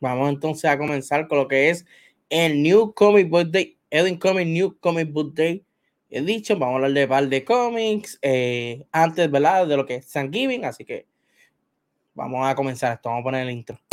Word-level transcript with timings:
Vamos 0.00 0.30
entonces 0.30 0.64
a 0.64 0.78
comenzar 0.78 1.28
con 1.28 1.38
lo 1.38 1.48
que 1.48 1.70
es 1.70 1.84
el 2.28 2.62
New 2.62 2.92
Comic 2.94 3.28
Book 3.28 3.50
Day, 3.50 3.78
Edwin 3.90 4.18
Comic 4.18 4.48
New 4.48 4.76
Comic 4.80 5.12
Book 5.12 5.34
Day. 5.34 5.64
He 6.10 6.22
dicho, 6.22 6.58
vamos 6.58 6.74
a 6.74 6.76
hablar 6.76 6.92
de 6.92 7.08
par 7.08 7.28
de 7.28 7.44
cómics 7.44 8.18
eh, 8.20 8.84
antes, 8.90 9.30
¿verdad? 9.30 9.66
De 9.66 9.76
lo 9.76 9.86
que 9.86 9.96
es 9.96 10.10
Thanksgiving, 10.10 10.64
así 10.64 10.84
que 10.84 11.06
vamos 12.14 12.46
a 12.46 12.54
comenzar 12.54 12.94
esto. 12.94 13.08
Vamos 13.08 13.22
a 13.22 13.24
poner 13.24 13.46
el 13.46 13.52
intro. 13.52 13.91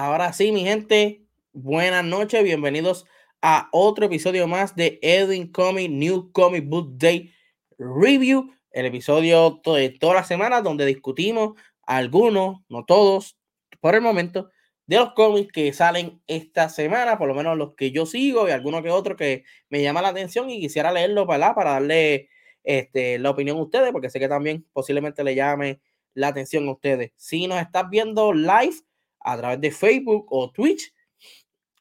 Ahora 0.00 0.32
sí, 0.32 0.52
mi 0.52 0.60
gente, 0.60 1.24
buenas 1.52 2.04
noches, 2.04 2.44
bienvenidos 2.44 3.04
a 3.42 3.68
otro 3.72 4.06
episodio 4.06 4.46
más 4.46 4.76
de 4.76 5.00
Edwin 5.02 5.50
Comic 5.50 5.90
New 5.90 6.30
Comic 6.30 6.68
Book 6.68 6.96
Day 6.96 7.34
Review, 7.78 8.54
el 8.70 8.86
episodio 8.86 9.60
de 9.64 9.88
todas 9.90 10.14
las 10.14 10.28
semanas 10.28 10.62
donde 10.62 10.86
discutimos 10.86 11.60
algunos, 11.82 12.60
no 12.68 12.84
todos, 12.84 13.40
por 13.80 13.96
el 13.96 14.00
momento, 14.00 14.50
de 14.86 14.98
los 14.98 15.14
cómics 15.14 15.50
que 15.52 15.72
salen 15.72 16.22
esta 16.28 16.68
semana, 16.68 17.18
por 17.18 17.26
lo 17.26 17.34
menos 17.34 17.58
los 17.58 17.74
que 17.74 17.90
yo 17.90 18.06
sigo 18.06 18.46
y 18.46 18.52
algunos 18.52 18.84
que 18.84 18.90
otros 18.90 19.16
que 19.16 19.42
me 19.68 19.82
llama 19.82 20.00
la 20.00 20.10
atención 20.10 20.48
y 20.48 20.60
quisiera 20.60 20.92
leerlo 20.92 21.26
para, 21.26 21.56
para 21.56 21.72
darle 21.72 22.28
este, 22.62 23.18
la 23.18 23.30
opinión 23.30 23.58
a 23.58 23.62
ustedes, 23.62 23.90
porque 23.90 24.10
sé 24.10 24.20
que 24.20 24.28
también 24.28 24.64
posiblemente 24.72 25.24
le 25.24 25.34
llame 25.34 25.80
la 26.14 26.28
atención 26.28 26.68
a 26.68 26.72
ustedes. 26.72 27.10
Si 27.16 27.48
nos 27.48 27.60
estás 27.60 27.90
viendo 27.90 28.32
live, 28.32 28.76
a 29.20 29.36
través 29.36 29.60
de 29.60 29.70
Facebook 29.70 30.26
o 30.30 30.50
Twitch. 30.50 30.94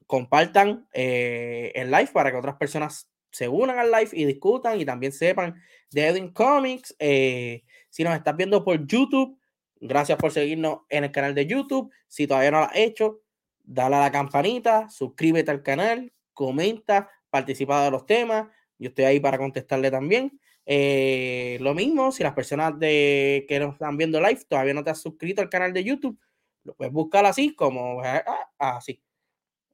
Compartan 0.05 0.87
eh, 0.93 1.71
el 1.75 1.91
live 1.91 2.09
para 2.13 2.31
que 2.31 2.37
otras 2.37 2.55
personas 2.55 3.09
se 3.31 3.47
unan 3.47 3.77
al 3.77 3.91
live 3.91 4.09
y 4.13 4.25
discutan 4.25 4.79
y 4.79 4.85
también 4.85 5.11
sepan 5.11 5.61
de 5.91 6.07
Edwin 6.07 6.31
Comics. 6.31 6.95
Eh, 6.97 7.63
si 7.89 8.03
nos 8.03 8.15
estás 8.15 8.35
viendo 8.35 8.63
por 8.63 8.85
YouTube, 8.87 9.37
gracias 9.79 10.17
por 10.17 10.31
seguirnos 10.31 10.79
en 10.89 11.03
el 11.03 11.11
canal 11.11 11.35
de 11.35 11.45
YouTube. 11.45 11.91
Si 12.07 12.25
todavía 12.25 12.51
no 12.51 12.59
lo 12.59 12.65
has 12.65 12.75
hecho, 12.75 13.21
dale 13.63 13.97
a 13.97 13.99
la 13.99 14.11
campanita, 14.11 14.89
suscríbete 14.89 15.51
al 15.51 15.61
canal, 15.61 16.11
comenta, 16.33 17.09
participa 17.29 17.83
de 17.83 17.91
los 17.91 18.05
temas. 18.05 18.47
Yo 18.79 18.89
estoy 18.89 19.05
ahí 19.05 19.19
para 19.19 19.37
contestarle 19.37 19.91
también. 19.91 20.39
Eh, 20.65 21.57
lo 21.61 21.73
mismo, 21.73 22.11
si 22.11 22.23
las 22.23 22.33
personas 22.33 22.77
de, 22.77 23.45
que 23.47 23.59
nos 23.59 23.73
están 23.73 23.97
viendo 23.97 24.19
live 24.19 24.41
todavía 24.49 24.73
no 24.73 24.83
te 24.83 24.89
has 24.89 25.01
suscrito 25.01 25.41
al 25.41 25.49
canal 25.49 25.73
de 25.73 25.83
YouTube, 25.83 26.19
lo 26.67 26.75
puedes 26.75 26.93
buscar 26.93 27.25
así, 27.25 27.55
como 27.55 28.01
ah, 28.01 28.23
ah, 28.59 28.77
así. 28.77 29.01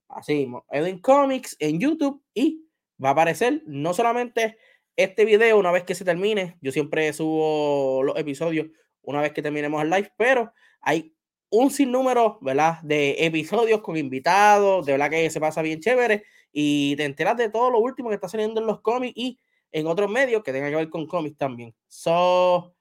Así, 0.07 0.47
Edwin 0.69 0.99
Comics 0.99 1.55
en 1.59 1.79
YouTube 1.79 2.23
y 2.35 2.67
va 3.03 3.09
a 3.09 3.11
aparecer 3.13 3.63
no 3.65 3.95
solamente 3.95 4.57
este 4.95 5.25
video 5.25 5.57
una 5.57 5.71
vez 5.71 5.83
que 5.83 5.95
se 5.95 6.05
termine. 6.05 6.57
Yo 6.61 6.71
siempre 6.71 7.11
subo 7.13 8.03
los 8.03 8.15
episodios 8.17 8.67
una 9.01 9.21
vez 9.21 9.33
que 9.33 9.41
terminemos 9.41 9.81
el 9.81 9.89
live, 9.89 10.13
pero 10.15 10.53
hay 10.81 11.15
un 11.49 11.71
sinnúmero, 11.71 12.37
¿verdad? 12.41 12.79
De 12.83 13.25
episodios 13.25 13.81
con 13.81 13.97
invitados, 13.97 14.85
de 14.85 14.91
verdad 14.91 15.09
que 15.09 15.29
se 15.31 15.39
pasa 15.39 15.63
bien 15.63 15.79
chévere 15.79 16.23
y 16.51 16.95
te 16.95 17.05
enteras 17.05 17.35
de 17.37 17.49
todo 17.49 17.71
lo 17.71 17.79
último 17.79 18.09
que 18.09 18.15
está 18.15 18.29
saliendo 18.29 18.61
en 18.61 18.67
los 18.67 18.81
cómics 18.81 19.13
y 19.17 19.39
en 19.71 19.87
otros 19.87 20.11
medios 20.11 20.43
que 20.43 20.51
tengan 20.51 20.69
que 20.69 20.75
ver 20.75 20.89
con 20.91 21.07
cómics 21.07 21.37
también. 21.37 21.73
So, 21.87 22.75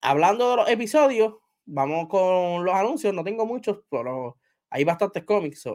hablando 0.00 0.50
de 0.50 0.56
los 0.56 0.70
episodios, 0.70 1.34
vamos 1.66 2.08
con 2.08 2.64
los 2.64 2.74
anuncios. 2.74 3.12
No 3.12 3.24
tengo 3.24 3.44
muchos, 3.44 3.80
pero 3.90 4.38
hay 4.70 4.84
bastantes 4.84 5.24
cómics. 5.24 5.68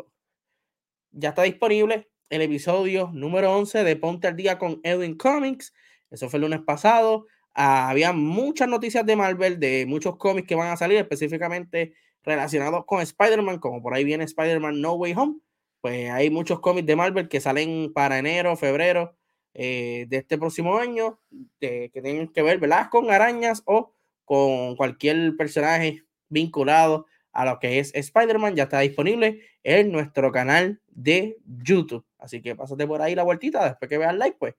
Ya 1.12 1.29
está 1.29 1.44
disponible 1.44 2.09
el 2.29 2.41
episodio 2.41 3.09
número 3.13 3.52
11 3.57 3.84
de 3.84 3.96
Ponte 3.97 4.28
al 4.28 4.35
Día 4.35 4.57
con 4.57 4.80
Edwin 4.84 5.18
Comics. 5.18 5.74
Eso 6.09 6.30
fue 6.30 6.38
el 6.38 6.44
lunes 6.44 6.62
pasado. 6.62 7.28
Ah, 7.53 7.90
había 7.90 8.13
muchas 8.13 8.69
noticias 8.69 9.06
de 9.06 9.16
Marvel, 9.16 9.59
de 9.59 9.85
muchos 9.85 10.16
cómics 10.18 10.47
que 10.47 10.56
van 10.56 10.72
a 10.72 10.78
salir, 10.78 10.97
específicamente 10.97 11.94
relacionados 12.24 12.85
con 12.85 13.01
Spider-Man, 13.01 13.59
como 13.59 13.81
por 13.81 13.94
ahí 13.94 14.03
viene 14.06 14.24
Spider-Man 14.24 14.80
No 14.80 14.94
Way 14.94 15.13
Home. 15.18 15.40
Pues 15.81 16.09
hay 16.09 16.30
muchos 16.30 16.59
cómics 16.62 16.88
de 16.88 16.96
Marvel 16.96 17.28
que 17.28 17.41
salen 17.41 17.91
para 17.94 18.19
enero, 18.19 18.56
febrero 18.56 19.18
eh, 19.53 20.06
de 20.07 20.18
este 20.18 20.38
próximo 20.38 20.78
año, 20.78 21.19
que 21.59 21.90
tienen 21.91 22.30
que 22.30 22.44
ver, 22.44 22.59
¿verdad? 22.59 22.88
Con 22.90 23.09
arañas 23.12 23.63
o 23.66 23.94
con 24.31 24.78
cualquier 24.78 25.36
personaje 25.36 26.06
vinculado 26.30 27.06
a 27.34 27.44
lo 27.44 27.59
que 27.59 27.80
es 27.80 27.94
Spider-Man, 27.94 28.56
ya 28.56 28.64
está 28.64 28.80
disponible 28.80 29.42
en 29.62 29.92
nuestro 29.92 30.31
canal 30.31 30.81
de 30.88 31.36
YouTube. 31.44 32.06
Así 32.18 32.42
que 32.42 32.56
pásate 32.56 32.88
por 32.88 33.02
ahí 33.02 33.14
la 33.14 33.24
vueltita, 33.24 33.66
después 33.66 33.90
que 33.90 33.97
veas 33.97 34.16
like, 34.16 34.38
pues 34.40 34.56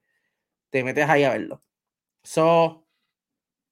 te 0.69 0.85
metes 0.85 1.09
ahí 1.09 1.25
a 1.25 1.31
verlo. 1.31 1.63
So, 2.23 2.87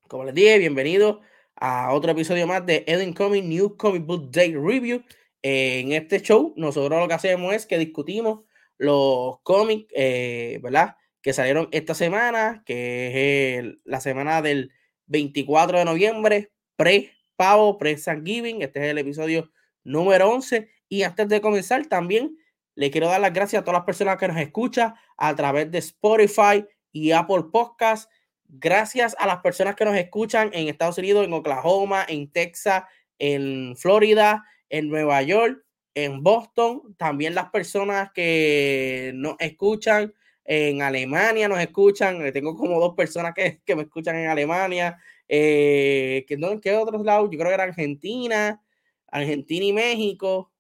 como 0.09 0.25
les 0.25 0.33
dije, 0.33 0.57
bienvenido 0.57 1.21
a 1.55 1.93
otro 1.93 2.13
episodio 2.13 2.47
más 2.47 2.65
de 2.65 2.83
Eden 2.87 3.13
Comic 3.13 3.45
New 3.45 3.77
Comic 3.77 4.07
Book 4.07 4.31
Day 4.31 4.55
Review. 4.55 5.05
En 5.43 5.93
este 5.93 6.23
show, 6.23 6.55
nosotros 6.57 6.99
lo 6.99 7.09
que 7.09 7.15
hacemos 7.15 7.53
es 7.53 7.67
que 7.67 7.77
discutimos 7.77 8.47
los 8.79 9.39
cómics, 9.43 9.93
eh, 9.95 10.61
¿verdad? 10.63 10.97
Que 11.21 11.35
salieron 11.35 11.69
esta 11.73 11.93
semana, 11.93 12.63
que 12.65 13.59
es 13.59 13.75
la 13.85 14.01
semana 14.01 14.41
del 14.41 14.73
24 15.11 15.79
de 15.79 15.85
noviembre, 15.85 16.53
pre-pavo, 16.77 17.77
pre-Thanksgiving. 17.77 18.63
Este 18.63 18.79
es 18.81 18.91
el 18.93 18.99
episodio 18.99 19.51
número 19.85 20.31
11. 20.31 20.71
Y 20.89 21.03
antes 21.03 21.29
de 21.29 21.41
comenzar, 21.41 21.85
también 21.87 22.39
le 22.77 22.91
quiero 22.91 23.09
dar 23.09 23.21
las 23.21 23.33
gracias 23.33 23.61
a 23.61 23.65
todas 23.65 23.81
las 23.81 23.85
personas 23.87 24.17
que 24.17 24.29
nos 24.29 24.39
escuchan 24.39 24.95
a 25.17 25.35
través 25.35 25.71
de 25.71 25.79
Spotify 25.79 26.65
y 26.93 27.11
Apple 27.11 27.45
Podcasts. 27.53 28.09
Gracias 28.47 29.17
a 29.19 29.27
las 29.27 29.39
personas 29.39 29.75
que 29.75 29.85
nos 29.85 29.97
escuchan 29.97 30.51
en 30.53 30.69
Estados 30.69 30.99
Unidos, 30.99 31.25
en 31.25 31.33
Oklahoma, 31.33 32.05
en 32.09 32.31
Texas, 32.31 32.85
en 33.19 33.77
Florida, 33.77 34.45
en 34.69 34.89
Nueva 34.89 35.23
York, 35.23 35.65
en 35.95 36.23
Boston. 36.23 36.95
También 36.97 37.35
las 37.35 37.51
personas 37.51 38.11
que 38.13 39.13
nos 39.15 39.35
escuchan 39.41 40.15
en 40.45 40.83
Alemania 40.83 41.49
nos 41.49 41.61
escuchan, 41.61 42.25
eh, 42.25 42.33
tengo 42.33 42.57
como 42.57 42.81
dos 42.81 42.95
personas 42.95 43.33
que, 43.35 43.61
que 43.65 43.77
me 43.77 43.83
escuchan 43.83 44.17
en 44.17 44.29
Alemania, 44.29 44.99
eh, 45.29 46.25
que 46.27 46.37
no, 46.37 46.51
¿en 46.51 46.61
qué 46.61 46.75
otros 46.75 47.05
lados? 47.05 47.29
Yo 47.31 47.39
creo 47.39 47.51
que 47.51 47.55
era 47.55 47.65
Argentina, 47.65 48.61
Argentina 49.07 49.65
y 49.65 49.73
México. 49.73 50.53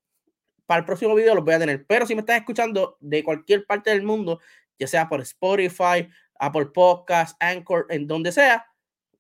Para 0.66 0.80
el 0.80 0.84
próximo 0.86 1.14
video 1.16 1.34
los 1.34 1.44
voy 1.44 1.54
a 1.54 1.58
tener, 1.58 1.84
pero 1.86 2.06
si 2.06 2.14
me 2.14 2.20
estás 2.20 2.36
escuchando 2.36 2.96
de 3.00 3.24
cualquier 3.24 3.66
parte 3.66 3.90
del 3.90 4.02
mundo, 4.02 4.38
ya 4.78 4.86
sea 4.86 5.08
por 5.08 5.20
Spotify, 5.22 6.08
Apple 6.38 6.66
Podcasts, 6.66 7.36
Anchor, 7.40 7.86
en 7.90 8.06
donde 8.06 8.30
sea, 8.30 8.66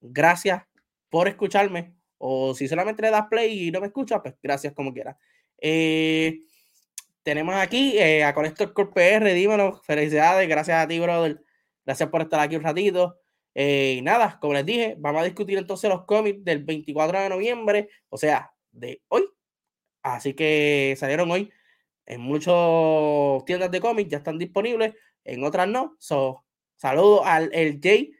gracias 0.00 0.62
por 1.08 1.26
escucharme. 1.26 1.94
O 2.18 2.54
si 2.54 2.68
solamente 2.68 3.02
le 3.02 3.10
das 3.10 3.26
play 3.28 3.68
y 3.68 3.70
no 3.70 3.80
me 3.80 3.88
escuchas, 3.88 4.20
pues 4.22 4.34
gracias 4.42 4.72
como 4.74 4.92
quieras. 4.92 5.16
Eh, 5.58 6.38
tenemos 7.22 7.54
aquí 7.54 7.98
eh, 7.98 8.24
a 8.24 8.34
Conector 8.34 8.72
Corp 8.72 8.94
PR, 8.94 9.32
dímelo, 9.34 9.80
felicidades, 9.82 10.48
gracias 10.48 10.82
a 10.82 10.88
ti, 10.88 10.98
brother. 10.98 11.42
Gracias 11.84 12.08
por 12.08 12.22
estar 12.22 12.40
aquí 12.40 12.56
un 12.56 12.62
ratito. 12.62 13.18
Eh, 13.54 13.96
y 13.98 14.02
nada, 14.02 14.38
como 14.40 14.54
les 14.54 14.64
dije, 14.64 14.96
vamos 14.98 15.22
a 15.22 15.24
discutir 15.24 15.58
entonces 15.58 15.90
los 15.90 16.04
cómics 16.04 16.44
del 16.44 16.64
24 16.64 17.20
de 17.20 17.28
noviembre, 17.28 17.88
o 18.08 18.16
sea, 18.16 18.52
de 18.72 19.02
hoy. 19.08 19.28
Así 20.02 20.34
que 20.34 20.94
salieron 20.98 21.30
hoy 21.30 21.52
en 22.06 22.20
muchas 22.20 22.54
tiendas 23.46 23.70
de 23.70 23.80
cómics, 23.80 24.10
ya 24.10 24.18
están 24.18 24.38
disponibles, 24.38 24.94
en 25.24 25.44
otras 25.44 25.68
no. 25.68 25.96
So, 25.98 26.44
saludo 26.76 27.24
al 27.24 27.50
el 27.54 27.80
Jay. 27.82 28.12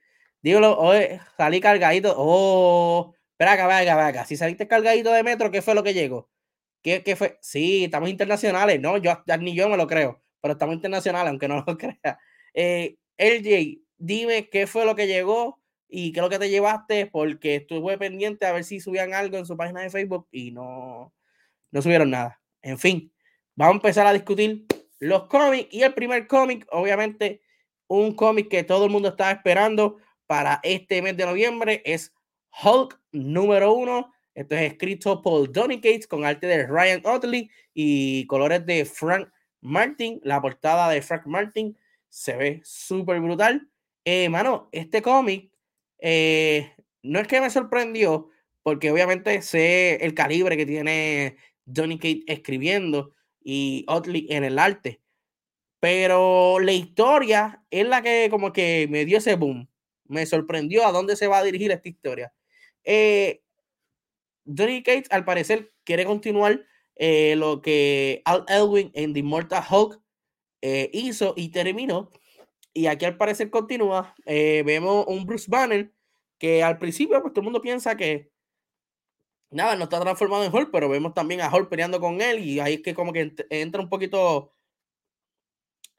Dígalo, 0.43 0.79
hoy 0.79 1.21
salí 1.37 1.61
cargadito. 1.61 2.15
Oh, 2.17 3.15
espera 3.33 3.53
acá, 3.53 3.79
acá, 3.79 4.07
acá. 4.07 4.25
Si 4.27 4.37
saliste 4.37 4.69
cargadito 4.69 5.13
de 5.13 5.23
metro, 5.23 5.51
¿qué 5.51 5.63
fue 5.63 5.75
lo 5.75 5.83
que 5.83 5.95
llegó? 5.95 6.31
¿Qué, 6.83 7.15
fue? 7.17 7.39
Sí, 7.41 7.85
estamos 7.85 8.09
internacionales. 8.09 8.81
No, 8.81 8.97
yo 8.97 9.23
ni 9.41 9.55
yo 9.55 9.69
me 9.69 9.77
lo 9.77 9.87
creo, 9.87 10.23
pero 10.41 10.53
estamos 10.53 10.75
internacionales, 10.75 11.31
aunque 11.31 11.49
no 11.49 11.63
lo 11.67 11.77
crea. 11.77 12.19
Eh, 12.55 12.97
LJ, 13.19 13.83
dime 13.99 14.49
qué 14.49 14.67
fue 14.67 14.85
lo 14.85 14.97
que 14.97 15.07
llegó 15.07 15.61
y 15.89 16.13
qué 16.13 16.21
es 16.21 16.23
lo 16.23 16.31
que 16.31 16.39
te 16.39 16.49
llevaste, 16.49 17.07
porque 17.07 17.57
estuve 17.57 17.99
pendiente 17.99 18.47
a 18.47 18.53
ver 18.53 18.65
si 18.65 18.81
subían 18.81 19.13
algo 19.13 19.37
en 19.37 19.47
su 19.47 19.57
página 19.57 19.83
de 19.83 19.91
Facebook 19.91 20.29
y 20.31 20.53
no, 20.53 21.13
no 21.71 21.83
subieron 21.83 22.11
nada. 22.11 22.41
En 22.63 22.79
fin, 22.79 23.13
vamos 23.55 23.75
a 23.75 23.77
empezar 23.77 24.07
a 24.07 24.13
discutir 24.13 24.67
los 25.01 25.27
cómics. 25.27 25.69
Y 25.73 25.83
el 25.83 25.95
primer 25.95 26.27
cómic, 26.27 26.67
obviamente, 26.71 27.43
un 27.89 28.15
cómic 28.15 28.49
que 28.49 28.65
todo 28.65 28.85
el 28.85 28.91
mundo 28.91 29.09
estaba 29.09 29.33
esperando 29.33 29.99
para 30.27 30.61
este 30.63 31.03
mes 31.03 31.17
de 31.17 31.27
noviembre 31.27 31.83
es 31.85 32.15
Hulk 32.63 33.01
número 33.13 33.73
uno. 33.73 34.13
Esto 34.35 34.55
es 34.55 34.73
escrito 34.73 35.23
por 35.23 35.51
Donny 35.51 35.81
Cates 35.81 36.07
con 36.07 36.25
arte 36.25 36.47
de 36.47 36.67
Ryan 36.67 37.03
Otley 37.05 37.51
y 37.75 38.27
colores 38.27 38.65
de 38.65 38.85
Frank 38.85 39.29
Martin. 39.61 40.21
La 40.23 40.41
portada 40.41 40.89
de 40.91 41.03
Frank 41.03 41.27
Martin 41.27 41.77
se 42.09 42.37
ve 42.37 42.61
súper 42.65 43.21
brutal. 43.21 43.69
Eh, 44.05 44.29
mano, 44.29 44.69
este 44.73 45.03
cómic 45.03 45.51
eh, 45.99 46.73
no 47.03 47.19
es 47.21 47.29
que 47.29 47.41
me 47.41 47.51
sorprendió, 47.51 48.31
porque 48.63 48.91
obviamente 48.91 49.43
sé 49.43 49.97
el 49.97 50.15
calibre 50.15 50.57
que 50.57 50.67
tiene 50.67 51.37
Donny 51.65 51.99
Cates 51.99 52.25
escribiendo 52.27 53.15
y 53.43 53.85
Otley 53.89 54.27
en 54.31 54.45
el 54.45 54.59
arte. 54.59 55.01
Pero 55.81 56.61
la 56.61 56.73
historia 56.73 57.65
es 57.71 57.87
la 57.87 58.03
que 58.03 58.29
como 58.31 58.53
que 58.53 58.87
me 58.91 59.05
dio 59.05 59.19
ese 59.19 59.37
boom. 59.37 59.69
Me 60.05 60.27
sorprendió 60.27 60.87
a 60.87 60.93
dónde 60.93 61.17
se 61.17 61.27
va 61.27 61.39
a 61.39 61.45
dirigir 61.45 61.71
esta 61.71 61.89
historia. 61.89 62.33
Eh, 62.85 63.43
Johnny 64.45 64.83
Cage 64.83 65.05
al 65.11 65.25
parecer 65.25 65.73
quiere 65.85 66.05
continuar 66.05 66.65
eh, 67.03 67.35
lo 67.37 67.63
que 67.63 68.21
Al 68.27 68.45
Elwin 68.49 68.91
en 68.95 69.15
The 69.15 69.21
Immortal 69.21 69.65
Hulk 69.69 70.01
eh, 70.61 70.91
hizo 70.93 71.33
y 71.35 71.49
terminó. 71.49 72.11
Y 72.75 72.87
aquí 72.87 73.07
al 73.07 73.17
parecer 73.17 73.51
continúa. 73.51 74.15
Eh, 74.27 74.63
vemos 74.67 75.07
un 75.09 75.25
Bruce 75.25 75.47
Banner 75.49 75.93
que 76.39 76.63
al 76.63 76.79
principio 76.79 77.21
pues 77.23 77.33
todo 77.33 77.41
el 77.41 77.45
mundo 77.45 77.63
piensa 77.63 77.97
que 77.97 78.31
nada, 79.51 79.77
no 79.77 79.85
está 79.85 79.99
transformado 79.99 80.45
en 80.45 80.55
Hulk, 80.55 80.71
pero 80.71 80.89
vemos 80.91 81.15
también 81.15 81.41
a 81.41 81.55
Hulk 81.55 81.71
peleando 81.71 82.01
con 82.01 82.21
él 82.21 82.39
y 82.41 82.61
ahí 82.61 82.75
es 82.75 82.83
que 82.83 82.95
como 82.95 83.13
que 83.13 83.35
entra 83.49 83.81
un 83.81 83.89
poquito 83.89 84.53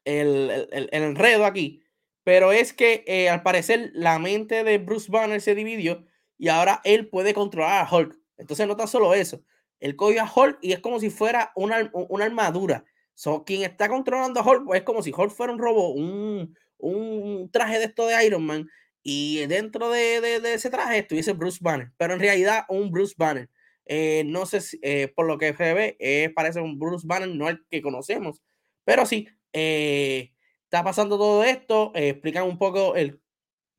el, 0.04 0.50
el, 0.72 0.88
el 0.92 1.02
enredo 1.02 1.44
aquí. 1.44 1.82
Pero 2.24 2.52
es 2.52 2.72
que 2.72 3.28
al 3.28 3.42
parecer 3.42 3.90
la 3.94 4.20
mente 4.20 4.62
de 4.62 4.78
Bruce 4.78 5.10
Banner 5.10 5.40
se 5.40 5.56
dividió 5.56 6.06
y 6.38 6.48
ahora 6.48 6.80
él 6.84 7.08
puede 7.08 7.34
controlar 7.34 7.84
a 7.84 7.92
Hulk. 7.92 8.21
Entonces 8.42 8.66
no 8.66 8.76
tan 8.76 8.88
solo 8.88 9.14
eso. 9.14 9.42
Él 9.80 9.96
coge 9.96 10.20
a 10.20 10.30
Hulk 10.32 10.58
y 10.60 10.72
es 10.72 10.80
como 10.80 11.00
si 11.00 11.10
fuera 11.10 11.52
una, 11.56 11.90
una 11.94 12.24
armadura. 12.24 12.84
So, 13.14 13.44
quien 13.44 13.62
está 13.62 13.88
controlando 13.88 14.40
a 14.40 14.46
Hulk 14.46 14.64
pues, 14.66 14.80
es 14.80 14.84
como 14.84 15.02
si 15.02 15.12
Hulk 15.16 15.30
fuera 15.30 15.52
un 15.52 15.58
robot, 15.58 15.96
un, 15.96 16.56
un 16.78 17.50
traje 17.50 17.78
de 17.78 17.86
esto 17.86 18.06
de 18.06 18.24
Iron 18.24 18.44
Man. 18.44 18.68
Y 19.02 19.46
dentro 19.46 19.90
de, 19.90 20.20
de, 20.20 20.40
de, 20.40 20.54
ese 20.54 20.70
traje 20.70 20.98
estuviese 20.98 21.32
Bruce 21.32 21.58
Banner. 21.60 21.90
Pero 21.96 22.14
en 22.14 22.20
realidad 22.20 22.64
un 22.68 22.90
Bruce 22.90 23.14
Banner. 23.16 23.48
Eh, 23.86 24.22
no 24.26 24.46
sé 24.46 24.60
si, 24.60 24.78
eh, 24.82 25.08
por 25.14 25.26
lo 25.26 25.38
que 25.38 25.54
se 25.54 25.74
ve, 25.74 25.96
eh, 25.98 26.30
parece 26.34 26.60
un 26.60 26.78
Bruce 26.78 27.06
Banner, 27.06 27.28
no 27.28 27.48
el 27.48 27.64
que 27.68 27.82
conocemos. 27.82 28.40
Pero 28.84 29.06
sí, 29.06 29.28
está 29.52 30.84
pasando 30.84 31.18
todo 31.18 31.44
esto, 31.44 31.92
explican 31.94 32.44
un 32.44 32.58
poco 32.58 32.94
el 32.96 33.20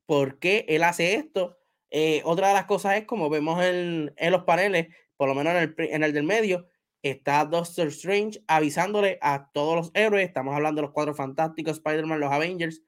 por 0.06 0.38
qué 0.38 0.64
él 0.68 0.84
hace 0.84 1.14
esto. 1.14 1.58
Eh, 1.96 2.22
otra 2.24 2.48
de 2.48 2.54
las 2.54 2.64
cosas 2.64 2.96
es, 2.96 3.04
como 3.04 3.30
vemos 3.30 3.62
en, 3.62 4.12
los 4.32 4.42
paneles, 4.42 4.88
por 5.16 5.28
lo 5.28 5.34
menos 5.36 5.54
en 5.78 6.02
el, 6.02 6.12
del 6.12 6.24
medio, 6.24 6.66
está 7.02 7.44
Doctor 7.44 7.86
Strange 7.86 8.42
avisándole 8.48 9.16
a 9.22 9.48
todos 9.52 9.76
los 9.76 9.90
héroes, 9.94 10.26
estamos 10.26 10.56
hablando 10.56 10.80
de 10.80 10.88
los 10.88 10.92
cuatro 10.92 11.14
fantásticos, 11.14 11.74
Spider-Man, 11.74 12.18
los 12.18 12.32
Avengers, 12.32 12.82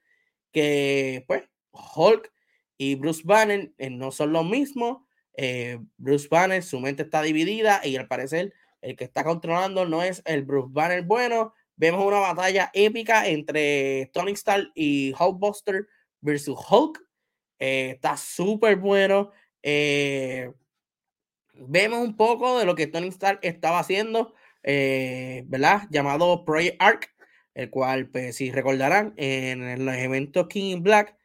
que 0.51 1.23
pues 1.25 1.43
Hulk 1.71 2.33
y 2.77 2.95
Bruce 2.95 3.21
Banner 3.23 3.71
eh, 3.77 3.89
no 3.89 4.11
son 4.11 4.33
los 4.33 4.45
mismos. 4.45 5.05
Eh, 5.37 5.79
Bruce 5.95 6.27
Banner, 6.29 6.61
su 6.61 6.81
mente 6.81 7.03
está 7.03 7.21
dividida 7.21 7.79
y 7.85 7.95
al 7.95 8.09
parecer 8.09 8.53
el 8.81 8.97
que 8.97 9.05
está 9.05 9.23
controlando 9.23 9.85
no 9.85 10.03
es 10.03 10.21
el 10.25 10.43
Bruce 10.43 10.67
Banner 10.71 11.03
bueno, 11.03 11.53
vemos 11.77 12.05
una 12.05 12.19
batalla 12.19 12.71
épica 12.73 13.25
entre 13.25 14.11
Tony 14.11 14.33
Stark 14.33 14.69
y 14.75 15.13
Hulkbuster 15.17 15.87
versus 16.19 16.59
Hulk. 16.69 17.06
Eh, 17.59 17.91
está 17.95 18.17
súper 18.17 18.75
bueno. 18.77 19.31
Eh, 19.63 20.51
vemos 21.53 21.99
un 21.99 22.15
poco 22.15 22.59
de 22.59 22.65
lo 22.65 22.75
que 22.75 22.87
Tony 22.87 23.07
Stark 23.07 23.39
estaba 23.41 23.79
haciendo, 23.79 24.33
eh, 24.63 25.43
¿verdad? 25.47 25.87
Llamado 25.89 26.45
Project 26.45 26.81
Arc, 26.81 27.13
el 27.55 27.69
cual, 27.69 28.09
pues, 28.09 28.35
si 28.35 28.51
recordarán, 28.51 29.13
en 29.17 29.85
los 29.85 29.95
eventos 29.95 30.47
King 30.47 30.77
in 30.77 30.83
Black, 30.83 31.17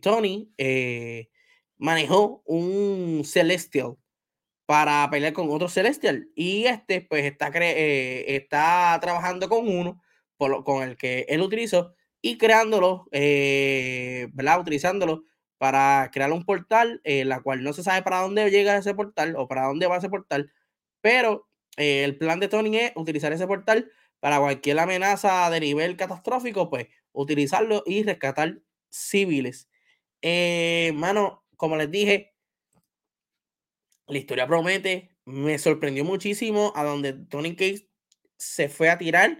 Tony 0.00 0.50
manejó 1.76 2.42
un 2.46 3.22
Celestial 3.24 3.96
para 4.66 5.08
pelear 5.10 5.32
con 5.34 5.50
otro 5.50 5.68
Celestial. 5.68 6.28
Y 6.34 6.64
este, 6.64 7.02
pues, 7.02 7.24
está, 7.24 7.48
está 7.48 8.98
trabajando 9.02 9.48
con 9.48 9.68
uno, 9.68 10.02
por 10.38 10.50
lo, 10.50 10.64
con 10.64 10.82
el 10.82 10.96
que 10.96 11.26
él 11.28 11.42
utilizó, 11.42 11.94
y 12.22 12.38
creándolo, 12.38 13.06
¿verdad? 13.12 14.60
Utilizándolo 14.60 15.24
para 15.62 16.10
crear 16.12 16.32
un 16.32 16.44
portal, 16.44 17.00
eh, 17.04 17.24
la 17.24 17.40
cual 17.40 17.62
no 17.62 17.72
se 17.72 17.84
sabe 17.84 18.02
para 18.02 18.18
dónde 18.18 18.50
llega 18.50 18.76
ese 18.76 18.94
portal 18.96 19.36
o 19.36 19.46
para 19.46 19.66
dónde 19.66 19.86
va 19.86 19.98
ese 19.98 20.08
portal, 20.08 20.52
pero 21.00 21.48
eh, 21.76 22.02
el 22.02 22.18
plan 22.18 22.40
de 22.40 22.48
Tony 22.48 22.76
es 22.78 22.92
utilizar 22.96 23.32
ese 23.32 23.46
portal 23.46 23.88
para 24.18 24.40
cualquier 24.40 24.80
amenaza 24.80 25.48
de 25.50 25.60
nivel 25.60 25.96
catastrófico, 25.96 26.68
pues 26.68 26.88
utilizarlo 27.12 27.84
y 27.86 28.02
rescatar 28.02 28.58
civiles. 28.90 29.68
Eh, 30.20 30.90
mano, 30.96 31.44
como 31.56 31.76
les 31.76 31.92
dije, 31.92 32.34
la 34.08 34.18
historia 34.18 34.48
promete. 34.48 35.16
Me 35.26 35.60
sorprendió 35.60 36.04
muchísimo 36.04 36.72
a 36.74 36.82
donde 36.82 37.12
Tony 37.12 37.54
Case 37.54 37.88
se 38.36 38.68
fue 38.68 38.90
a 38.90 38.98
tirar. 38.98 39.38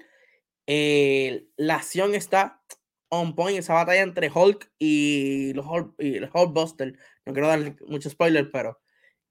Eh, 0.69 1.49
la 1.57 1.75
acción 1.75 2.15
está 2.15 2.63
on 3.13 3.35
point. 3.35 3.59
Esa 3.59 3.75
batalla 3.75 4.03
entre 4.03 4.31
Hulk 4.35 4.73
y 4.79 5.53
los 5.55 5.67
Hulk, 5.67 5.95
y 5.99 6.19
los 6.19 6.31
Hulkbuster. 6.35 6.99
No 7.27 7.33
quiero 7.33 7.49
dar 7.49 7.77
mucho 7.87 8.11
spoiler, 8.11 8.51
pero 8.51 8.81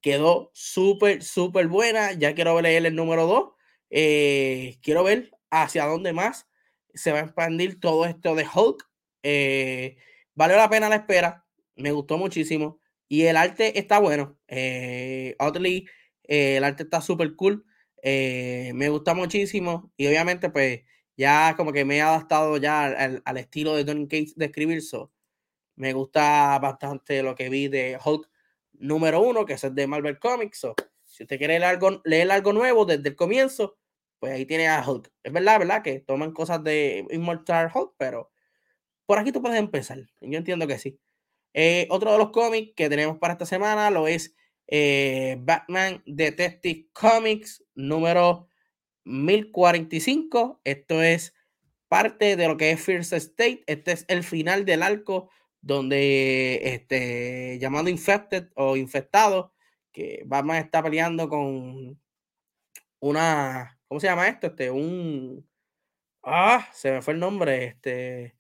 quedó 0.02 0.52
súper, 0.54 1.24
súper 1.24 1.68
buena. 1.68 2.14
Ya 2.14 2.36
quiero 2.36 2.60
leer 2.62 2.86
el 2.86 2.96
número 2.96 3.28
2. 3.28 3.54
Eh, 3.90 4.78
quiero 4.84 5.04
ver 5.04 5.32
hacia 5.50 5.86
dónde 5.86 6.14
más 6.14 6.48
se 6.94 7.12
va 7.12 7.20
a 7.20 7.24
expandir 7.24 7.80
todo 7.80 8.06
esto 8.06 8.36
de 8.36 8.46
Hulk. 8.54 8.90
Eh, 9.24 9.98
valió 10.36 10.58
la 10.58 10.70
pena 10.70 10.90
la 10.90 10.96
espera. 10.98 11.46
Me 11.76 11.92
gustó 11.92 12.18
muchísimo. 12.18 12.80
Y 13.08 13.24
el 13.24 13.38
arte 13.38 13.78
está 13.80 14.00
bueno. 14.00 14.38
Eh, 14.48 15.36
eh, 15.38 16.58
el 16.58 16.64
arte 16.64 16.84
está 16.84 17.02
súper 17.02 17.36
cool. 17.36 17.66
Eh, 18.04 18.72
me 18.76 18.90
gusta 18.90 19.14
muchísimo. 19.14 19.92
Y 19.98 20.08
obviamente, 20.08 20.50
pues, 20.50 20.82
ya 21.22 21.54
como 21.56 21.72
que 21.72 21.86
me 21.86 21.98
he 21.98 22.02
adaptado 22.02 22.58
ya 22.58 22.86
al, 22.86 23.22
al 23.24 23.38
estilo 23.38 23.76
de 23.76 23.86
Tony 23.86 24.08
Cates 24.08 24.36
de 24.36 24.46
escribir. 24.46 24.82
So, 24.82 25.12
me 25.76 25.94
gusta 25.94 26.58
bastante 26.60 27.22
lo 27.22 27.36
que 27.36 27.50
vi 27.50 27.68
de 27.68 28.00
Hulk 28.04 28.28
número 28.74 29.22
uno, 29.22 29.46
que 29.46 29.54
es 29.54 29.64
el 29.64 29.76
de 29.76 29.86
Marvel 29.86 30.18
Comics. 30.18 30.58
So, 30.58 30.76
si 31.06 31.24
usted 31.24 31.38
quiere 31.38 31.60
leer 31.60 31.72
algo, 31.72 32.02
leer 32.06 32.32
algo 32.32 32.54
nuevo 32.54 32.86
desde 32.86 33.10
el 33.10 33.16
comienzo, 33.16 33.78
pues 34.20 34.34
ahí 34.34 34.46
tiene 34.48 34.68
a 34.68 34.84
Hulk. 34.84 35.12
Es 35.22 35.32
verdad, 35.32 35.60
¿verdad? 35.60 35.84
Que 35.84 36.00
toman 36.00 36.32
cosas 36.32 36.64
de 36.64 37.06
Immortal 37.12 37.70
Hulk, 37.74 37.94
pero 37.98 38.32
por 39.06 39.20
aquí 39.20 39.32
tú 39.32 39.42
puedes 39.42 39.60
empezar. 39.60 40.00
Yo 40.22 40.38
entiendo 40.38 40.66
que 40.66 40.80
sí. 40.80 41.00
Eh, 41.54 41.88
otro 41.92 42.14
de 42.14 42.18
los 42.18 42.32
cómics 42.32 42.74
que 42.76 42.90
tenemos 42.90 43.18
para 43.20 43.34
esta 43.34 43.46
semana 43.46 43.92
lo 43.92 44.08
es 44.08 44.36
eh, 44.68 45.38
Batman 45.42 46.02
Detective 46.06 46.88
Comics 46.94 47.64
número 47.76 48.48
1045. 49.06 50.62
Esto 50.64 51.02
es 51.02 51.34
parte 51.88 52.36
de 52.36 52.48
lo 52.48 52.58
que 52.58 52.72
es 52.72 52.82
First 52.82 53.14
State. 53.14 53.64
Este 53.68 53.92
es 53.92 54.06
el 54.08 54.24
final 54.24 54.66
del 54.66 54.84
arco 54.84 55.30
donde 55.62 56.60
este 56.64 57.60
llamado 57.60 57.90
Infected 57.90 58.50
o 58.56 58.76
Infectado, 58.78 59.54
que 59.92 60.24
Batman 60.26 60.58
está 60.58 60.82
peleando 60.82 61.30
con 61.30 62.00
una, 63.00 63.80
¿cómo 63.88 64.00
se 64.00 64.08
llama 64.08 64.28
esto? 64.28 64.48
Este, 64.48 64.72
un, 64.72 65.48
ah, 66.24 66.68
se 66.74 66.92
me 66.92 67.02
fue 67.02 67.14
el 67.14 67.20
nombre, 67.20 67.66
este, 67.66 68.36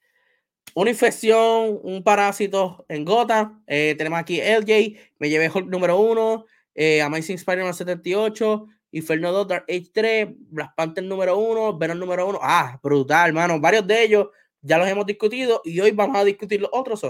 una 0.74 0.90
infección, 0.90 1.80
un 1.84 2.04
parásito 2.04 2.86
en 2.88 3.06
gota. 3.06 3.62
Eh, 3.68 3.96
tenemos 3.98 4.20
aquí 4.20 4.40
LJ, 4.42 4.98
me 5.20 5.30
llevé 5.30 5.50
Hulk 5.50 5.68
número 5.68 6.00
1, 6.00 6.46
eh, 6.76 7.02
Amazing 7.02 7.36
Spider-Man 7.36 7.74
78, 7.74 8.68
Inferno 8.92 9.32
2, 9.32 9.48
Dark 9.48 9.66
Age 9.70 9.90
3, 9.94 10.28
Black 10.50 10.76
Panther 10.76 11.04
número 11.04 11.38
1, 11.38 11.78
Venom 11.78 11.98
número 11.98 12.28
1. 12.28 12.40
Ah, 12.42 12.80
brutal, 12.82 13.30
hermano. 13.30 13.60
Varios 13.60 13.88
de 13.88 14.04
ellos 14.04 14.28
ya 14.62 14.78
los 14.78 14.88
hemos 14.88 15.06
discutido 15.06 15.62
y 15.64 15.80
hoy 15.80 15.92
vamos 15.92 16.18
a 16.18 16.24
discutir 16.24 16.62
los 16.62 16.70
otros. 16.74 17.02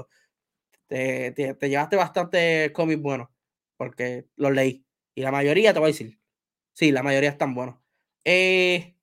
Te, 0.88 1.32
te, 1.32 1.70
llevaste 1.70 1.96
bastante 1.96 2.72
cómics 2.74 3.02
buenos 3.02 3.30
porque 3.78 4.26
los 4.36 4.52
leí. 4.52 4.86
Y 5.16 5.22
la 5.22 5.32
mayoría 5.32 5.74
te 5.74 5.80
voy 5.80 5.88
a 5.88 5.94
decir. 5.94 6.20
Sí, 6.74 6.92
la 6.92 7.04
mayoría 7.04 7.30
están 7.30 7.54
buenos. 7.56 7.76
Eh, 8.24 8.96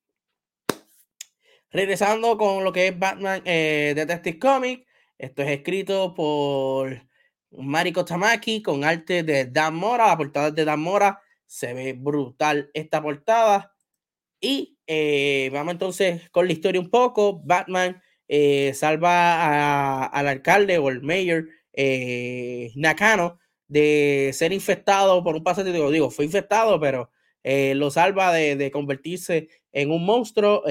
Regresando 1.71 2.39
con 2.39 2.65
lo 2.65 2.73
que 2.73 2.89
es 2.89 2.99
Batman 2.99 3.43
eh, 3.45 3.93
Detective 3.95 4.39
Comics, 4.39 4.87
esto 5.19 5.43
es 5.43 5.51
escrito 5.51 6.15
por 6.15 7.07
Mariko 7.51 8.07
Tamaki 8.07 8.63
con 8.63 8.85
arte 8.85 9.23
de 9.23 9.45
Dan 9.45 9.75
Mora. 9.75 10.07
La 10.07 10.17
portada 10.17 10.51
de 10.51 10.65
Dan 10.65 10.81
Mora 10.81 11.21
se 11.49 11.75
ve 11.75 11.95
brutal 11.95 12.71
esta 12.75 13.03
portada. 13.03 13.75
Y 14.41 14.79
eh, 14.87 15.51
vamos 15.53 15.73
entonces 15.73 16.31
con 16.31 16.47
la 16.47 16.53
historia 16.53 16.81
un 16.81 16.91
poco. 16.91 17.41
Batman 17.43 18.01
eh, 18.29 18.73
salva 18.75 20.05
al 20.07 20.29
alcalde 20.29 20.79
o 20.79 20.91
el 20.91 21.03
mayor 21.03 21.49
eh, 21.73 22.71
Nakano 22.77 23.39
de 23.67 24.31
ser 24.35 24.53
infectado 24.53 25.25
por 25.25 25.35
un 25.35 25.43
paciente. 25.43 25.73
Digo, 25.73 26.11
fue 26.11 26.27
infectado, 26.27 26.79
pero 26.79 27.11
lo 27.43 27.91
salva 27.91 28.33
de, 28.33 28.71
convertirse 28.71 29.49
en 29.73 29.91
un 29.91 30.05
monstruo. 30.05 30.63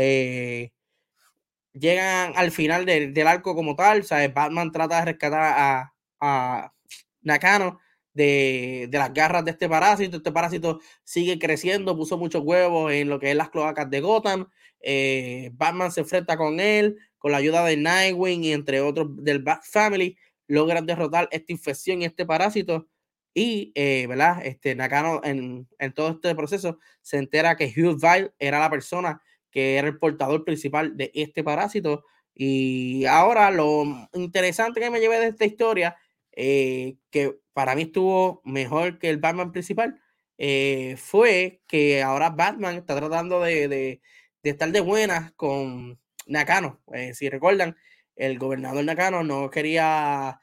llegan 1.73 2.33
al 2.35 2.51
final 2.51 2.85
del 2.85 3.27
arco 3.27 3.55
como 3.55 3.75
tal. 3.75 4.03
¿sabes? 4.03 4.33
Batman 4.33 4.71
trata 4.71 4.99
de 4.99 5.05
rescatar 5.05 5.41
a, 5.41 5.93
a 6.21 6.73
Nakano 7.21 7.79
de, 8.17 8.89
las 8.91 9.13
garras 9.13 9.45
de 9.45 9.51
este 9.51 9.69
parásito. 9.69 10.17
Este 10.17 10.31
parásito 10.31 10.79
sigue 11.03 11.39
creciendo, 11.39 11.95
puso 11.95 12.17
muchos 12.17 12.43
huevos 12.43 12.91
en 12.91 13.09
lo 13.09 13.19
que 13.19 13.31
es 13.31 13.37
las 13.37 13.49
cloacas 13.49 13.89
de 13.89 14.01
Gotham. 14.01 14.49
Eh, 14.81 15.51
Batman 15.53 15.91
se 15.91 16.01
enfrenta 16.01 16.35
con 16.37 16.59
él, 16.59 16.97
con 17.17 17.31
la 17.31 17.37
ayuda 17.37 17.63
de 17.65 17.77
Nightwing 17.77 18.43
y 18.43 18.53
entre 18.53 18.81
otros 18.81 19.07
del 19.23 19.41
Bat 19.43 19.63
Family, 19.63 20.17
logran 20.47 20.85
derrotar 20.85 21.29
esta 21.31 21.51
infección 21.51 22.01
este 22.01 22.25
parásito. 22.25 22.87
Y, 23.33 23.71
eh, 23.75 24.07
¿verdad? 24.07 24.43
Este, 24.43 24.75
Nakano 24.75 25.21
en, 25.23 25.67
en, 25.77 25.93
todo 25.93 26.09
este 26.09 26.33
proceso 26.33 26.79
se 27.01 27.17
entera 27.17 27.55
que 27.55 27.67
Hugh 27.67 27.99
Vile 28.01 28.33
era 28.39 28.59
la 28.59 28.69
persona 28.69 29.21
que 29.51 29.77
era 29.77 29.87
el 29.87 29.99
portador 29.99 30.43
principal 30.43 30.97
de 30.97 31.11
este 31.13 31.43
parásito. 31.43 32.03
Y 32.33 33.05
ahora 33.05 33.51
lo 33.51 33.83
interesante 34.13 34.79
que 34.79 34.89
me 34.89 34.99
llevé 34.99 35.19
de 35.19 35.27
esta 35.27 35.45
historia 35.45 35.95
eh, 36.39 36.97
que 37.09 37.35
para 37.53 37.73
mí 37.73 37.81
estuvo 37.81 38.43
mejor 38.45 38.99
que 38.99 39.09
el 39.09 39.17
Batman 39.17 39.51
principal, 39.51 39.99
eh, 40.37 40.95
fue 40.97 41.63
que 41.67 42.03
ahora 42.03 42.29
Batman 42.29 42.75
está 42.75 42.95
tratando 42.95 43.41
de, 43.41 43.67
de, 43.67 44.01
estar 44.43 44.71
de 44.71 44.81
buenas 44.81 45.31
con 45.33 45.99
Nakano. 46.27 46.79
Eh, 46.93 47.15
si 47.15 47.27
recuerdan, 47.27 47.75
el 48.15 48.37
gobernador 48.37 48.85
Nakano 48.85 49.23
no 49.23 49.49
quería 49.49 50.39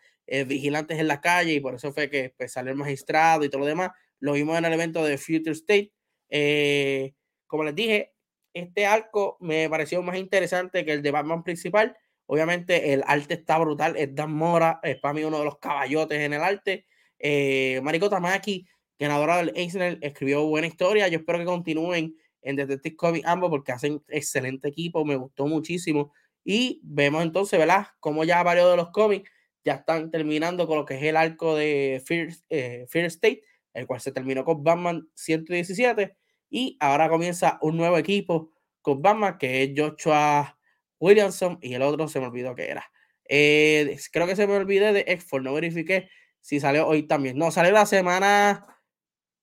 vigilantes 0.47 0.99
en 0.99 1.07
la 1.07 1.21
calle 1.21 1.53
y 1.53 1.61
por 1.61 1.75
eso 1.75 1.93
fue 1.93 2.11
que 2.11 2.35
pues, 2.37 2.53
salió 2.53 2.73
el 2.73 2.79
magistrado 2.79 3.45
y 3.45 3.49
todo 3.49 3.61
lo 3.61 3.67
demás. 3.67 3.93
Lo 4.19 4.33
vimos 4.33 4.59
en 4.59 4.65
el 4.65 4.73
evento 4.73 5.05
de 5.05 5.17
Future 5.17 5.53
State. 5.53 5.93
como 7.47 7.63
les 7.63 7.75
dije, 7.75 8.15
este 8.53 8.87
arco 8.87 9.37
me 9.41 9.69
pareció 9.71 10.03
más 10.03 10.17
interesante 10.17 10.85
que 10.85 10.93
el 10.93 11.03
de 11.03 11.11
Batman 11.13 11.45
principal 11.45 11.97
Obviamente 12.27 12.93
el 12.93 13.03
arte 13.07 13.35
está 13.35 13.59
brutal. 13.59 13.97
Es 13.97 14.15
Dan 14.15 14.33
Mora, 14.33 14.81
es 14.83 14.97
para 14.97 15.15
mí 15.15 15.25
uno 15.25 15.39
de 15.39 15.45
los 15.45 15.59
caballotes 15.59 16.19
en 16.19 16.33
el 16.33 16.43
arte. 16.43 16.87
Eh, 17.19 17.81
Mariko 17.83 18.09
Tamaki, 18.09 18.67
ganadora 18.99 19.39
del 19.39 19.53
Eisner, 19.55 19.99
escribió 20.01 20.47
buena 20.47 20.67
historia. 20.67 21.09
Yo 21.09 21.19
espero 21.19 21.39
que 21.39 21.45
continúen 21.45 22.17
en 22.43 22.57
Detective 22.57 22.97
Comics 22.97 23.27
ambos 23.27 23.51
porque 23.51 23.73
hacen 23.73 24.03
excelente 24.09 24.69
equipo. 24.69 25.05
Me 25.05 25.17
gustó 25.17 25.47
muchísimo. 25.47 26.13
Y 26.45 26.81
vemos 26.83 27.23
entonces, 27.23 27.59
¿verdad? 27.59 27.87
Como 28.01 28.25
ya 28.25 28.43
varios 28.43 28.71
de 28.71 28.77
los 28.77 28.91
cómics 28.91 29.31
ya 29.65 29.75
están 29.75 30.11
terminando 30.11 30.67
con 30.67 30.79
lo 30.79 30.85
que 30.85 30.95
es 30.95 31.03
el 31.03 31.17
arco 31.17 31.57
de 31.57 32.03
Fear, 32.05 32.29
eh, 32.51 32.85
Fear 32.89 33.07
State, 33.07 33.43
el 33.73 33.87
cual 33.87 34.01
se 34.01 34.13
terminó 34.13 34.45
con 34.45 34.63
Batman 34.63 35.09
117. 35.15 36.17
Y 36.51 36.77
ahora 36.81 37.09
comienza 37.09 37.59
un 37.63 37.77
nuevo 37.77 37.97
equipo 37.97 38.51
con 38.83 39.01
Batman, 39.01 39.39
que 39.39 39.63
es 39.63 39.71
Joshua 39.75 40.59
Williamson 41.01 41.59
y 41.61 41.75
el 41.75 41.83
otro 41.83 42.09
se 42.09 42.21
me 42.21 42.27
olvidó 42.27 42.55
que 42.55 42.71
era. 42.71 42.91
Eh, 43.29 43.99
creo 44.13 44.27
que 44.27 44.37
se 44.37 44.47
me 44.47 44.55
olvidé 44.55 44.93
de 44.93 45.05
Exford, 45.09 45.43
no 45.43 45.55
verifiqué 45.55 46.09
si 46.41 46.61
salió 46.61 46.87
hoy 46.87 47.05
también. 47.05 47.39
No, 47.39 47.51
salió 47.51 47.73
la 47.73 47.87
semana 47.87 48.67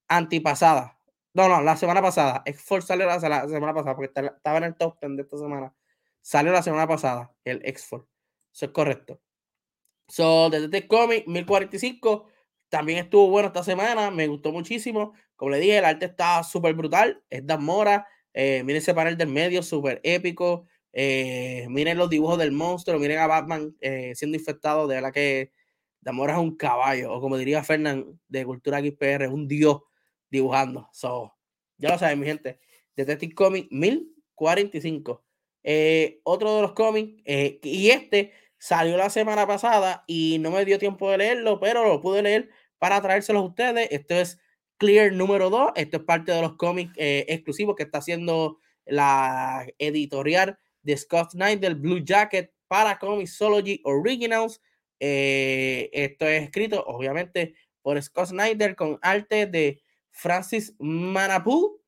antipasada. 0.08 1.00
No, 1.34 1.48
no, 1.48 1.62
la 1.62 1.77
semana 1.77 2.01
pasada. 2.01 2.43
Exford 2.46 2.84
salió 2.84 3.05
la, 3.05 3.20
semana 3.20 3.74
pasada 3.74 3.96
porque 3.96 4.12
estaba 4.13 4.58
en 4.58 4.65
el 4.65 4.75
top 4.75 4.98
10 5.01 5.15
de 5.15 5.22
esta 5.24 5.38
semana. 5.38 5.74
Salió 6.22 6.51
la 6.51 6.62
semana 6.62 6.88
pasada 6.88 7.34
el 7.46 7.62
Exford. 7.65 8.05
Eso 8.53 8.65
es 8.65 8.72
correcto. 8.72 9.22
So, 10.08 10.50
desde 10.50 10.88
Comic 10.88 11.25
1045 11.25 12.27
también 12.70 13.00
estuvo 13.00 13.29
bueno 13.29 13.48
esta 13.48 13.63
semana. 13.63 14.12
Me 14.12 14.27
gustó 14.27 14.51
muchísimo. 14.51 15.13
Como 15.36 15.51
le 15.51 15.60
dije, 15.60 15.77
el 15.77 15.86
arte 15.86 16.05
está 16.05 16.43
súper 16.43 16.74
brutal. 16.74 17.24
Es 17.29 17.46
Dan 17.46 17.63
Mora. 17.63 18.08
Eh, 18.34 18.63
miren 18.63 18.81
ese 18.81 18.93
panel 18.93 19.17
del 19.17 19.29
medio, 19.29 19.63
súper 19.63 20.00
épico. 20.03 20.67
Eh, 20.93 21.67
miren 21.69 21.98
los 21.98 22.10
dibujos 22.10 22.38
del 22.38 22.51
monstruo, 22.51 23.00
miren 23.00 23.19
a 23.19 23.27
Batman 23.27 23.75
eh, 23.79 24.13
siendo 24.15 24.38
infectado, 24.38 24.88
de 24.88 24.95
verdad 24.95 25.13
que 25.13 25.51
Damora 26.01 26.33
es 26.33 26.39
un 26.39 26.57
caballo, 26.57 27.13
o 27.13 27.21
como 27.21 27.38
diría 27.38 27.63
Fernán 27.63 28.19
de 28.27 28.45
Cultura 28.45 28.79
XPR, 28.79 29.27
un 29.27 29.48
dios 29.48 29.81
dibujando. 30.29 30.89
So, 30.91 31.36
ya 31.77 31.89
lo 31.89 31.98
saben, 31.98 32.19
mi 32.19 32.25
gente. 32.25 32.60
Detective 32.95 33.33
Comic 33.36 33.67
1045. 33.71 35.24
Eh, 35.63 36.19
otro 36.24 36.55
de 36.55 36.62
los 36.63 36.74
cómics, 36.74 37.21
y 37.25 37.89
este 37.91 38.33
salió 38.57 38.98
la 38.98 39.10
semana 39.10 39.48
pasada 39.48 40.03
y 40.07 40.38
no 40.39 40.51
me 40.51 40.65
dio 40.65 40.79
tiempo 40.79 41.10
de 41.12 41.19
leerlo, 41.19 41.60
pero 41.60 41.88
lo 41.88 42.01
pude 42.01 42.24
leer 42.24 42.50
para 42.79 43.01
traérselos 43.01 43.43
a 43.43 43.45
ustedes. 43.45 43.88
Esto 43.91 44.15
es 44.15 44.39
Clear 44.77 45.13
número 45.13 45.51
2. 45.51 45.74
Esto 45.75 45.98
es 45.98 46.03
parte 46.03 46.31
de 46.31 46.41
los 46.41 46.55
cómics 46.55 46.93
exclusivos 46.98 47.75
que 47.75 47.83
está 47.83 48.00
haciendo 48.00 48.57
la 48.86 49.67
editorial 49.77 50.57
de 50.83 50.97
Scott 50.97 51.31
Snyder, 51.31 51.75
Blue 51.75 52.03
Jacket 52.03 52.51
para 52.67 52.97
Comixology 52.97 53.81
Originals. 53.83 54.61
Eh, 55.00 55.89
esto 55.93 56.27
es 56.27 56.43
escrito, 56.43 56.83
obviamente, 56.85 57.55
por 57.81 58.01
Scott 58.01 58.27
Snyder 58.27 58.75
con 58.75 59.00
arte 59.01 59.45
de 59.45 59.81
Francis 60.11 60.75
Manapu. 60.79 61.81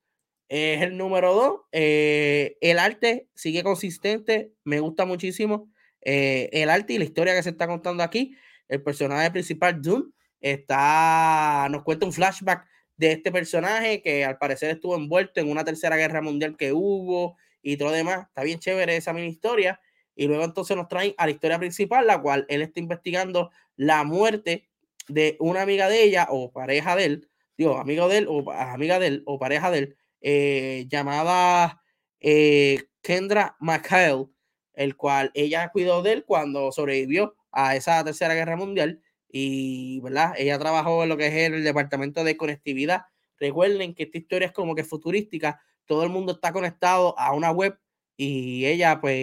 Es 0.49 0.81
el 0.81 0.97
número 0.97 1.33
2. 1.33 1.61
Eh, 1.71 2.57
el 2.61 2.79
arte 2.79 3.29
sigue 3.33 3.63
consistente, 3.63 4.53
me 4.63 4.79
gusta 4.79 5.05
muchísimo. 5.05 5.71
Eh, 6.01 6.49
el 6.51 6.69
arte 6.69 6.93
y 6.93 6.97
la 6.97 7.05
historia 7.05 7.33
que 7.33 7.43
se 7.43 7.51
está 7.51 7.67
contando 7.67 8.03
aquí. 8.03 8.35
El 8.67 8.83
personaje 8.83 9.31
principal, 9.31 9.81
Doom, 9.81 10.11
está, 10.41 11.67
nos 11.71 11.83
cuenta 11.83 12.05
un 12.05 12.13
flashback 12.13 12.67
de 12.97 13.13
este 13.13 13.31
personaje 13.31 14.01
que 14.01 14.25
al 14.25 14.37
parecer 14.37 14.69
estuvo 14.69 14.95
envuelto 14.95 15.39
en 15.39 15.49
una 15.49 15.63
tercera 15.63 15.95
guerra 15.95 16.21
mundial 16.21 16.55
que 16.57 16.73
hubo 16.73 17.37
y 17.63 17.77
todo 17.77 17.89
lo 17.89 17.95
demás. 17.95 18.27
Está 18.27 18.43
bien 18.43 18.59
chévere 18.59 18.95
esa 18.97 19.13
mini 19.13 19.29
historia. 19.29 19.79
Y 20.15 20.27
luego 20.27 20.43
entonces 20.43 20.77
nos 20.77 20.87
traen 20.87 21.15
a 21.17 21.25
la 21.25 21.31
historia 21.31 21.57
principal, 21.57 22.05
la 22.05 22.21
cual 22.21 22.45
él 22.49 22.61
está 22.61 22.79
investigando 22.79 23.49
la 23.75 24.03
muerte 24.03 24.69
de 25.07 25.37
una 25.39 25.63
amiga 25.63 25.89
de 25.89 26.03
ella 26.03 26.27
o 26.29 26.51
pareja 26.51 26.95
de 26.95 27.05
él, 27.05 27.29
digo, 27.57 27.77
amigo 27.77 28.07
de 28.07 28.19
él 28.19 28.27
o 28.29 28.51
amiga 28.51 28.99
de 28.99 29.07
él 29.07 29.23
o 29.25 29.39
pareja 29.39 29.71
de 29.71 29.79
él, 29.79 29.97
eh, 30.21 30.85
llamada 30.87 31.81
eh, 32.19 32.83
Kendra 33.01 33.57
McHale, 33.59 34.27
el 34.73 34.95
cual 34.95 35.31
ella 35.33 35.69
cuidó 35.69 36.01
de 36.01 36.13
él 36.13 36.25
cuando 36.25 36.71
sobrevivió 36.71 37.35
a 37.51 37.75
esa 37.75 38.03
tercera 38.03 38.33
guerra 38.33 38.55
mundial 38.55 39.01
y, 39.29 39.99
¿verdad? 40.01 40.33
Ella 40.37 40.59
trabajó 40.59 41.03
en 41.03 41.09
lo 41.09 41.17
que 41.17 41.27
es 41.27 41.33
el 41.51 41.63
departamento 41.63 42.23
de 42.23 42.37
conectividad. 42.37 43.03
Recuerden 43.39 43.93
que 43.93 44.03
esta 44.03 44.17
historia 44.17 44.47
es 44.47 44.53
como 44.53 44.75
que 44.75 44.83
futurística, 44.83 45.59
todo 45.85 46.03
el 46.03 46.09
mundo 46.09 46.33
está 46.33 46.53
conectado 46.53 47.17
a 47.19 47.33
una 47.33 47.51
web 47.51 47.77
y 48.17 48.65
ella, 48.65 49.01
pues, 49.01 49.15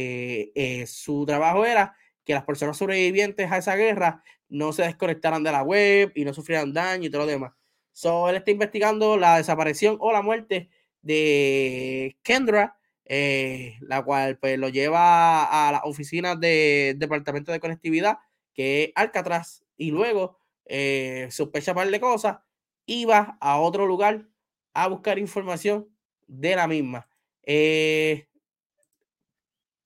eh, 0.54 0.84
su 0.86 1.24
trabajo 1.26 1.64
era 1.64 1.94
que 2.24 2.34
las 2.34 2.44
personas 2.44 2.76
sobrevivientes 2.76 3.50
a 3.50 3.58
esa 3.58 3.76
guerra 3.76 4.22
no 4.48 4.72
se 4.72 4.82
desconectaran 4.82 5.42
de 5.44 5.52
la 5.52 5.62
web 5.62 6.12
y 6.14 6.24
no 6.24 6.34
sufrieran 6.34 6.72
daño 6.72 7.06
y 7.06 7.10
todo 7.10 7.22
lo 7.22 7.26
demás. 7.28 7.52
So, 7.92 8.28
él 8.28 8.36
está 8.36 8.50
investigando 8.50 9.16
la 9.16 9.36
desaparición 9.38 9.96
o 10.00 10.12
la 10.12 10.22
muerte 10.22 10.70
de 11.02 12.16
Kendra, 12.22 12.76
eh, 13.04 13.76
la 13.80 14.02
cual 14.04 14.38
pues 14.38 14.58
lo 14.58 14.68
lleva 14.68 15.44
a 15.68 15.72
las 15.72 15.82
oficinas 15.84 16.38
del 16.40 16.98
Departamento 16.98 17.52
de 17.52 17.60
Conectividad, 17.60 18.18
que 18.54 18.84
es 18.84 18.92
Alcatraz, 18.94 19.64
y 19.76 19.90
luego 19.90 20.38
eh, 20.66 21.28
sospecha 21.30 21.74
par 21.74 21.90
de 21.90 22.00
cosas 22.00 22.38
y 22.86 23.04
va 23.04 23.36
a 23.40 23.58
otro 23.60 23.86
lugar 23.86 24.26
a 24.74 24.88
buscar 24.88 25.18
información 25.18 25.88
de 26.30 26.56
la 26.56 26.66
misma. 26.68 27.08
Eh, 27.42 28.28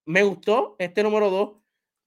me 0.05 0.23
gustó 0.23 0.77
este 0.79 1.03
número 1.03 1.31
2. 1.31 1.57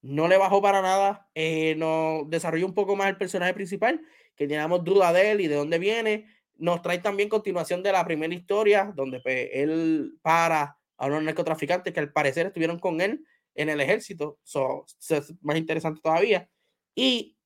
No 0.03 0.27
le 0.27 0.37
bajó 0.37 0.61
para 0.61 0.81
nada. 0.81 1.29
Eh, 1.33 1.75
nos 1.75 2.29
desarrolló 2.29 2.65
un 2.65 2.73
poco 2.73 2.95
más 2.95 3.09
el 3.09 3.17
personaje 3.17 3.53
principal, 3.53 4.01
que 4.35 4.47
teníamos 4.47 4.83
duda 4.83 5.11
de 5.11 5.31
él 5.31 5.41
y 5.41 5.47
de 5.47 5.55
dónde 5.55 5.79
viene. 5.79 6.27
Nos 6.55 6.81
trae 6.81 6.99
también 6.99 7.29
continuación 7.29 7.81
de 7.83 7.91
la 7.91 8.05
primera 8.05 8.33
historia, 8.33 8.91
donde 8.95 9.19
pues, 9.19 9.49
él 9.51 10.17
para 10.21 10.77
a 10.99 11.05
unos 11.05 11.23
narcotraficantes 11.23 11.93
que 11.93 11.99
al 11.99 12.11
parecer 12.11 12.47
estuvieron 12.47 12.79
con 12.79 13.01
él 13.01 13.23
en 13.55 13.69
el 13.69 13.81
ejército. 13.81 14.39
Es 14.43 15.33
más 15.41 15.57
interesante 15.57 15.99
todavía. 16.01 16.49
Y 16.95 17.37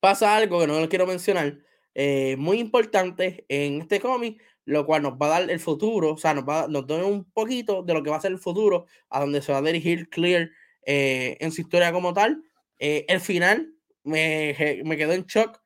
pasa 0.00 0.36
algo 0.36 0.60
que 0.60 0.66
no 0.66 0.80
lo 0.80 0.88
quiero 0.88 1.06
mencionar, 1.06 1.58
eh, 1.94 2.36
muy 2.38 2.58
importante 2.58 3.44
en 3.48 3.82
este 3.82 4.00
cómic, 4.00 4.42
lo 4.64 4.86
cual 4.86 5.02
nos 5.02 5.14
va 5.14 5.26
a 5.26 5.40
dar 5.40 5.50
el 5.50 5.60
futuro, 5.60 6.12
o 6.12 6.16
sea, 6.16 6.34
nos, 6.34 6.44
va, 6.44 6.66
nos 6.68 6.86
da 6.86 7.04
un 7.04 7.24
poquito 7.24 7.82
de 7.82 7.94
lo 7.94 8.02
que 8.02 8.10
va 8.10 8.16
a 8.16 8.20
ser 8.20 8.32
el 8.32 8.38
futuro, 8.38 8.86
a 9.10 9.20
donde 9.20 9.42
se 9.42 9.52
va 9.52 9.58
a 9.58 9.62
dirigir 9.62 10.08
Clear 10.08 10.50
eh, 10.84 11.36
en 11.40 11.52
su 11.52 11.60
historia 11.62 11.92
como 11.92 12.12
tal. 12.12 12.42
Eh, 12.78 13.04
el 13.08 13.20
final 13.20 13.74
me, 14.04 14.82
me, 14.84 14.96
quedó 14.96 15.12
en 15.12 15.24
shock. 15.24 15.60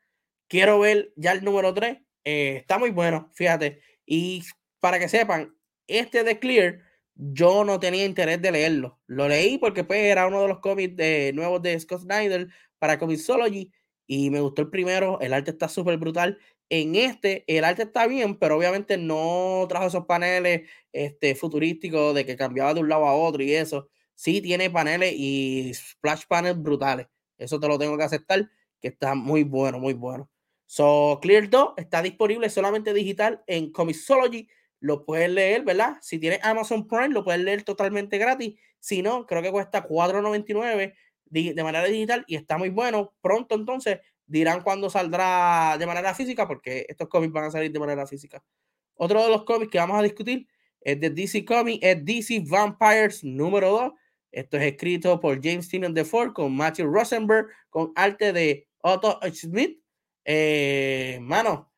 Quiero 0.49 0.79
ver 0.79 1.13
ya 1.17 1.33
el 1.33 1.45
número 1.45 1.75
3. 1.75 1.99
Eh, 2.25 2.57
está 2.61 2.79
muy 2.79 2.91
bueno, 2.91 3.31
fíjate. 3.35 3.81
Y 4.07 4.43
para 4.81 4.99
que 4.99 5.09
sepan, 5.09 5.55
Este 5.87 6.25
de 6.25 6.39
Clear, 6.39 6.81
yo 7.15 7.65
no 7.65 7.81
tenía 7.81 8.05
interés 8.05 8.41
de 8.43 8.53
leerlo. 8.53 9.01
Lo 9.07 9.29
leí 9.29 9.59
porque 9.59 9.85
pues, 9.85 10.01
era 10.01 10.27
uno 10.27 10.43
de 10.43 10.49
los 10.49 10.61
cómics 10.61 10.95
nuevos 11.35 11.63
de 11.63 11.79
Scott 11.81 12.03
Snyder 12.03 12.49
para 12.79 12.99
Comixology 12.99 13.73
y 14.07 14.31
me 14.31 14.41
gustó 14.41 14.63
el 14.63 14.71
primero. 14.71 15.19
El 15.21 15.33
arte 15.33 15.51
está 15.51 15.69
súper 15.69 15.97
brutal. 15.99 16.39
En 16.69 16.97
este, 16.97 17.45
el 17.47 17.65
arte 17.65 17.85
está 17.85 18.07
bien, 18.09 18.37
pero 18.39 18.57
obviamente 18.57 18.97
no 18.99 19.67
trajo 19.69 19.87
esos 19.87 20.07
paneles 20.07 20.69
este, 20.93 21.37
futurísticos 21.37 22.15
de 22.15 22.27
que 22.27 22.37
cambiaba 22.37 22.75
de 22.75 22.81
un 22.81 22.89
lado 22.89 23.07
a 23.07 23.15
otro 23.15 23.43
y 23.43 23.55
eso. 23.55 23.89
Sí 24.15 24.41
tiene 24.41 24.71
paneles 24.71 25.15
y 25.17 25.73
splash 25.75 26.25
panels 26.29 26.61
brutales. 26.61 27.07
Eso 27.39 27.61
te 27.61 27.69
lo 27.69 27.79
tengo 27.79 27.97
que 27.97 28.05
aceptar, 28.05 28.51
que 28.81 28.89
está 28.89 29.15
muy 29.15 29.45
bueno, 29.45 29.79
muy 29.79 29.95
bueno. 29.95 30.29
So, 30.67 31.21
Clear 31.23 31.49
2 31.49 31.75
está 31.77 32.03
disponible 32.03 32.51
solamente 32.51 32.93
digital 32.93 33.43
en 33.47 33.71
Comixology. 33.71 34.49
Lo 34.81 35.05
puedes 35.05 35.31
leer, 35.31 35.63
¿verdad? 35.63 35.99
Si 36.03 36.19
tienes 36.19 36.41
Amazon 36.43 36.89
Prime, 36.89 37.11
lo 37.11 37.23
puedes 37.25 37.41
leer 37.43 37.63
totalmente 37.63 38.19
gratis. 38.19 38.59
Si 38.81 39.03
no, 39.03 39.27
creo 39.27 39.43
que 39.43 39.53
cuesta 39.53 39.87
$4.99 39.87 40.95
de 41.27 41.63
manera 41.63 41.85
digital 41.85 42.25
y 42.27 42.37
está 42.37 42.59
muy 42.59 42.71
bueno. 42.71 43.15
Pronto 43.21 43.55
entonces 43.55 44.01
dirán 44.27 44.63
cuándo 44.63 44.91
saldrá 44.91 45.77
de 45.79 45.87
manera 45.87 46.15
física, 46.15 46.47
porque 46.47 46.87
estos 46.89 47.09
cómics 47.09 47.33
van 47.33 47.45
a 47.45 47.51
salir 47.51 47.73
de 47.73 47.79
manera 47.79 48.07
física. 48.07 48.43
Otro 48.95 49.23
de 49.23 49.31
los 49.31 49.45
cómics 49.45 49.71
que 49.71 49.79
vamos 49.79 49.99
a 49.99 50.03
discutir 50.03 50.47
es 50.81 51.01
de 51.01 51.11
DC 51.11 51.45
Comics, 51.45 51.79
es 51.83 52.05
DC 52.05 52.45
Vampires 52.49 53.23
número 53.25 53.71
2. 53.71 53.93
Esto 54.33 54.57
es 54.57 54.65
escrito 54.65 55.21
por 55.21 55.43
James 55.43 55.69
Tynion 55.69 55.95
de 55.95 56.05
Ford 56.05 56.33
con 56.33 56.55
Matthew 56.55 56.87
Rosenberg, 56.93 57.47
con 57.71 57.93
arte 57.95 58.33
de 58.33 58.69
Otto 58.83 59.19
Smith. 59.33 59.81
Eh, 60.25 61.19
mano, 61.23 61.73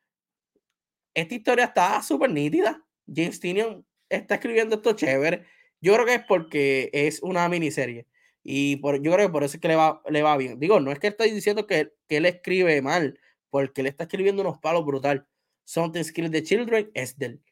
esta 1.13 1.35
historia 1.35 1.65
está 1.65 2.01
súper 2.01 2.31
nítida. 2.31 2.83
James 3.07 3.39
Tynion 3.39 3.85
está 4.09 4.35
escribiendo 4.35 4.75
esto 4.75 4.93
chévere. 4.93 5.45
Yo 5.81 5.93
creo 5.93 6.05
que 6.05 6.15
es 6.15 6.23
porque 6.27 6.89
es 6.93 7.21
una 7.21 7.47
miniserie. 7.49 8.07
Y 8.51 8.77
por, 8.77 8.99
yo 9.03 9.13
creo 9.13 9.27
que 9.27 9.31
por 9.31 9.43
eso 9.43 9.57
es 9.57 9.61
que 9.61 9.67
le 9.67 9.75
va, 9.75 10.01
le 10.09 10.23
va 10.23 10.35
bien. 10.35 10.59
Digo, 10.59 10.79
no 10.79 10.91
es 10.91 10.97
que 10.97 11.05
estoy 11.05 11.29
diciendo 11.29 11.67
que, 11.67 11.93
que 12.07 12.17
él 12.17 12.25
escribe 12.25 12.81
mal, 12.81 13.19
porque 13.51 13.81
él 13.81 13.87
está 13.87 14.05
escribiendo 14.05 14.41
unos 14.41 14.57
palos 14.57 14.83
brutal. 14.87 15.27
Something 15.65 16.03
Skills 16.03 16.31
the 16.31 16.41
Children 16.41 16.89
es 16.95 17.15
del. 17.19 17.43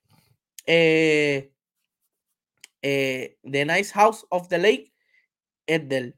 Eh, 0.65 1.51
eh, 2.81 3.37
the 3.43 3.63
Nice 3.63 3.93
House 3.93 4.25
of 4.31 4.47
the 4.47 4.57
Lake 4.57 4.91
es 5.67 5.87
del. 5.87 6.15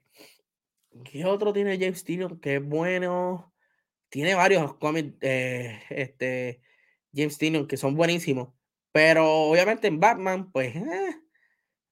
¿Qué 1.04 1.26
otro 1.26 1.52
tiene 1.52 1.78
James 1.78 2.06
Tynion? 2.06 2.40
Que 2.40 2.56
es 2.56 2.64
bueno. 2.64 3.54
Tiene 4.08 4.34
varios 4.34 4.76
cómics, 4.76 5.14
eh, 5.20 5.82
este, 5.90 6.62
James 7.14 7.38
Tynion, 7.38 7.68
que 7.68 7.76
son 7.76 7.96
buenísimos. 7.96 8.54
Pero 8.94 9.30
obviamente 9.30 9.90
en 9.90 10.00
Batman, 10.00 10.50
pues 10.54 10.74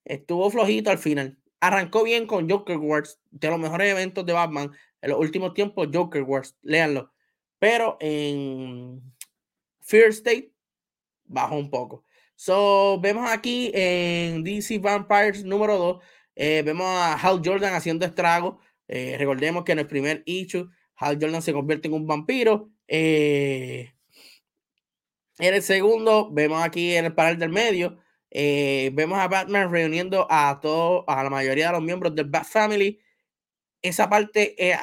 estuvo 0.06 0.50
flojito 0.50 0.90
al 0.90 1.00
final 1.00 1.38
arrancó 1.60 2.04
bien 2.04 2.28
con 2.28 2.50
Joker 2.50 2.78
Wars, 2.78 3.20
de 3.32 3.50
los 3.50 3.60
mejores 3.60 3.92
eventos 3.92 4.26
de 4.26 4.34
Batman 4.34 4.72
en 5.02 5.10
los 5.10 5.20
últimos 5.20 5.54
tiempos, 5.54 5.88
Joker 5.94 6.24
Wars, 6.24 6.56
léanlo. 6.62 7.12
Pero 7.60 7.98
en 8.00 9.02
Fear 9.82 10.10
State 10.10 10.54
bajó 11.26 11.56
un 11.56 11.70
poco. 11.70 12.04
So, 12.36 13.00
vemos 13.02 13.30
aquí 13.30 13.72
en 13.74 14.44
DC 14.44 14.80
Vampires 14.80 15.44
número 15.44 15.78
2, 15.78 16.04
eh, 16.36 16.62
vemos 16.64 16.86
a 16.86 17.16
Hal 17.16 17.42
Jordan 17.44 17.74
haciendo 17.74 18.06
estrago. 18.06 18.60
Eh, 18.88 19.16
recordemos 19.18 19.64
que 19.64 19.72
en 19.72 19.80
el 19.80 19.88
primer 19.88 20.22
issue, 20.26 20.70
Hal 20.96 21.18
Jordan 21.20 21.42
se 21.42 21.54
convierte 21.54 21.88
en 21.88 21.96
un 21.96 22.06
vampiro. 22.06 22.70
Eh, 22.88 23.92
en 25.40 25.54
el 25.54 25.62
segundo, 25.64 26.30
vemos 26.32 26.64
aquí 26.64 26.96
en 26.96 27.06
el 27.06 27.16
panel 27.16 27.40
del 27.40 27.50
medio, 27.50 27.98
eh, 28.32 28.92
vemos 28.94 29.20
a 29.20 29.28
Batman 29.28 29.72
reuniendo 29.72 30.28
a 30.30 30.60
todos, 30.62 31.04
a 31.08 31.24
la 31.24 31.30
mayoría 31.30 31.68
de 31.68 31.74
los 31.74 31.82
miembros 31.82 32.16
del 32.16 32.30
Bat 32.30 32.46
Family. 32.46 33.00
Esa 33.82 34.10
parte 34.10 34.56
eh, 34.58 34.78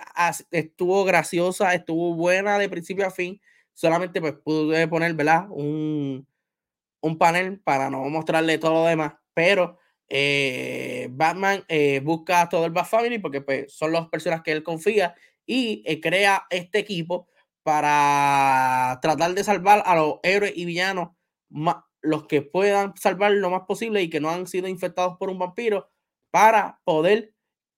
estuvo 0.50 1.04
graciosa, 1.04 1.74
estuvo 1.74 2.14
buena 2.14 2.58
de 2.58 2.68
principio 2.68 3.06
a 3.06 3.10
fin. 3.10 3.40
Solamente 3.74 4.20
pues 4.20 4.34
pude 4.44 4.88
poner, 4.88 5.14
¿verdad? 5.14 5.46
Un, 5.50 6.26
un 7.02 7.18
panel 7.18 7.60
para 7.60 7.90
no 7.90 8.04
mostrarle 8.10 8.58
todo 8.58 8.74
lo 8.74 8.86
demás. 8.86 9.14
Pero 9.34 9.78
eh, 10.08 11.08
Batman 11.10 11.64
busca 12.02 12.42
a 12.42 12.48
todo 12.48 12.66
el 12.66 12.72
Bat 12.72 12.86
Family 12.86 13.18
porque 13.18 13.40
pues, 13.40 13.72
son 13.74 13.92
las 13.92 14.08
personas 14.08 14.42
que 14.42 14.52
él 14.52 14.62
confía 14.62 15.14
y 15.46 16.00
crea 16.00 16.46
este 16.50 16.78
equipo 16.78 17.28
para 17.64 18.98
tratar 19.02 19.34
de 19.34 19.42
salvar 19.42 19.82
a 19.86 19.96
los 19.96 20.16
héroes 20.22 20.52
y 20.54 20.66
villanos 20.66 21.10
más, 21.48 21.76
los 22.04 22.26
que 22.26 22.42
puedan 22.42 22.94
salvar 22.96 23.32
lo 23.32 23.50
más 23.50 23.62
posible 23.62 24.02
y 24.02 24.10
que 24.10 24.20
no 24.20 24.30
han 24.30 24.46
sido 24.46 24.68
infectados 24.68 25.16
por 25.18 25.30
un 25.30 25.38
vampiro 25.38 25.90
para 26.30 26.80
poder 26.84 27.32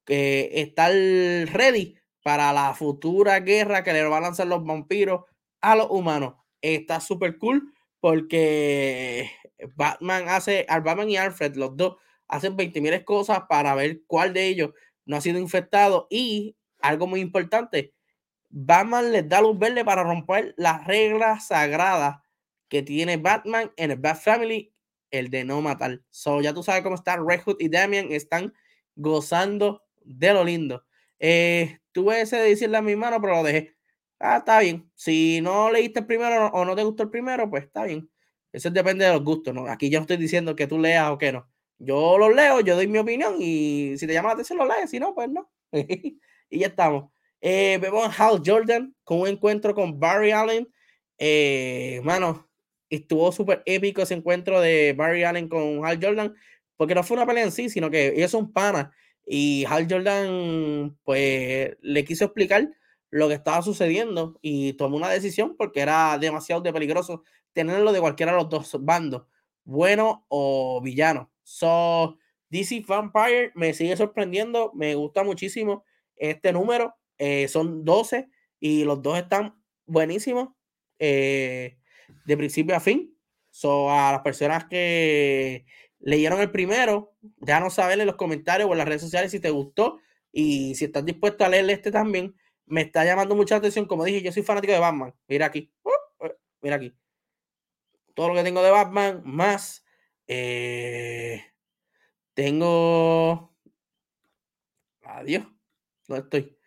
eh, 0.09 0.51
estar 0.55 0.93
ready 0.93 1.97
para 2.23 2.53
la 2.53 2.75
futura 2.75 3.41
guerra 3.41 3.85
que 3.85 3.93
le 3.93 4.03
van 4.05 4.25
a 4.25 4.27
lanzar 4.27 4.49
los 4.49 4.65
vampiros 4.65 5.25
a 5.61 5.77
los 5.77 5.89
humanos. 5.91 6.35
Está 6.61 7.01
súper 7.01 7.39
cool 7.39 7.73
porque 8.01 9.31
Batman 9.75 10.29
hace, 10.29 10.67
al 10.69 10.83
Batman 10.83 11.11
y 11.11 11.17
Alfred, 11.17 11.55
los 11.57 11.77
dos, 11.77 11.97
hacen 12.29 12.57
20 12.57 12.81
mil 12.81 13.05
cosas 13.05 13.43
para 13.49 13.75
ver 13.75 14.03
cuál 14.07 14.33
de 14.33 14.49
ellos 14.49 14.71
no 15.05 15.17
ha 15.17 15.21
sido 15.21 15.39
infectado 15.39 16.07
y 16.11 16.57
algo 16.81 17.07
muy 17.07 17.21
importante, 17.21 17.95
Batman 18.51 19.13
les 19.13 19.29
da 19.29 19.41
luz 19.41 19.59
verde 19.59 19.85
para 19.85 20.03
romper 20.03 20.55
las 20.57 20.87
reglas 20.87 21.49
sagradas 21.49 22.17
que 22.69 22.83
tiene 22.83 23.17
Batman 23.17 23.73
en 23.77 23.93
el 23.93 23.99
Bat 23.99 24.21
Family, 24.21 24.73
el 25.11 25.31
de 25.31 25.45
no 25.45 25.61
matar. 25.63 26.01
So, 26.11 26.41
ya 26.41 26.53
tú 26.53 26.63
sabes 26.63 26.83
cómo 26.83 26.97
está 26.97 27.17
Red 27.17 27.43
Hood 27.43 27.57
y 27.61 27.69
Damian 27.69 28.13
están 28.13 28.53
gozando 28.95 29.85
de 30.03 30.33
lo 30.33 30.45
lindo. 30.45 30.85
Eh, 31.19 31.79
tuve 31.93 32.21
ese 32.21 32.37
de 32.37 32.51
decirle 32.51 32.77
a 32.79 32.83
mi 32.83 32.97
mano, 32.97 33.21
pero 33.21 33.37
lo 33.37 33.43
dejé. 33.43 33.77
Ah, 34.19 34.39
está 34.39 34.61
bien. 34.61 34.91
Si 34.95 35.41
no 35.43 35.71
leíste 35.71 36.01
el 36.01 36.07
primero 36.07 36.47
o 36.49 36.65
no 36.65 36.75
te 36.75 36.83
gustó 36.85 37.03
el 37.05 37.11
primero, 37.11 37.49
pues 37.51 37.65
está 37.65 37.85
bien. 37.85 38.11
Eso 38.53 38.71
depende 38.71 39.05
de 39.05 39.13
los 39.13 39.23
gustos, 39.23 39.55
¿no? 39.55 39.67
Aquí 39.67 39.91
yo 39.91 40.01
estoy 40.01 40.17
diciendo 40.17 40.57
que 40.57 40.67
tú 40.67 40.79
leas 40.79 41.11
o 41.11 41.19
que 41.19 41.33
no. 41.33 41.49
Yo 41.79 42.17
lo 42.17 42.31
leo, 42.31 42.61
yo 42.61 42.75
doy 42.75 42.87
mi 42.87 42.99
opinión 42.99 43.37
y 43.39 43.99
si 43.99 44.07
te 44.07 44.15
llama 44.15 44.29
la 44.29 44.35
atención 44.35 44.59
lo 44.59 44.67
lees, 44.67 44.91
si 44.91 44.99
no, 44.99 45.15
pues 45.15 45.29
no. 45.29 45.51
y 45.73 46.19
ya 46.51 46.69
estamos. 46.69 47.11
Eh, 47.43 47.79
vemos 47.81 48.07
a 48.07 48.29
Hal 48.29 48.43
Jordan 48.45 48.95
con 49.05 49.21
un 49.21 49.29
encuentro 49.29 49.75
con 49.75 50.01
Barry 50.01 50.31
Allen. 50.31 50.69
Eh, 51.19 52.01
estuvo 52.91 53.33
súper 53.33 53.63
épico 53.67 54.03
ese 54.03 54.15
encuentro 54.15 54.61
de 54.61 54.95
Barry 54.97 55.25
Allen 55.25 55.49
con 55.49 55.85
Hal 55.85 55.99
Jordan, 56.03 56.35
porque 56.77 56.95
no 56.95 57.03
fue 57.03 57.17
una 57.17 57.27
pelea 57.27 57.45
en 57.45 57.53
sí, 57.53 57.69
sino 57.69 57.91
que 57.91 58.09
ellos 58.17 58.31
son 58.31 58.53
panas. 58.53 58.89
Y 59.27 59.65
Hal 59.69 59.87
Jordan, 59.91 60.97
pues, 61.05 61.77
le 61.81 62.05
quiso 62.05 62.27
explicar 62.27 62.69
lo 63.11 63.29
que 63.29 63.35
estaba 63.35 63.63
sucediendo 63.63 64.39
y 64.43 64.75
tomó 64.75 64.97
una 64.97 65.09
decisión 65.09 65.57
porque 65.57 65.81
era 65.81 66.19
demasiado 66.19 66.61
de 66.63 66.73
peligroso 66.73 67.23
tenerlo 67.53 67.93
de 67.93 68.01
cualquiera 68.01 68.33
de 68.33 68.39
los 68.39 68.49
dos 68.51 68.77
bandos, 68.81 69.25
bueno 69.65 70.27
o 70.29 70.81
villano. 70.83 71.31
So, 71.43 72.19
DC 72.51 72.85
Vampire 72.87 73.53
me 73.55 73.73
sigue 73.73 73.97
sorprendiendo, 73.97 74.73
me 74.75 74.95
gusta 74.95 75.23
muchísimo 75.25 75.85
este 76.17 76.53
número. 76.53 76.95
Eh, 77.19 77.49
son 77.49 77.85
12 77.85 78.29
y 78.61 78.85
los 78.85 79.03
dos 79.03 79.19
están 79.19 79.61
buenísimos. 79.87 80.51
Eh, 80.99 81.79
de 82.25 82.37
principio 82.37 82.77
a 82.77 82.81
fin. 82.81 83.17
So, 83.51 83.91
a 83.91 84.13
las 84.13 84.21
personas 84.21 84.67
que 84.67 85.67
leyeron 85.99 86.41
el 86.41 86.51
primero, 86.51 87.15
déjanos 87.21 87.75
saber 87.75 87.99
en 88.01 88.07
los 88.07 88.17
comentarios 88.17 88.69
o 88.69 88.73
en 88.73 88.79
las 88.79 88.89
redes 88.89 89.03
sociales 89.03 89.31
si 89.31 89.41
te 89.41 89.51
gustó 89.51 89.99
y 90.33 90.75
si 90.75 90.85
estás 90.85 91.05
dispuesto 91.05 91.45
a 91.45 91.49
leer 91.49 91.69
este 91.71 91.91
también. 91.91 92.37
Me 92.67 92.83
está 92.83 93.05
llamando 93.05 93.35
mucha 93.35 93.57
atención. 93.57 93.87
Como 93.87 94.05
dije, 94.05 94.23
yo 94.23 94.33
soy 94.33 94.43
fanático 94.43 94.73
de 94.73 94.81
Batman. 94.81 95.15
Mira 95.29 95.47
aquí. 95.47 95.73
Uh, 95.83 96.27
uh, 96.27 96.31
mira 96.61 96.77
aquí. 96.77 96.95
Todo 98.15 98.29
lo 98.29 98.35
que 98.35 98.43
tengo 98.43 98.63
de 98.63 98.71
Batman, 98.71 99.23
más 99.25 99.85
eh, 100.27 101.45
tengo. 102.35 103.55
Adiós. 105.03 105.47
¿Dónde 106.09 106.25
estoy? 106.25 106.59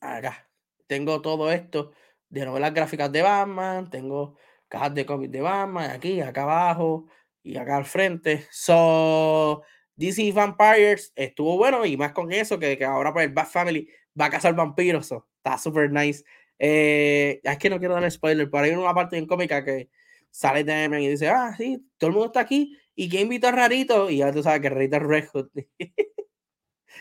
Acá. 0.00 0.50
Tengo 0.86 1.22
todo 1.22 1.50
esto 1.50 1.92
de 2.28 2.44
novelas 2.44 2.74
gráficas 2.74 3.10
de 3.10 3.22
Batman. 3.22 3.90
Tengo 3.90 4.36
cajas 4.68 4.94
de 4.94 5.06
cómics 5.06 5.32
de 5.32 5.40
Batman, 5.40 5.90
aquí, 5.90 6.20
acá 6.20 6.42
abajo 6.42 7.06
y 7.42 7.56
acá 7.56 7.76
al 7.76 7.84
frente. 7.84 8.46
So, 8.50 9.62
DC 9.96 10.32
Vampires 10.32 11.12
estuvo 11.16 11.56
bueno 11.56 11.84
y 11.86 11.96
más 11.96 12.12
con 12.12 12.32
eso, 12.32 12.58
que, 12.58 12.76
que 12.78 12.84
ahora 12.84 13.12
pues 13.12 13.26
el 13.26 13.32
Bat 13.32 13.48
Family 13.48 13.88
va 14.20 14.26
a 14.26 14.30
cazar 14.30 14.54
vampiros. 14.54 15.06
So, 15.06 15.28
está 15.36 15.58
súper 15.58 15.90
nice. 15.90 16.24
Eh, 16.58 17.40
es 17.42 17.58
que 17.58 17.70
no 17.70 17.78
quiero 17.78 17.94
dar 17.94 18.10
spoiler, 18.10 18.50
pero 18.50 18.64
hay 18.64 18.70
una 18.72 18.94
parte 18.94 19.16
en 19.18 19.26
cómica 19.26 19.64
que 19.64 19.90
sale 20.30 20.64
de 20.64 21.00
y 21.00 21.08
dice, 21.08 21.28
ah, 21.28 21.54
sí, 21.56 21.86
todo 21.98 22.08
el 22.08 22.14
mundo 22.14 22.26
está 22.26 22.40
aquí 22.40 22.76
y 22.94 23.08
que 23.08 23.20
invita 23.20 23.48
a 23.48 23.52
Rarito 23.52 24.10
y 24.10 24.18
ya 24.18 24.32
tú 24.32 24.42
sabes 24.42 24.60
que 24.60 24.70
Rarito 24.70 24.96
es 24.96 25.02
Red 25.02 25.28
Hood. 25.32 25.48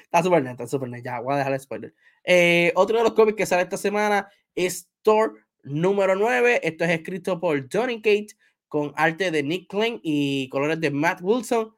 está 0.04 0.24
súper 0.24 0.44
neta, 0.44 0.64
está 0.64 0.68
súper 0.68 0.90
neta. 0.90 1.04
Ya, 1.04 1.20
voy 1.20 1.34
a 1.34 1.38
dejar 1.38 1.54
el 1.54 1.60
spoiler. 1.60 1.94
Eh, 2.24 2.72
otro 2.76 2.98
de 2.98 3.04
los 3.04 3.14
cómics 3.14 3.38
que 3.38 3.46
sale 3.46 3.64
esta 3.64 3.78
semana 3.78 4.30
es 4.56 4.90
Thor 5.02 5.43
número 5.64 6.16
9. 6.16 6.60
Esto 6.64 6.84
es 6.84 6.92
escrito 6.92 7.40
por 7.40 7.68
Johnny 7.72 7.98
Kate 7.98 8.36
con 8.68 8.94
arte 8.96 9.32
de 9.32 9.44
Nick 9.44 9.70
Klein 9.70 10.00
y 10.04 10.50
colores 10.50 10.80
de 10.80 10.92
Matt 10.92 11.22
Wilson. 11.22 11.76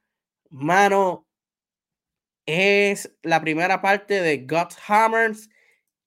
Mano, 0.50 1.28
es 2.46 3.16
la 3.24 3.42
primera 3.42 3.82
parte 3.82 4.22
de 4.22 4.46
God's 4.46 4.78
Hammers 4.88 5.50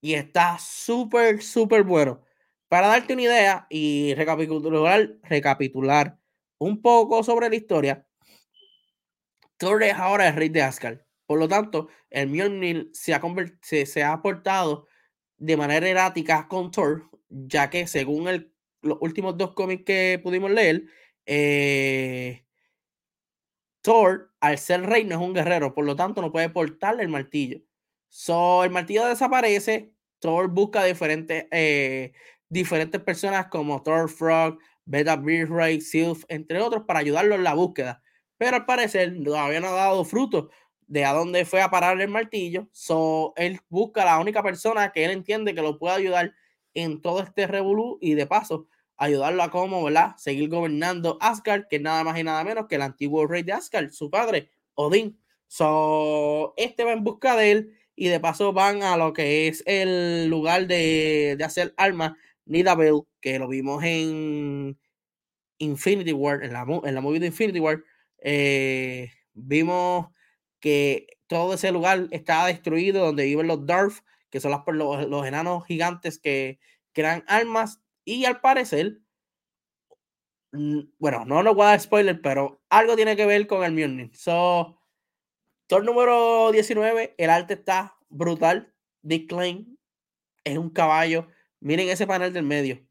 y 0.01 0.15
está 0.15 0.59
súper, 0.59 1.43
súper 1.43 1.83
bueno. 1.83 2.23
Para 2.69 2.89
darte 2.89 3.15
una 3.15 3.23
idea 3.23 3.67
y 3.71 4.15
recapitular, 4.15 5.17
recapitular 5.23 6.19
un 6.59 6.83
poco 6.83 7.23
sobre 7.23 7.49
la 7.49 7.57
historia, 7.57 8.07
Thor 9.57 9.83
es 9.83 9.95
ahora 9.95 10.29
el 10.29 10.37
rey 10.37 10.49
de 10.49 10.63
Asgard. 10.63 11.01
Por 11.27 11.39
lo 11.39 11.49
tanto, 11.49 11.89
el 12.11 12.29
Mjolnir 12.29 12.91
se 12.93 13.15
ha, 13.15 13.21
se, 13.63 13.87
se 13.87 14.03
ha 14.03 14.21
portado 14.23 14.88
de 15.39 15.57
manera 15.57 15.89
errática 15.89 16.49
con 16.49 16.71
Thor, 16.71 17.09
ya 17.29 17.71
que 17.71 17.87
según 17.87 18.29
el, 18.29 18.53
los 18.83 18.99
últimos 19.01 19.37
dos 19.37 19.55
cómics 19.55 19.85
que 19.85 20.21
pudimos 20.23 20.51
leer, 20.51 20.85
eh, 21.27 22.45
Thor, 23.83 24.33
al 24.41 24.59
ser 24.59 24.83
rey, 24.83 25.05
no 25.05 25.15
es 25.17 25.21
un 25.21 25.35
guerrero, 25.35 25.75
por 25.75 25.85
lo 25.85 25.97
tanto 25.97 26.21
no 26.21 26.33
puede 26.33 26.51
portarle 26.51 27.03
el 27.03 27.09
martillo. 27.09 27.61
So, 28.09 28.65
el 28.65 28.71
martillo 28.71 29.07
desaparece, 29.07 29.93
Thor 30.19 30.49
busca 30.49 30.85
diferentes, 30.85 31.47
eh, 31.51 32.13
diferentes 32.49 33.01
personas 33.01 33.47
como 33.49 33.83
Thor 33.83 34.11
Frog, 34.11 34.59
Beta 34.85 35.17
Beard 35.17 35.81
Sylph, 35.81 36.25
entre 36.29 36.61
otros, 36.61 36.85
para 36.85 37.01
ayudarlo 37.01 37.35
en 37.35 37.45
la 37.45 37.55
búsqueda. 37.55 38.03
Pero 38.39 38.57
al 38.57 38.67
parecer 38.67 39.23
todavía 39.23 39.61
no 39.61 39.69
ha 39.69 39.73
dado 39.73 40.05
fruto 40.05 40.51
de 40.89 41.05
a 41.05 41.13
dónde 41.13 41.45
fue 41.45 41.61
a 41.63 41.71
parar 41.71 42.01
el 42.01 42.09
martillo. 42.09 42.69
So, 42.73 43.35
él 43.37 43.61
busca 43.69 44.03
a 44.03 44.07
la 44.07 44.19
única 44.19 44.43
persona 44.43 44.91
que 44.91 45.05
él 45.05 45.13
entiende 45.13 45.55
que 45.55 45.63
lo 45.63 45.79
puede 45.79 45.97
ayudar 45.97 46.35
en 46.75 47.01
todo 47.03 47.21
este 47.21 47.47
revolú 47.47 47.99
y 48.01 48.15
de 48.15 48.27
paso 48.27 48.67
ayudarlo 48.97 49.43
a 49.43 49.51
cómo, 49.51 49.85
¿verdad? 49.85 50.17
Seguir 50.17 50.49
gobernando 50.49 51.19
Asgard, 51.21 51.69
que 51.69 51.77
es 51.77 51.83
nada 51.83 52.03
más 52.05 52.19
y 52.19 52.25
nada 52.25 52.43
menos 52.43 52.67
que 52.67 52.75
el 52.77 52.83
antiguo 52.83 53.27
rey 53.27 53.43
de 53.43 53.53
Asgard, 53.53 53.91
su 53.91 54.11
padre, 54.11 54.51
Odín. 54.75 55.19
So, 55.47 56.55
este 56.57 56.85
va 56.85 56.93
en 56.93 57.05
busca 57.05 57.37
de 57.37 57.51
él 57.53 57.75
y 57.95 58.09
de 58.09 58.21
paso 58.21 58.53
van 58.53 58.83
a 58.83 58.97
lo 58.97 59.13
que 59.13 59.49
es 59.49 59.63
el 59.67 60.29
lugar 60.29 60.67
de, 60.67 61.37
de 61.39 61.45
hacer 61.45 61.75
armas, 61.77 62.13
Nidavellir, 62.47 63.03
que 63.21 63.39
lo 63.39 63.47
vimos 63.47 63.85
en 63.85 64.79
Infinity 65.59 66.13
War, 66.13 66.43
en 66.43 66.53
la, 66.53 66.65
en 66.85 66.95
la 66.95 67.01
movie 67.01 67.21
de 67.21 67.27
Infinity 67.27 67.61
War. 67.61 67.83
Eh, 68.21 69.11
vimos 69.35 70.09
que 70.61 71.19
todo 71.27 71.55
ese 71.55 71.73
lugar 71.73 72.09
estaba 72.11 72.47
destruido, 72.47 73.05
donde 73.05 73.25
viven 73.25 73.47
los 73.47 73.67
Darth, 73.67 74.05
que 74.31 74.41
son 74.41 74.51
los, 74.51 75.09
los, 75.09 75.27
enanos 75.27 75.65
gigantes 75.67 76.19
que 76.19 76.59
crean 76.93 77.25
armas, 77.27 77.81
y 78.05 78.25
al 78.25 78.41
parecer, 78.41 79.01
bueno, 80.99 81.25
no 81.27 81.43
nos 81.43 81.55
voy 81.55 81.65
a 81.65 81.69
dar 81.69 81.81
spoiler, 81.81 82.21
pero 82.23 82.63
algo 82.71 82.97
tiene 82.97 83.17
que 83.17 83.27
ver 83.27 83.47
con 83.47 83.65
el 83.65 83.73
Mjolnir. 83.73 84.11
So, 84.17 84.81
Thor 85.67 85.85
número 85.85 86.51
19, 86.51 87.15
el 87.19 87.31
arte 87.31 87.55
está 87.55 87.99
brutal. 88.09 88.73
Dick 89.03 89.29
Klein 89.29 89.79
es 90.45 90.57
un 90.57 90.71
caballo. 90.71 91.29
Miren 91.61 91.91
ese 91.91 92.07
panel 92.07 92.33
del 92.33 92.45
medio. 92.45 92.83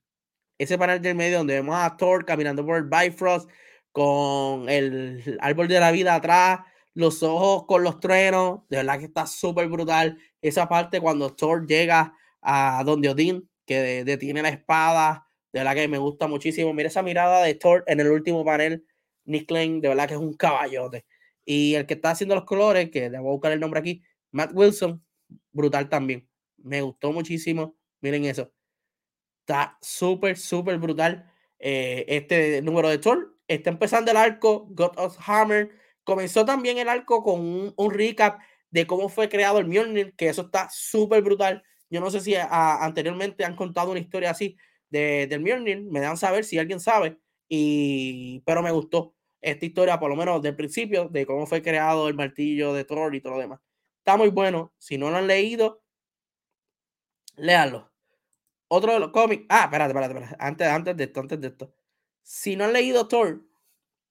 Ese 0.59 0.77
panel 0.77 1.01
del 1.01 1.15
medio 1.15 1.39
donde 1.39 1.55
vemos 1.55 1.75
a 1.75 1.97
Thor 1.97 2.25
caminando 2.25 2.63
por 2.63 2.77
el 2.77 2.83
Bifrost 2.83 3.49
con 3.91 4.69
el 4.69 5.39
árbol 5.41 5.67
de 5.67 5.79
la 5.79 5.91
vida 5.91 6.13
atrás 6.13 6.59
los 6.97 7.21
ojos 7.21 7.65
con 7.67 7.83
los 7.83 7.99
truenos, 7.99 8.61
de 8.69 8.77
verdad 8.77 8.97
que 8.97 9.05
está 9.05 9.27
súper 9.27 9.67
brutal. 9.67 10.17
Esa 10.41 10.67
parte 10.67 10.99
cuando 10.99 11.35
Thor 11.35 11.67
llega 11.67 12.15
a 12.41 12.81
donde 12.83 13.09
Odín, 13.09 13.47
que 13.67 14.03
detiene 14.03 14.41
la 14.41 14.49
espada, 14.49 15.27
de 15.53 15.59
verdad 15.59 15.75
que 15.75 15.87
me 15.87 15.99
gusta 15.99 16.27
muchísimo. 16.27 16.73
Mira 16.73 16.87
esa 16.89 17.03
mirada 17.03 17.43
de 17.43 17.53
Thor 17.53 17.83
en 17.85 17.99
el 17.99 18.09
último 18.09 18.43
panel, 18.43 18.83
Nick 19.25 19.47
Klein, 19.47 19.79
de 19.79 19.89
verdad 19.89 20.07
que 20.07 20.15
es 20.15 20.19
un 20.19 20.33
caballote. 20.33 21.05
Y 21.45 21.75
el 21.75 21.85
que 21.85 21.93
está 21.93 22.09
haciendo 22.09 22.33
los 22.33 22.45
colores, 22.45 22.89
que 22.89 23.11
le 23.11 23.19
voy 23.19 23.27
a 23.27 23.31
buscar 23.31 23.51
el 23.51 23.59
nombre 23.59 23.79
aquí, 23.79 24.01
Matt 24.31 24.53
Wilson, 24.55 25.05
brutal 25.51 25.89
también. 25.89 26.27
Me 26.57 26.81
gustó 26.81 27.11
muchísimo. 27.11 27.77
Miren 28.01 28.25
eso. 28.25 28.51
Está 29.41 29.77
súper, 29.81 30.35
súper 30.35 30.79
brutal 30.79 31.31
eh, 31.59 32.05
este 32.07 32.59
número 32.63 32.89
de 32.89 32.97
Thor. 32.97 33.37
Está 33.47 33.69
empezando 33.69 34.09
el 34.09 34.17
arco, 34.17 34.65
God 34.71 34.97
of 34.97 35.15
Hammer 35.27 35.85
Comenzó 36.07 36.45
también 36.45 36.77
el 36.77 36.87
arco 36.87 37.21
con 37.21 37.73
un, 37.75 37.91
recap 37.91 38.39
de 38.71 38.87
cómo 38.87 39.09
fue 39.09 39.27
creado 39.27 39.59
el 39.59 39.67
Mjolnir, 39.67 40.15
que 40.15 40.29
eso 40.29 40.43
está 40.43 40.69
súper 40.71 41.21
brutal. 41.21 41.61
Yo 41.89 41.99
no 41.99 42.09
sé 42.09 42.21
si 42.21 42.33
anteriormente 42.33 43.43
han 43.43 43.57
contado 43.57 43.91
una 43.91 43.99
historia 43.99 44.31
así 44.31 44.55
de, 44.89 45.27
del 45.27 45.41
Mjolnir, 45.41 45.81
me 45.81 45.99
dan 45.99 46.15
saber 46.15 46.45
si 46.45 46.57
alguien 46.57 46.79
sabe, 46.79 47.17
y, 47.49 48.39
pero 48.45 48.63
me 48.63 48.71
gustó 48.71 49.15
esta 49.41 49.65
historia, 49.65 49.99
por 49.99 50.09
lo 50.09 50.15
menos 50.15 50.41
del 50.41 50.55
principio, 50.55 51.09
de 51.09 51.25
cómo 51.25 51.45
fue 51.45 51.61
creado 51.61 52.07
el 52.07 52.13
martillo 52.13 52.73
de 52.73 52.85
Thor 52.85 53.13
y 53.13 53.19
todo 53.19 53.33
lo 53.33 53.39
demás. 53.39 53.59
Está 53.97 54.15
muy 54.15 54.29
bueno. 54.29 54.73
Si 54.77 54.97
no 54.97 55.11
lo 55.11 55.17
han 55.17 55.27
leído, 55.27 55.83
léanlo. 57.35 57.91
Otro 58.69 58.93
de 58.93 59.01
los 59.01 59.11
cómics. 59.11 59.43
Ah, 59.49 59.65
espérate, 59.65 59.91
espérate, 59.91 60.13
espérate. 60.13 60.37
Antes, 60.39 60.67
antes 60.69 60.95
de 60.95 61.03
esto, 61.03 61.19
antes 61.19 61.41
de 61.41 61.47
esto. 61.47 61.73
Si 62.23 62.55
no 62.55 62.63
han 62.63 62.71
leído 62.71 63.09
Thor, 63.09 63.45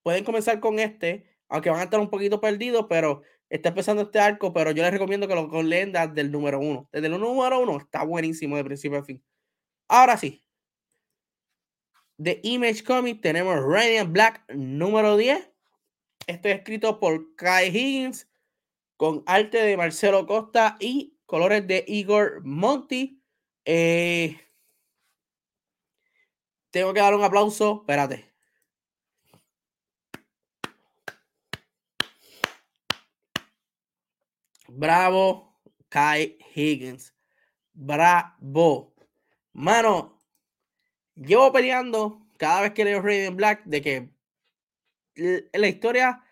pueden 0.03 0.25
comenzar 0.25 0.61
con 0.61 0.79
este 0.79 1.36
aunque 1.49 1.71
van 1.71 1.81
a 1.81 1.85
estar 1.85 2.01
un 2.01 2.11
poquito 2.11 2.41
perdidos, 2.41 2.87
pero 2.89 3.23
está 3.49 3.71
empezando 3.71 4.03
este 4.03 4.19
arco, 4.19 4.53
pero 4.53 4.71
yo 4.73 4.83
les 4.83 4.93
recomiendo 4.93 5.29
que 5.29 5.35
lo 5.35 5.63
leen 5.63 5.93
desde 5.93 6.21
el 6.21 6.31
número 6.33 6.59
uno. 6.59 6.89
Desde 6.93 7.07
el 7.07 7.21
número 7.21 7.61
uno 7.61 7.79
está 7.79 8.05
buenísimo 8.05 8.57
de 8.57 8.65
principio 8.65 8.99
a 8.99 9.05
fin. 9.05 9.23
Ahora 9.89 10.17
sí. 10.17 10.43
De 12.19 12.41
Image 12.43 12.83
Comic 12.83 13.21
tenemos 13.21 13.61
Radiant 13.63 14.11
Black 14.11 14.45
número 14.53 15.17
10. 15.17 15.51
Este 16.27 16.51
es 16.51 16.59
escrito 16.59 16.99
por 16.99 17.37
Kai 17.37 17.69
Higgins 17.69 18.29
con 18.97 19.23
arte 19.27 19.59
de 19.59 19.77
Marcelo 19.77 20.27
Costa 20.27 20.77
y 20.81 21.19
colores 21.27 21.67
de 21.67 21.85
Igor 21.87 22.43
Monti. 22.45 23.23
Eh, 23.65 24.41
tengo 26.71 26.93
que 26.95 27.01
dar 27.01 27.15
un 27.15 27.23
aplauso. 27.23 27.81
Espérate. 27.83 28.26
Bravo, 34.77 35.59
Kai 35.89 36.37
Higgins. 36.55 37.15
Bravo. 37.73 38.95
Mano, 39.55 40.19
llevo 41.15 41.51
peleando 41.51 42.27
cada 42.37 42.61
vez 42.61 42.73
que 42.73 42.85
leo 42.85 43.01
Raiden 43.01 43.37
Black 43.37 43.65
de 43.65 43.81
que 43.81 44.11
la 45.15 45.69
historia 45.69 46.23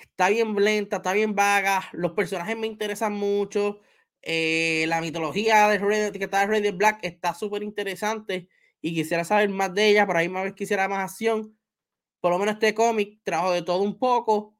está 0.00 0.30
bien 0.30 0.54
lenta, 0.56 0.96
está 0.96 1.12
bien 1.12 1.36
vaga, 1.36 1.88
los 1.92 2.12
personajes 2.12 2.56
me 2.56 2.66
interesan 2.66 3.12
mucho, 3.12 3.80
eh, 4.20 4.84
la 4.88 5.00
mitología 5.00 5.68
de 5.68 5.78
Raiden, 5.78 6.12
que 6.12 6.26
de 6.60 6.72
Black 6.72 6.98
está 7.02 7.34
súper 7.34 7.62
interesante 7.62 8.48
y 8.80 8.94
quisiera 8.94 9.24
saber 9.24 9.48
más 9.50 9.72
de 9.74 9.90
ella, 9.90 10.06
pero 10.08 10.18
ahí 10.18 10.28
más 10.28 10.42
vez 10.42 10.54
quisiera 10.54 10.88
más 10.88 11.12
acción. 11.12 11.56
Por 12.20 12.32
lo 12.32 12.38
menos 12.40 12.54
este 12.54 12.74
cómic 12.74 13.20
trajo 13.22 13.52
de 13.52 13.62
todo 13.62 13.82
un 13.82 13.98
poco, 13.98 14.58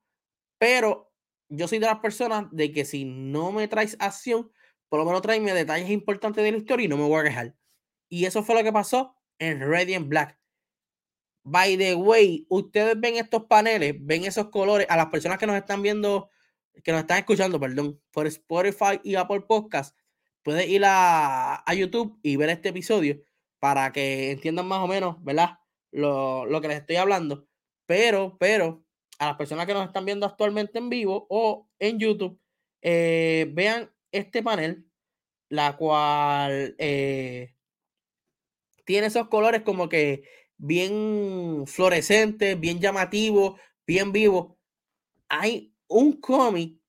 pero 0.59 1.06
yo 1.49 1.69
soy 1.69 1.79
de 1.79 1.87
las 1.87 2.01
personas 2.01 2.47
de 2.51 2.73
que 2.73 2.85
si 2.85 3.05
no 3.05 3.53
me 3.53 3.69
traes 3.69 3.97
acción, 4.01 4.51
por 4.89 4.99
lo 4.99 5.05
menos 5.05 5.23
tráeme 5.23 5.53
detalles 5.53 5.91
importantes 5.91 6.43
de 6.45 6.53
la 6.53 6.59
historia 6.59 6.85
y 6.85 6.89
no 6.89 6.97
me 6.97 7.05
voy 7.05 7.21
a 7.21 7.25
quejar. 7.25 7.57
Y 8.09 8.25
eso 8.25 8.43
fue 8.43 8.55
lo 8.55 8.63
que 8.63 8.73
pasó 8.73 9.17
en 9.39 9.61
Radiant 9.61 10.09
Black. 10.09 10.39
By 11.45 11.77
the 11.77 11.95
way, 11.95 12.47
ustedes 12.49 12.99
ven 12.99 13.17
estos 13.17 13.45
paneles, 13.45 13.95
ven 14.01 14.25
esos 14.25 14.51
colores, 14.51 14.87
a 14.91 14.97
las 14.97 15.07
personas 15.07 15.39
que 15.39 15.47
nos 15.47 15.57
están 15.57 15.83
viendo, 15.83 16.31
que 16.83 16.93
nos 16.93 17.03
están 17.03 17.19
escuchando, 17.19 17.61
perdón, 17.61 18.01
por 18.11 18.27
Spotify 18.27 19.01
y 19.05 19.15
Apple 19.15 19.43
Podcast, 19.43 19.97
pueden 20.43 20.69
ir 20.69 20.83
a, 20.85 21.65
YouTube 21.77 22.19
y 22.23 22.37
ver 22.37 22.51
este 22.51 22.71
episodio 22.71 23.21
para 23.61 23.93
que 23.93 24.33
entiendan 24.33 24.67
más 24.67 24.81
o 24.81 24.89
menos, 24.89 25.23
¿verdad? 25.23 25.59
Lo, 25.93 26.47
lo 26.47 26.61
que 26.61 26.69
les 26.69 26.79
estoy 26.79 26.97
hablando. 26.97 27.47
Pero, 27.87 28.37
pero, 28.39 28.86
a 29.19 29.27
las 29.27 29.37
personas 29.37 29.67
que 29.67 29.75
nos 29.75 29.87
están 29.87 30.05
viendo 30.05 30.27
actualmente 30.27 30.79
en 30.79 30.89
vivo 30.89 31.27
o 31.31 31.69
en 31.79 31.99
YouTube, 31.99 32.39
eh, 32.83 33.51
vean 33.53 33.91
este 34.13 34.43
panel, 34.43 34.87
la 35.49 35.77
cual 35.77 36.75
eh, 36.79 37.55
tiene 38.85 39.09
esos 39.09 39.29
colores 39.29 39.63
como 39.63 39.89
que 39.89 40.25
bien 40.57 41.65
fluorescentes, 41.67 42.59
bien 42.59 42.81
llamativos, 42.81 43.61
bien 43.87 44.13
vivos. 44.13 44.55
Hay 45.29 45.75
un 45.89 46.21
cómic, 46.21 46.81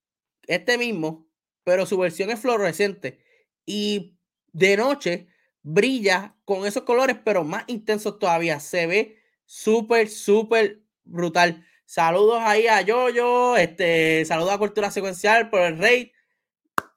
este 0.48 0.78
mismo, 0.78 1.28
pero 1.64 1.86
su 1.86 1.98
versión 1.98 2.30
es 2.30 2.40
fluorescente 2.40 3.20
y 3.66 4.18
de 4.54 4.78
noche 4.78 5.28
brilla 5.62 6.36
con 6.46 6.66
esos 6.66 6.84
colores, 6.84 7.18
pero 7.24 7.44
más 7.44 7.66
intensos 7.68 8.20
todavía. 8.20 8.60
Se 8.60 8.88
ve 8.88 9.18
súper, 9.46 10.10
súper 10.10 10.82
brutal. 11.04 11.66
Saludos 11.90 12.42
ahí 12.44 12.68
a 12.68 12.82
Yoyo, 12.82 13.56
este, 13.56 14.26
saludos 14.26 14.52
a 14.52 14.58
Cultura 14.58 14.92
Secuencial 14.92 15.50
por 15.50 15.62
el 15.62 15.78
rate. 15.78 16.12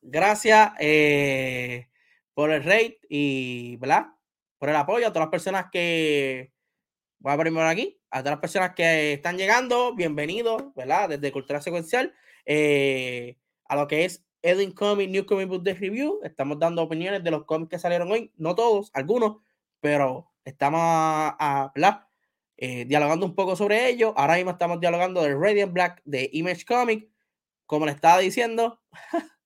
Gracias 0.02 0.72
eh, 0.80 1.88
por 2.34 2.50
el 2.50 2.64
rate 2.64 2.98
y, 3.08 3.76
¿verdad? 3.76 4.08
Por 4.58 4.68
el 4.68 4.74
apoyo 4.74 5.06
a 5.06 5.10
todas 5.10 5.26
las 5.26 5.30
personas 5.30 5.66
que 5.70 6.52
voy 7.20 7.32
a 7.32 7.38
primero 7.38 7.68
aquí. 7.68 8.00
a 8.10 8.18
todas 8.18 8.32
las 8.32 8.40
personas 8.40 8.74
que 8.74 9.12
están 9.12 9.38
llegando, 9.38 9.94
bienvenidos, 9.94 10.74
¿verdad? 10.74 11.10
Desde 11.10 11.30
Cultura 11.30 11.60
Secuencial, 11.60 12.12
eh, 12.44 13.36
a 13.66 13.76
lo 13.76 13.86
que 13.86 14.04
es 14.04 14.26
Edwin 14.42 14.72
Comic 14.72 15.08
New 15.08 15.24
Comic 15.24 15.48
Book 15.48 15.62
Day 15.62 15.74
Review. 15.74 16.18
Estamos 16.24 16.58
dando 16.58 16.82
opiniones 16.82 17.22
de 17.22 17.30
los 17.30 17.44
cómics 17.44 17.70
que 17.70 17.78
salieron 17.78 18.10
hoy, 18.10 18.32
no 18.36 18.56
todos, 18.56 18.90
algunos, 18.92 19.36
pero 19.78 20.32
estamos 20.44 20.80
a, 20.82 21.70
eh, 22.62 22.84
dialogando 22.84 23.24
un 23.24 23.34
poco 23.34 23.56
sobre 23.56 23.88
ello. 23.88 24.12
Ahora 24.18 24.36
mismo 24.36 24.50
estamos 24.50 24.80
dialogando 24.80 25.22
de 25.22 25.34
Radiant 25.34 25.72
Black 25.72 26.02
de 26.04 26.28
Image 26.34 26.66
Comic. 26.66 27.08
Como 27.64 27.86
le 27.86 27.92
estaba 27.92 28.18
diciendo, 28.18 28.82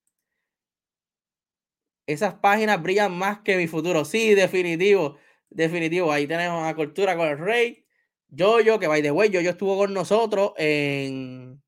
esas 2.06 2.34
páginas 2.34 2.82
brillan 2.82 3.16
más 3.16 3.40
que 3.40 3.56
mi 3.56 3.68
futuro. 3.68 4.04
Sí, 4.04 4.34
definitivo, 4.34 5.16
definitivo. 5.48 6.10
Ahí 6.10 6.26
tenemos 6.26 6.66
a 6.66 6.74
Cultura 6.74 7.16
con 7.16 7.28
el 7.28 7.38
Rey. 7.38 7.86
Yo-Yo, 8.28 8.80
que 8.80 8.88
by 8.88 9.00
the 9.00 9.12
way, 9.12 9.30
Yo-Yo 9.30 9.50
estuvo 9.50 9.78
con 9.78 9.94
nosotros 9.94 10.52
en, 10.56 11.62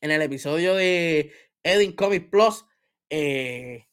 en 0.00 0.10
el 0.12 0.22
episodio 0.22 0.76
de 0.76 1.32
Edin 1.64 1.96
Comic 1.96 2.30
Plus 2.30 2.64
eh, 3.08 3.88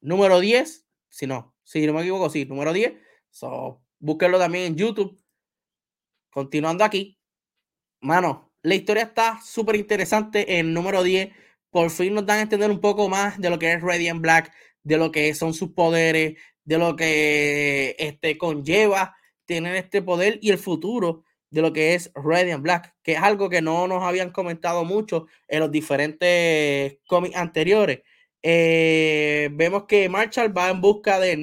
número 0.00 0.38
10. 0.38 0.86
Si 1.08 1.26
no, 1.26 1.56
si 1.64 1.84
no 1.88 1.92
me 1.92 2.02
equivoco, 2.02 2.30
sí, 2.30 2.44
número 2.44 2.72
10. 2.72 2.94
So, 3.30 3.82
búsquenlo 3.98 4.38
también 4.38 4.66
en 4.66 4.76
YouTube. 4.76 5.20
Continuando 6.30 6.84
aquí. 6.84 7.18
Mano, 8.00 8.52
la 8.62 8.74
historia 8.74 9.04
está 9.04 9.40
súper 9.42 9.76
interesante 9.76 10.58
en 10.58 10.72
número 10.72 11.02
10. 11.02 11.30
Por 11.70 11.90
fin 11.90 12.14
nos 12.14 12.26
dan 12.26 12.38
a 12.38 12.42
entender 12.42 12.70
un 12.70 12.80
poco 12.80 13.08
más 13.08 13.38
de 13.38 13.50
lo 13.50 13.58
que 13.58 13.72
es 13.72 13.82
Radiant 13.82 14.20
Black, 14.20 14.52
de 14.82 14.96
lo 14.96 15.12
que 15.12 15.34
son 15.34 15.54
sus 15.54 15.72
poderes, 15.72 16.38
de 16.64 16.78
lo 16.78 16.96
que 16.96 17.96
este, 17.98 18.38
conlleva 18.38 19.16
tener 19.44 19.76
este 19.76 20.02
poder 20.02 20.38
y 20.42 20.50
el 20.50 20.58
futuro 20.58 21.24
de 21.50 21.62
lo 21.62 21.72
que 21.72 21.94
es 21.94 22.12
Radiant 22.14 22.62
Black, 22.62 22.94
que 23.02 23.12
es 23.12 23.18
algo 23.18 23.48
que 23.50 23.62
no 23.62 23.88
nos 23.88 24.02
habían 24.04 24.30
comentado 24.30 24.84
mucho 24.84 25.26
en 25.48 25.60
los 25.60 25.70
diferentes 25.70 26.98
cómics 27.06 27.36
anteriores. 27.36 28.00
Eh, 28.42 29.48
vemos 29.52 29.84
que 29.86 30.08
Marshall 30.08 30.56
va 30.56 30.70
en 30.70 30.80
busca 30.80 31.18
de, 31.18 31.36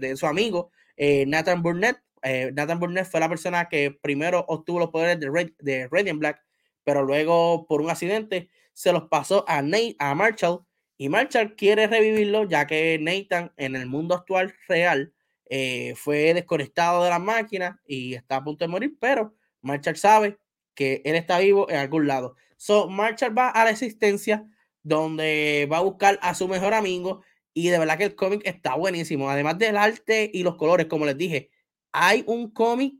de, 0.00 0.16
su 0.16 0.26
amigo 0.26 0.70
eh, 0.96 1.24
Nathan 1.26 1.62
Burnett. 1.62 1.98
Eh, 2.22 2.50
Nathan 2.54 2.78
Burnett 2.78 3.06
fue 3.06 3.20
la 3.20 3.28
persona 3.28 3.68
que 3.68 3.90
primero 3.90 4.44
obtuvo 4.48 4.78
los 4.78 4.90
poderes 4.90 5.20
de, 5.20 5.54
de 5.58 5.88
Radiant 5.88 6.18
Black, 6.18 6.42
pero 6.84 7.02
luego 7.02 7.66
por 7.66 7.80
un 7.80 7.90
accidente 7.90 8.50
se 8.72 8.92
los 8.92 9.04
pasó 9.08 9.44
a, 9.48 9.62
Nate, 9.62 9.96
a 9.98 10.14
Marshall 10.14 10.64
y 10.98 11.08
Marshall 11.08 11.56
quiere 11.56 11.86
revivirlo 11.86 12.44
ya 12.44 12.66
que 12.66 12.98
Nathan 13.00 13.52
en 13.56 13.76
el 13.76 13.86
mundo 13.86 14.14
actual 14.14 14.54
real 14.68 15.12
eh, 15.48 15.94
fue 15.96 16.34
desconectado 16.34 17.04
de 17.04 17.10
la 17.10 17.18
máquina 17.18 17.80
y 17.86 18.14
está 18.14 18.36
a 18.36 18.44
punto 18.44 18.64
de 18.64 18.68
morir, 18.68 18.96
pero 19.00 19.34
Marshall 19.62 19.96
sabe 19.96 20.38
que 20.74 21.02
él 21.04 21.14
está 21.16 21.38
vivo 21.38 21.70
en 21.70 21.76
algún 21.76 22.06
lado. 22.06 22.36
So, 22.56 22.88
Marshall 22.88 23.36
va 23.36 23.50
a 23.50 23.64
la 23.64 23.70
existencia 23.70 24.46
donde 24.82 25.68
va 25.70 25.78
a 25.78 25.82
buscar 25.82 26.18
a 26.22 26.34
su 26.34 26.48
mejor 26.48 26.74
amigo 26.74 27.22
y 27.52 27.68
de 27.68 27.78
verdad 27.78 27.98
que 27.98 28.04
el 28.04 28.14
cómic 28.14 28.42
está 28.44 28.74
buenísimo. 28.74 29.30
Además 29.30 29.58
del 29.58 29.76
arte 29.76 30.30
y 30.32 30.42
los 30.42 30.56
colores, 30.56 30.86
como 30.86 31.06
les 31.06 31.16
dije, 31.16 31.50
hay 31.98 32.24
un 32.26 32.50
cómic, 32.50 32.94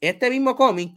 este 0.00 0.30
mismo 0.30 0.56
cómic, 0.56 0.94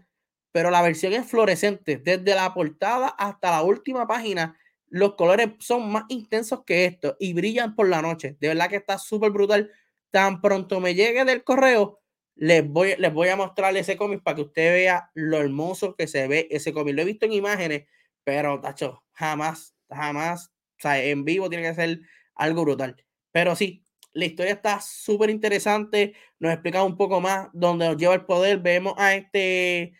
pero 0.53 0.71
la 0.71 0.81
versión 0.81 1.11
es 1.13 1.27
fluorescente. 1.29 1.97
Desde 1.97 2.33
la 2.33 2.53
portada 2.53 3.09
hasta 3.09 3.51
la 3.51 3.61
última 3.63 4.07
página, 4.07 4.57
los 4.87 5.15
colores 5.15 5.49
son 5.59 5.91
más 5.91 6.05
intensos 6.09 6.63
que 6.65 6.85
esto 6.85 7.17
y 7.19 7.33
brillan 7.33 7.75
por 7.75 7.89
la 7.89 8.01
noche. 8.01 8.37
De 8.39 8.47
verdad 8.47 8.69
que 8.69 8.77
está 8.77 8.97
súper 8.97 9.31
brutal 9.31 9.69
tan 10.11 10.41
pronto 10.41 10.79
me 10.79 10.95
llegue 10.95 11.25
del 11.25 11.43
correo, 11.43 11.99
les 12.35 12.67
voy, 12.67 12.95
les 12.97 13.13
voy 13.13 13.29
a 13.29 13.35
mostrar 13.35 13.75
ese 13.77 13.97
cómic 13.97 14.23
para 14.23 14.35
que 14.35 14.41
usted 14.43 14.73
vea 14.73 15.09
lo 15.13 15.37
hermoso 15.37 15.95
que 15.95 16.07
se 16.07 16.27
ve 16.27 16.47
ese 16.51 16.73
cómic. 16.73 16.95
Lo 16.95 17.01
he 17.01 17.05
visto 17.05 17.25
en 17.25 17.33
imágenes, 17.33 17.85
pero, 18.23 18.59
tacho, 18.61 19.03
jamás, 19.13 19.75
jamás, 19.89 20.47
o 20.77 20.81
sea, 20.81 21.03
en 21.03 21.25
vivo 21.25 21.49
tiene 21.49 21.67
que 21.67 21.75
ser 21.75 21.99
algo 22.35 22.63
brutal. 22.63 22.95
Pero 23.31 23.55
sí, 23.55 23.83
la 24.13 24.25
historia 24.25 24.53
está 24.53 24.79
súper 24.81 25.29
interesante, 25.29 26.13
nos 26.39 26.51
explica 26.53 26.83
un 26.83 26.97
poco 26.97 27.21
más 27.21 27.49
dónde 27.53 27.87
nos 27.87 27.97
lleva 27.97 28.15
el 28.15 28.25
poder. 28.25 28.59
Vemos 28.59 28.93
a 28.97 29.15
este 29.15 29.93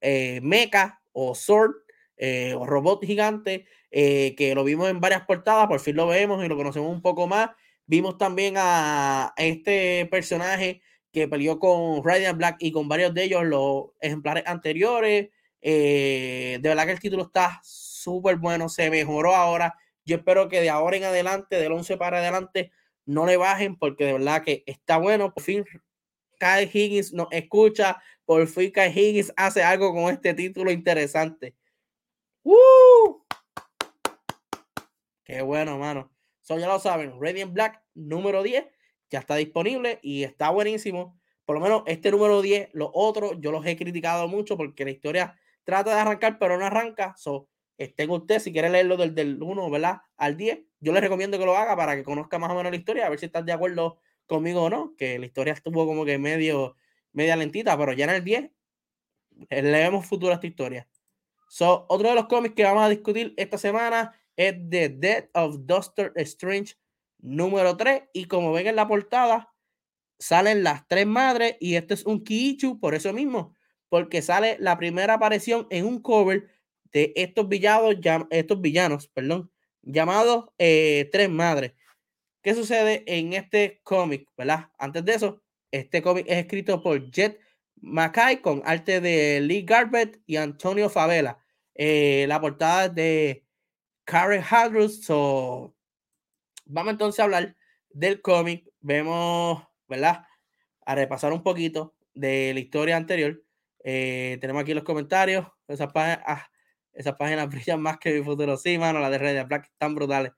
eh, 0.00 0.40
mecha 0.42 1.00
o 1.12 1.34
sword 1.34 1.72
eh, 2.16 2.54
o 2.54 2.66
robot 2.66 3.04
gigante 3.04 3.66
eh, 3.90 4.34
que 4.36 4.54
lo 4.54 4.64
vimos 4.64 4.88
en 4.90 5.00
varias 5.00 5.26
portadas, 5.26 5.66
por 5.66 5.80
fin 5.80 5.96
lo 5.96 6.06
vemos 6.06 6.44
y 6.44 6.48
lo 6.48 6.56
conocemos 6.56 6.90
un 6.90 7.02
poco 7.02 7.26
más. 7.26 7.50
Vimos 7.86 8.18
también 8.18 8.54
a 8.56 9.32
este 9.36 10.06
personaje 10.10 10.82
que 11.12 11.28
peleó 11.28 11.58
con 11.58 12.04
Radiant 12.04 12.38
Black 12.38 12.56
y 12.60 12.72
con 12.72 12.88
varios 12.88 13.14
de 13.14 13.24
ellos 13.24 13.44
los 13.44 13.86
ejemplares 14.00 14.44
anteriores. 14.46 15.30
Eh, 15.60 16.58
de 16.60 16.68
verdad 16.68 16.86
que 16.86 16.92
el 16.92 17.00
título 17.00 17.24
está 17.24 17.60
súper 17.62 18.36
bueno, 18.36 18.68
se 18.68 18.90
mejoró 18.90 19.34
ahora. 19.34 19.76
Yo 20.04 20.16
espero 20.16 20.48
que 20.48 20.60
de 20.60 20.70
ahora 20.70 20.96
en 20.96 21.04
adelante, 21.04 21.56
del 21.56 21.72
11 21.72 21.96
para 21.96 22.18
adelante, 22.18 22.72
no 23.06 23.26
le 23.26 23.36
bajen 23.36 23.76
porque 23.76 24.04
de 24.04 24.12
verdad 24.14 24.42
que 24.42 24.62
está 24.66 24.98
bueno. 24.98 25.32
Por 25.32 25.42
fin 25.42 25.64
Kai 26.38 26.70
Higgins 26.72 27.12
nos 27.12 27.28
escucha, 27.30 28.02
por 28.24 28.46
fin 28.46 28.70
Kai 28.70 28.90
Higgins 28.90 29.32
hace 29.36 29.62
algo 29.62 29.92
con 29.92 30.12
este 30.12 30.34
título 30.34 30.70
interesante. 30.70 31.54
¡Uh! 32.42 33.22
Qué 35.24 35.42
bueno, 35.42 35.78
mano 35.78 36.10
ya 36.58 36.66
lo 36.66 36.78
saben, 36.78 37.20
Radiant 37.20 37.52
Black 37.52 37.82
número 37.94 38.42
10 38.42 38.66
ya 39.10 39.18
está 39.18 39.36
disponible 39.36 39.98
y 40.02 40.22
está 40.22 40.50
buenísimo. 40.50 41.18
Por 41.44 41.56
lo 41.56 41.62
menos 41.62 41.82
este 41.86 42.10
número 42.10 42.42
10, 42.42 42.70
los 42.72 42.90
otros 42.92 43.34
yo 43.40 43.50
los 43.50 43.66
he 43.66 43.76
criticado 43.76 44.28
mucho 44.28 44.56
porque 44.56 44.84
la 44.84 44.92
historia 44.92 45.38
trata 45.64 45.94
de 45.94 46.00
arrancar, 46.00 46.38
pero 46.38 46.56
no 46.56 46.64
arranca. 46.64 47.14
So, 47.16 47.48
estén 47.76 48.10
usted, 48.10 48.38
si 48.38 48.52
quiere 48.52 48.70
leerlo 48.70 48.96
del, 48.96 49.14
del 49.14 49.42
1 49.42 49.70
¿verdad? 49.70 50.02
al 50.16 50.36
10, 50.36 50.60
yo 50.80 50.92
les 50.92 51.02
recomiendo 51.02 51.38
que 51.38 51.46
lo 51.46 51.56
haga 51.56 51.76
para 51.76 51.96
que 51.96 52.04
conozca 52.04 52.38
más 52.38 52.50
o 52.50 52.54
menos 52.54 52.72
la 52.72 52.76
historia, 52.78 53.06
a 53.06 53.10
ver 53.10 53.18
si 53.18 53.26
estás 53.26 53.44
de 53.44 53.52
acuerdo 53.52 53.98
conmigo 54.26 54.62
o 54.62 54.70
no, 54.70 54.94
que 54.96 55.18
la 55.18 55.26
historia 55.26 55.52
estuvo 55.52 55.86
como 55.86 56.04
que 56.04 56.18
medio, 56.18 56.76
media 57.12 57.36
lentita, 57.36 57.76
pero 57.76 57.92
ya 57.92 58.04
en 58.04 58.10
el 58.10 58.24
10 58.24 58.50
eh, 59.48 59.62
le 59.62 59.70
vemos 59.70 60.06
futuro 60.06 60.32
esta 60.32 60.46
historia. 60.46 60.88
So, 61.48 61.86
otro 61.88 62.08
de 62.08 62.14
los 62.14 62.26
cómics 62.26 62.54
que 62.54 62.64
vamos 62.64 62.84
a 62.84 62.88
discutir 62.88 63.34
esta 63.36 63.58
semana 63.58 64.14
es 64.36 64.54
The 64.68 64.88
Death 64.88 65.30
of 65.34 65.56
Doctor 65.60 66.12
Strange 66.16 66.76
número 67.18 67.76
3. 67.76 68.04
Y 68.12 68.26
como 68.26 68.52
ven 68.52 68.68
en 68.68 68.76
la 68.76 68.86
portada, 68.86 69.52
salen 70.18 70.62
las 70.62 70.86
tres 70.86 71.06
madres 71.06 71.56
y 71.60 71.74
este 71.74 71.94
es 71.94 72.06
un 72.06 72.22
Kiichu 72.22 72.78
por 72.78 72.94
eso 72.94 73.12
mismo, 73.12 73.56
porque 73.88 74.22
sale 74.22 74.56
la 74.60 74.78
primera 74.78 75.14
aparición 75.14 75.66
en 75.70 75.86
un 75.86 76.00
cover 76.00 76.48
de 76.92 77.12
estos 77.16 77.48
villanos, 77.48 77.96
estos 78.30 78.60
villanos, 78.60 79.08
perdón, 79.08 79.50
llamados 79.82 80.46
eh, 80.58 81.08
Tres 81.12 81.30
Madres. 81.30 81.72
¿Qué 82.42 82.54
sucede 82.54 83.04
en 83.06 83.32
este 83.34 83.80
cómic? 83.82 84.28
¿Verdad? 84.36 84.70
Antes 84.78 85.04
de 85.04 85.14
eso, 85.14 85.42
este 85.70 86.02
cómic 86.02 86.26
es 86.28 86.38
escrito 86.38 86.82
por 86.82 87.10
Jet 87.10 87.38
Mackay 87.76 88.40
con 88.40 88.62
arte 88.64 89.00
de 89.00 89.40
Lee 89.40 89.62
Garbett 89.62 90.20
y 90.26 90.36
Antonio 90.36 90.88
Favela. 90.88 91.38
Eh, 91.74 92.26
la 92.28 92.40
portada 92.40 92.88
de 92.88 93.44
Karen 94.04 94.42
Hadrus. 94.48 95.04
So, 95.04 95.74
vamos 96.64 96.92
entonces 96.92 97.20
a 97.20 97.24
hablar 97.24 97.56
del 97.90 98.20
cómic. 98.20 98.68
Vemos, 98.80 99.62
¿verdad? 99.88 100.24
A 100.84 100.94
repasar 100.94 101.32
un 101.32 101.42
poquito 101.42 101.94
de 102.14 102.52
la 102.54 102.60
historia 102.60 102.96
anterior. 102.96 103.42
Eh, 103.84 104.38
tenemos 104.40 104.62
aquí 104.62 104.74
los 104.74 104.84
comentarios. 104.84 105.46
Esas 105.68 105.92
páginas, 105.92 106.20
ah, 106.26 106.50
esas 106.92 107.14
páginas 107.16 107.48
brillan 107.50 107.80
más 107.80 107.98
que 107.98 108.12
mi 108.12 108.24
futuro. 108.24 108.56
Sí, 108.56 108.78
mano, 108.78 109.00
la 109.00 109.10
de 109.10 109.18
Red 109.18 109.46
Black 109.46 109.66
están 109.66 109.94
brutales. 109.94 110.32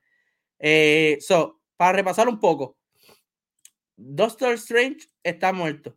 Eh, 0.58 1.18
so, 1.20 1.60
para 1.76 1.92
repasar 1.92 2.28
un 2.28 2.38
poco. 2.40 2.78
Doctor 3.96 4.54
Strange 4.54 5.08
está 5.22 5.52
muerto. 5.52 5.96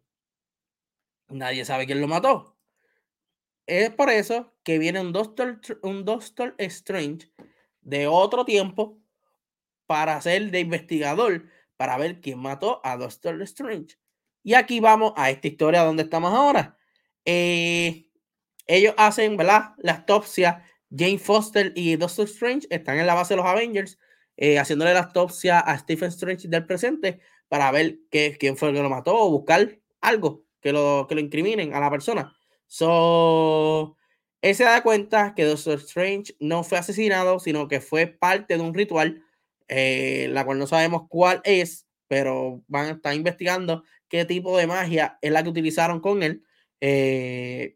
Nadie 1.29 1.65
sabe 1.65 1.85
quién 1.85 2.01
lo 2.01 2.07
mató. 2.07 2.57
Es 3.67 3.89
por 3.89 4.09
eso 4.09 4.53
que 4.63 4.77
viene 4.77 5.01
un 5.01 5.11
Doctor, 5.11 5.59
un 5.81 6.05
Doctor 6.05 6.53
Strange 6.59 7.31
de 7.81 8.07
otro 8.07 8.45
tiempo 8.45 8.99
para 9.87 10.19
ser 10.21 10.51
de 10.51 10.59
investigador, 10.59 11.49
para 11.77 11.97
ver 11.97 12.21
quién 12.21 12.39
mató 12.39 12.81
a 12.83 12.97
Doctor 12.97 13.41
Strange. 13.43 13.97
Y 14.43 14.53
aquí 14.53 14.79
vamos 14.79 15.13
a 15.15 15.31
esta 15.31 15.47
historia 15.47 15.83
donde 15.83 16.03
estamos 16.03 16.31
ahora. 16.33 16.77
Eh, 17.25 18.07
ellos 18.67 18.93
hacen, 18.97 19.37
¿verdad? 19.37 19.73
La 19.77 19.93
autopsia. 19.93 20.63
Jane 20.95 21.17
Foster 21.17 21.73
y 21.75 21.95
Doctor 21.95 22.25
Strange 22.25 22.67
están 22.69 22.99
en 22.99 23.07
la 23.07 23.15
base 23.15 23.33
de 23.33 23.37
los 23.37 23.45
Avengers, 23.45 23.97
eh, 24.37 24.59
haciéndole 24.59 24.93
la 24.93 25.01
autopsia 25.01 25.59
a 25.59 25.77
Stephen 25.77 26.09
Strange 26.09 26.47
del 26.47 26.65
presente 26.65 27.19
para 27.47 27.71
ver 27.71 27.97
qué, 28.11 28.37
quién 28.39 28.55
fue 28.55 28.69
el 28.69 28.75
que 28.75 28.81
lo 28.81 28.89
mató 28.89 29.17
o 29.17 29.29
buscar 29.29 29.79
algo 30.01 30.45
que 30.61 30.71
lo, 30.71 31.05
que 31.07 31.15
lo 31.15 31.21
incriminen 31.21 31.73
a 31.73 31.79
la 31.79 31.89
persona. 31.89 32.35
So, 32.67 33.97
él 34.41 34.55
se 34.55 34.63
da 34.63 34.83
cuenta 34.83 35.33
que 35.35 35.45
Doctor 35.45 35.79
Strange 35.79 36.35
no 36.39 36.63
fue 36.63 36.77
asesinado, 36.77 37.39
sino 37.39 37.67
que 37.67 37.81
fue 37.81 38.07
parte 38.07 38.57
de 38.57 38.63
un 38.63 38.73
ritual, 38.73 39.23
eh, 39.67 40.27
la 40.31 40.45
cual 40.45 40.59
no 40.59 40.67
sabemos 40.67 41.03
cuál 41.09 41.41
es, 41.43 41.87
pero 42.07 42.63
van 42.67 42.85
a 42.85 42.91
estar 42.91 43.13
investigando 43.15 43.83
qué 44.07 44.25
tipo 44.25 44.57
de 44.57 44.67
magia 44.67 45.17
es 45.21 45.31
la 45.31 45.43
que 45.43 45.49
utilizaron 45.49 45.99
con 45.99 46.23
él. 46.23 46.43
Eh, 46.81 47.75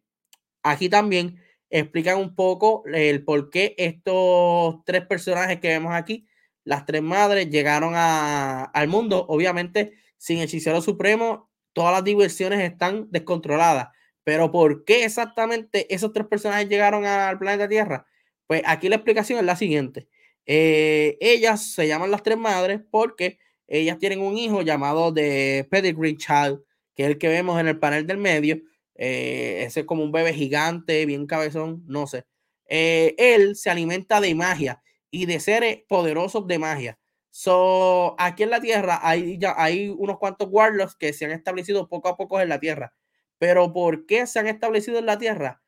aquí 0.63 0.89
también 0.89 1.39
explican 1.69 2.17
un 2.17 2.36
poco 2.36 2.84
el 2.86 3.24
por 3.24 3.50
qué 3.50 3.76
estos 3.78 4.84
tres 4.86 5.06
personajes 5.06 5.60
que 5.60 5.69
vemos 5.69 5.93
aquí, 5.93 6.28
las 6.63 6.86
tres 6.86 7.02
madres, 7.02 7.50
llegaron 7.50 7.93
al 7.95 8.88
mundo. 8.88 9.26
Obviamente, 9.30 9.93
sin 10.17 10.39
hechicero 10.39 10.82
supremo, 10.82 11.50
todas 11.74 11.93
las 11.93 12.04
diversiones 12.04 12.60
están 12.62 13.08
descontroladas. 13.12 13.89
Pero 14.24 14.52
¿por 14.52 14.84
qué 14.86 15.06
exactamente 15.06 15.93
esos 15.93 16.12
tres 16.13 16.28
personajes 16.28 16.69
llegaron 16.69 17.06
al 17.06 17.39
planeta 17.39 17.67
Tierra? 17.67 18.06
Pues 18.48 18.62
aquí 18.65 18.89
la 18.89 18.95
explicación 18.95 19.39
es 19.39 19.45
la 19.45 19.56
siguiente. 19.56 20.08
Eh, 20.45 21.17
ellas 21.22 21.74
se 21.74 21.88
llaman 21.88 22.12
las 22.12 22.24
tres 22.24 22.38
madres 22.38 22.82
porque 22.91 23.39
ellas 23.67 23.98
tienen 24.00 24.19
un 24.19 24.38
hijo 24.38 24.62
llamado 24.63 25.12
de 25.12 25.67
Pedigree 25.69 26.17
Child, 26.17 26.62
que 26.95 27.04
es 27.04 27.10
el 27.10 27.17
que 27.17 27.28
vemos 27.28 27.60
en 27.60 27.67
el 27.67 27.80
panel 27.80 28.08
del 28.08 28.17
medio. 28.17 28.60
Eh, 29.01 29.63
ese 29.63 29.81
es 29.81 29.85
como 29.85 30.03
un 30.03 30.12
bebé 30.12 30.33
gigante, 30.33 31.05
bien 31.05 31.25
cabezón, 31.25 31.83
no 31.88 32.05
sé. 32.05 32.25
Eh, 32.67 33.15
él 33.17 33.55
se 33.55 33.69
alimenta 33.69 34.19
de 34.19 34.35
magia 34.35 34.83
y 35.09 35.25
de 35.25 35.39
seres 35.39 35.79
poderosos 35.88 36.47
de 36.47 36.59
magia. 36.59 36.99
So, 37.29 38.15
aquí 38.19 38.43
en 38.43 38.49
la 38.49 38.59
Tierra 38.59 38.99
hay, 39.01 39.39
ya, 39.39 39.55
hay 39.57 39.88
unos 39.88 40.17
cuantos 40.19 40.49
warlocks 40.51 40.95
que 40.97 41.13
se 41.13 41.23
han 41.23 41.31
establecido 41.31 41.88
poco 41.88 42.09
a 42.09 42.17
poco 42.17 42.41
en 42.41 42.49
la 42.49 42.59
Tierra. 42.59 42.93
Pero 43.38 43.71
¿por 43.71 44.05
qué 44.05 44.27
se 44.27 44.39
han 44.39 44.47
establecido 44.47 44.99
en 44.99 45.05
la 45.05 45.17
Tierra? 45.17 45.62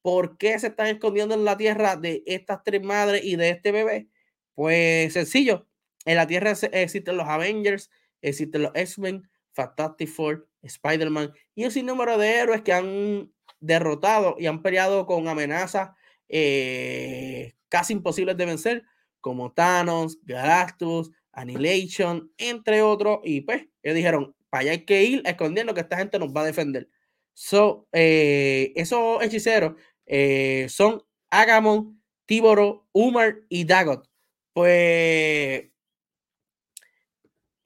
¿Por 0.00 0.38
qué 0.38 0.58
se 0.58 0.68
están 0.68 0.86
escondiendo 0.86 1.34
en 1.34 1.44
la 1.44 1.58
Tierra 1.58 1.96
de 1.96 2.22
estas 2.24 2.62
tres 2.64 2.82
madres 2.82 3.22
y 3.22 3.36
de 3.36 3.50
este 3.50 3.70
bebé? 3.70 4.08
Pues 4.54 5.12
sencillo, 5.12 5.68
en 6.06 6.16
la 6.16 6.26
Tierra 6.26 6.52
existen 6.72 7.18
los 7.18 7.28
Avengers, 7.28 7.90
existen 8.22 8.62
los 8.62 8.72
X-Men, 8.74 9.28
Fantastic 9.58 10.08
Four, 10.08 10.48
Spider-Man 10.62 11.32
y 11.56 11.64
un 11.64 11.72
sinnúmero 11.72 12.16
de 12.16 12.36
héroes 12.36 12.62
que 12.62 12.72
han 12.72 13.32
derrotado 13.58 14.36
y 14.38 14.46
han 14.46 14.62
peleado 14.62 15.04
con 15.04 15.26
amenazas 15.26 15.90
eh, 16.28 17.54
casi 17.68 17.94
imposibles 17.94 18.36
de 18.36 18.46
vencer, 18.46 18.84
como 19.20 19.52
Thanos, 19.52 20.18
Galactus, 20.22 21.10
Annihilation, 21.32 22.32
entre 22.38 22.82
otros. 22.82 23.18
Y 23.24 23.40
pues, 23.40 23.66
ellos 23.82 23.96
dijeron, 23.96 24.36
para 24.48 24.62
allá 24.62 24.70
hay 24.72 24.84
que 24.84 25.02
ir 25.02 25.22
escondiendo 25.24 25.74
que 25.74 25.80
esta 25.80 25.96
gente 25.96 26.20
nos 26.20 26.28
va 26.28 26.42
a 26.42 26.46
defender. 26.46 26.88
So, 27.34 27.88
eh, 27.92 28.72
esos 28.76 29.22
hechiceros 29.22 29.74
eh, 30.06 30.66
son 30.68 31.02
Agamon, 31.30 32.00
Tiboro, 32.26 32.86
Umar 32.92 33.40
y 33.48 33.64
Dagot. 33.64 34.08
Pues 34.52 35.64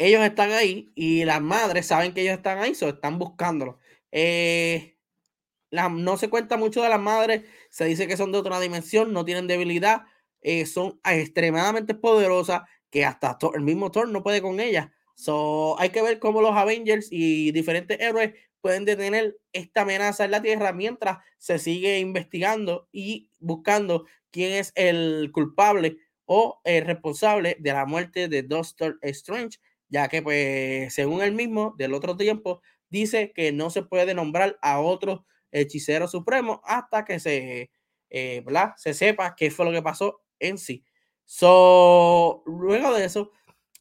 ellos 0.07 0.23
están 0.23 0.53
ahí 0.53 0.91
y 0.95 1.25
las 1.25 1.41
madres 1.41 1.87
saben 1.87 2.13
que 2.15 2.23
ellos 2.23 2.35
están 2.35 2.59
ahí, 2.59 2.75
so 2.75 2.89
están 2.89 3.19
buscándolo. 3.19 3.79
Eh, 4.11 4.97
no 5.71 6.17
se 6.17 6.29
cuenta 6.29 6.57
mucho 6.57 6.83
de 6.83 6.89
las 6.89 7.01
madres, 7.01 7.45
se 7.71 7.85
dice 7.87 8.07
que 8.07 8.17
son 8.17 8.33
de 8.33 8.39
otra 8.39 8.61
dimensión, 8.61 9.13
no 9.13 9.25
tienen 9.25 9.47
debilidad, 9.47 10.03
eh, 10.43 10.67
son 10.67 11.01
extremadamente 11.05 11.95
poderosas, 11.95 12.63
que 12.91 13.07
hasta 13.07 13.39
el 13.55 13.63
mismo 13.63 13.91
Thor 13.91 14.09
no 14.09 14.23
puede 14.23 14.43
con 14.43 14.61
ellas. 14.61 14.91
So, 15.15 15.79
hay 15.81 15.91
que 15.91 16.03
ver 16.03 16.19
cómo 16.19 16.43
los 16.43 16.55
Avengers 16.55 17.09
y 17.11 17.51
diferentes 17.53 17.99
héroes 18.01 18.35
pueden 18.61 18.85
detener 18.85 19.39
esta 19.53 19.83
amenaza 19.83 20.25
en 20.25 20.31
la 20.31 20.43
Tierra 20.43 20.73
mientras 20.73 21.19
se 21.39 21.59
sigue 21.59 21.99
investigando 21.99 22.89
y 22.93 23.31
buscando 23.41 24.05
quién 24.31 24.53
es 24.53 24.73
el 24.75 25.31
culpable 25.33 25.99
o 26.27 26.61
el 26.65 26.85
responsable 26.85 27.57
de 27.59 27.73
la 27.73 27.87
muerte 27.87 28.29
de 28.29 28.43
Doctor 28.43 28.99
Strange, 29.03 29.59
ya 29.93 30.09
que 30.09 30.23
pues 30.23 30.95
según 30.95 31.23
él 31.23 31.33
mismo 31.33 31.75
del 31.77 31.93
otro 31.93 32.17
tiempo 32.17 32.63
dice 32.89 33.33
que 33.35 33.53
no 33.53 33.69
se 33.71 33.83
puede 33.83 34.15
nombrar 34.15 34.59
a 34.63 34.81
otro 34.81 35.27
hechicero 35.53 36.09
supremo 36.09 36.63
hasta 36.65 37.05
que 37.05 37.21
se, 37.21 37.71
eh, 38.11 38.45
se 38.77 38.95
sepa 38.95 39.37
qué 39.37 39.51
fue 39.51 39.67
lo 39.67 39.73
que 39.73 39.83
pasó 39.83 40.23
en 40.39 40.57
sí. 40.57 40.83
So, 41.27 42.43
luego 42.47 42.95
de 42.95 43.05
eso, 43.05 43.33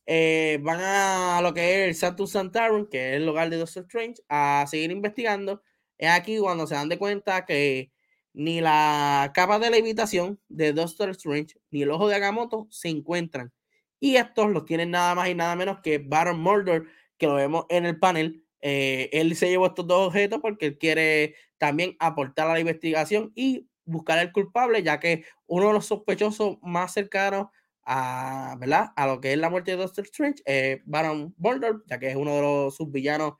eh, 0.05 0.59
van 0.61 0.81
a 0.81 1.41
lo 1.41 1.53
que 1.53 1.83
es 1.83 1.87
el 1.87 1.95
Santum 1.95 2.27
Santarum, 2.27 2.87
que 2.89 3.11
es 3.11 3.15
el 3.17 3.25
lugar 3.25 3.49
de 3.49 3.57
Doctor 3.57 3.83
Strange, 3.83 4.21
a 4.27 4.65
seguir 4.69 4.91
investigando. 4.91 5.63
Es 5.97 6.09
aquí 6.09 6.37
cuando 6.39 6.67
se 6.67 6.75
dan 6.75 6.89
de 6.89 6.97
cuenta 6.97 7.45
que 7.45 7.91
ni 8.33 8.59
la 8.59 9.31
capa 9.33 9.59
de 9.59 9.69
levitación 9.69 10.41
de 10.49 10.73
Doctor 10.73 11.09
Strange 11.11 11.55
ni 11.69 11.83
el 11.83 11.91
ojo 11.91 12.09
de 12.09 12.15
Agamotto 12.15 12.67
se 12.69 12.89
encuentran. 12.89 13.53
Y 14.01 14.17
estos 14.17 14.49
los 14.49 14.65
tienen 14.65 14.91
nada 14.91 15.15
más 15.15 15.29
y 15.29 15.35
nada 15.35 15.55
menos 15.55 15.79
que 15.81 15.99
Baron 15.99 16.41
Murder, 16.41 16.85
que 17.17 17.27
lo 17.27 17.35
vemos 17.35 17.65
en 17.69 17.85
el 17.85 17.99
panel. 17.99 18.43
Eh, 18.59 19.09
él 19.13 19.35
se 19.35 19.47
llevó 19.47 19.67
estos 19.67 19.87
dos 19.87 20.07
objetos 20.07 20.39
porque 20.41 20.65
él 20.65 20.77
quiere 20.79 21.35
también 21.59 21.95
aportar 21.99 22.47
a 22.49 22.53
la 22.53 22.59
investigación 22.59 23.31
y 23.35 23.69
buscar 23.85 24.17
al 24.17 24.31
culpable, 24.31 24.81
ya 24.81 24.99
que 24.99 25.23
uno 25.45 25.67
de 25.67 25.73
los 25.73 25.85
sospechosos 25.85 26.57
más 26.63 26.93
cercanos 26.93 27.47
a, 27.83 28.55
¿verdad? 28.59 28.89
a 28.95 29.05
lo 29.05 29.21
que 29.21 29.33
es 29.33 29.37
la 29.37 29.51
muerte 29.51 29.71
de 29.71 29.77
Doctor 29.77 30.05
Strange 30.05 30.41
es 30.45 30.81
Baron 30.85 31.35
Murder, 31.37 31.75
ya 31.85 31.99
que 31.99 32.09
es 32.09 32.15
uno 32.15 32.35
de 32.35 32.41
los 32.41 32.75
subvillanos 32.75 33.33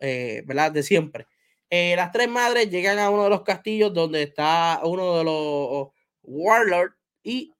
eh, 0.00 0.42
¿verdad? 0.44 0.72
de 0.72 0.82
siempre. 0.82 1.26
Eh, 1.70 1.94
las 1.94 2.10
tres 2.10 2.28
madres 2.28 2.68
llegan 2.68 2.98
a 2.98 3.10
uno 3.10 3.24
de 3.24 3.30
los 3.30 3.42
castillos 3.42 3.94
donde 3.94 4.22
está 4.24 4.80
uno 4.82 5.18
de 5.18 5.24
los 5.24 5.88
Warlords 6.22 6.96
y 7.22 7.54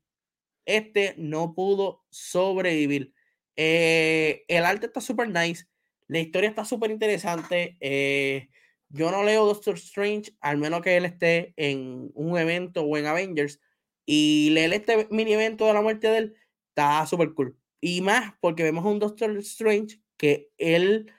este 0.76 1.14
no 1.16 1.54
pudo 1.54 2.04
sobrevivir. 2.10 3.14
Eh, 3.56 4.44
el 4.48 4.64
arte 4.64 4.86
está 4.86 5.00
súper 5.00 5.28
nice, 5.28 5.66
la 6.08 6.18
historia 6.18 6.48
está 6.48 6.64
súper 6.64 6.90
interesante. 6.90 7.76
Eh, 7.80 8.48
yo 8.88 9.10
no 9.10 9.22
leo 9.22 9.46
Doctor 9.46 9.74
Strange, 9.76 10.32
al 10.40 10.58
menos 10.58 10.82
que 10.82 10.96
él 10.96 11.04
esté 11.04 11.54
en 11.56 12.10
un 12.14 12.38
evento 12.38 12.82
o 12.82 12.96
en 12.96 13.06
Avengers. 13.06 13.60
Y 14.06 14.50
leer 14.50 14.72
este 14.72 15.06
mini 15.10 15.34
evento 15.34 15.66
de 15.66 15.74
la 15.74 15.82
muerte 15.82 16.08
de 16.08 16.18
él 16.18 16.34
está 16.70 17.06
súper 17.06 17.32
cool. 17.34 17.56
Y 17.80 18.00
más 18.00 18.34
porque 18.40 18.64
vemos 18.64 18.84
un 18.84 18.98
Doctor 18.98 19.36
Strange 19.38 20.00
que 20.16 20.50
él 20.58 21.12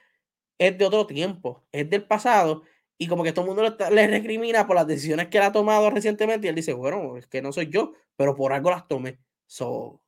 es 0.58 0.78
de 0.78 0.84
otro 0.84 1.06
tiempo, 1.06 1.64
es 1.72 1.88
del 1.90 2.04
pasado 2.04 2.62
y 2.98 3.08
como 3.08 3.24
que 3.24 3.32
todo 3.32 3.44
el 3.46 3.56
mundo 3.56 3.76
le, 3.90 4.06
recrimina 4.06 4.66
por 4.66 4.76
las 4.76 4.86
decisiones 4.86 5.28
que 5.28 5.38
él 5.38 5.44
ha 5.44 5.52
tomado 5.52 5.90
recientemente 5.90 6.46
y 6.46 6.50
él 6.50 6.54
dice, 6.54 6.72
bueno, 6.72 7.16
es 7.16 7.26
que 7.26 7.42
no 7.42 7.50
soy 7.50 7.68
yo, 7.68 7.94
pero 8.16 8.36
por 8.36 8.52
algo 8.52 8.70
las 8.70 8.86
tomé. 8.86 9.18
So, 9.52 10.00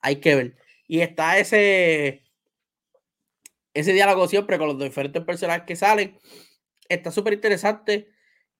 hay 0.00 0.16
que 0.16 0.34
ver. 0.34 0.56
Y 0.88 1.02
está 1.02 1.38
ese, 1.38 2.24
ese 3.72 3.92
diálogo 3.92 4.26
siempre 4.26 4.58
con 4.58 4.66
los 4.66 4.78
diferentes 4.80 5.22
personajes 5.22 5.62
que 5.66 5.76
salen. 5.76 6.18
Está 6.88 7.12
súper 7.12 7.34
interesante. 7.34 8.08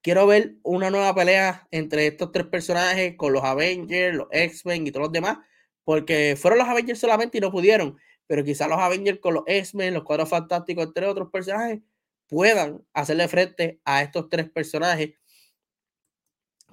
Quiero 0.00 0.28
ver 0.28 0.54
una 0.62 0.90
nueva 0.90 1.12
pelea 1.12 1.66
entre 1.72 2.06
estos 2.06 2.30
tres 2.30 2.46
personajes 2.46 3.16
con 3.16 3.32
los 3.32 3.42
Avengers, 3.42 4.16
los 4.16 4.28
X-Men 4.30 4.86
y 4.86 4.92
todos 4.92 5.06
los 5.06 5.12
demás, 5.12 5.38
porque 5.82 6.36
fueron 6.40 6.60
los 6.60 6.68
Avengers 6.68 7.00
solamente 7.00 7.38
y 7.38 7.40
no 7.40 7.50
pudieron, 7.50 7.98
pero 8.28 8.44
quizás 8.44 8.68
los 8.68 8.78
Avengers 8.78 9.18
con 9.18 9.34
los 9.34 9.42
X-Men, 9.44 9.94
los 9.94 10.04
Cuadros 10.04 10.28
Fantásticos, 10.28 10.86
entre 10.86 11.06
otros 11.06 11.30
personajes, 11.32 11.80
puedan 12.28 12.86
hacerle 12.92 13.26
frente 13.26 13.80
a 13.84 14.02
estos 14.02 14.28
tres 14.28 14.48
personajes 14.48 15.14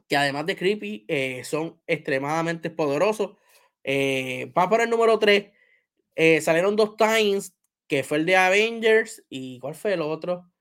que 0.07 0.18
además 0.18 0.45
de 0.45 0.55
creepy 0.55 1.05
eh, 1.07 1.43
son 1.43 1.82
extremadamente 1.88 2.70
poderosos. 2.70 3.38
Eh, 3.86 4.52
va 4.58 4.68
por 4.68 4.82
el 4.82 4.90
número 4.90 5.20
3. 5.20 5.52
Eh, 6.16 6.42
salieron 6.42 6.76
dos 6.76 6.96
times, 6.98 7.56
que 7.88 8.04
fue 8.04 8.18
el 8.18 8.26
de 8.26 8.36
Avengers 8.36 9.24
y 9.30 9.60
¿cuál 9.60 9.76
fue 9.76 9.94
el 9.94 10.02
otro? 10.02 10.52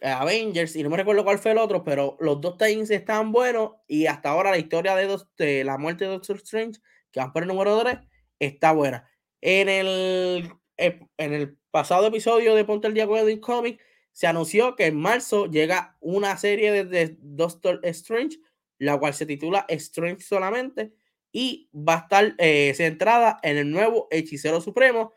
Avengers, 0.00 0.76
y 0.76 0.84
no 0.84 0.90
me 0.90 0.96
recuerdo 0.96 1.24
cuál 1.24 1.40
fue 1.40 1.50
el 1.50 1.58
otro, 1.58 1.82
pero 1.82 2.16
los 2.20 2.40
dos 2.40 2.56
times 2.56 2.88
están 2.90 3.32
buenos 3.32 3.72
y 3.88 4.06
hasta 4.06 4.30
ahora 4.30 4.52
la 4.52 4.58
historia 4.58 4.94
de, 4.94 5.18
de 5.36 5.64
la 5.64 5.76
muerte 5.76 6.04
de 6.04 6.10
Doctor 6.12 6.36
Strange, 6.36 6.80
que 7.10 7.18
va 7.18 7.32
por 7.32 7.42
el 7.42 7.48
número 7.48 7.76
3, 7.80 7.98
está 8.38 8.70
buena. 8.70 9.10
En 9.40 9.68
el, 9.68 10.52
en 10.76 11.32
el 11.32 11.58
pasado 11.72 12.06
episodio 12.06 12.54
de 12.54 12.64
Ponte 12.64 12.86
el 12.86 12.94
Día 12.94 13.04
Edwin 13.04 13.40
Comic, 13.40 13.80
se 14.18 14.26
anunció 14.26 14.74
que 14.74 14.86
en 14.86 14.96
marzo 14.96 15.46
llega 15.46 15.96
una 16.00 16.36
serie 16.36 16.84
de, 16.84 17.16
Doctor 17.20 17.80
Strange, 17.84 18.40
la 18.78 18.98
cual 18.98 19.14
se 19.14 19.26
titula 19.26 19.64
Strange 19.68 20.22
solamente, 20.22 20.92
y 21.32 21.70
va 21.74 21.94
a 21.94 21.98
estar 21.98 22.34
eh, 22.38 22.72
centrada 22.74 23.38
en 23.42 23.56
el 23.58 23.70
nuevo 23.70 24.08
hechicero 24.10 24.60
supremo, 24.60 25.12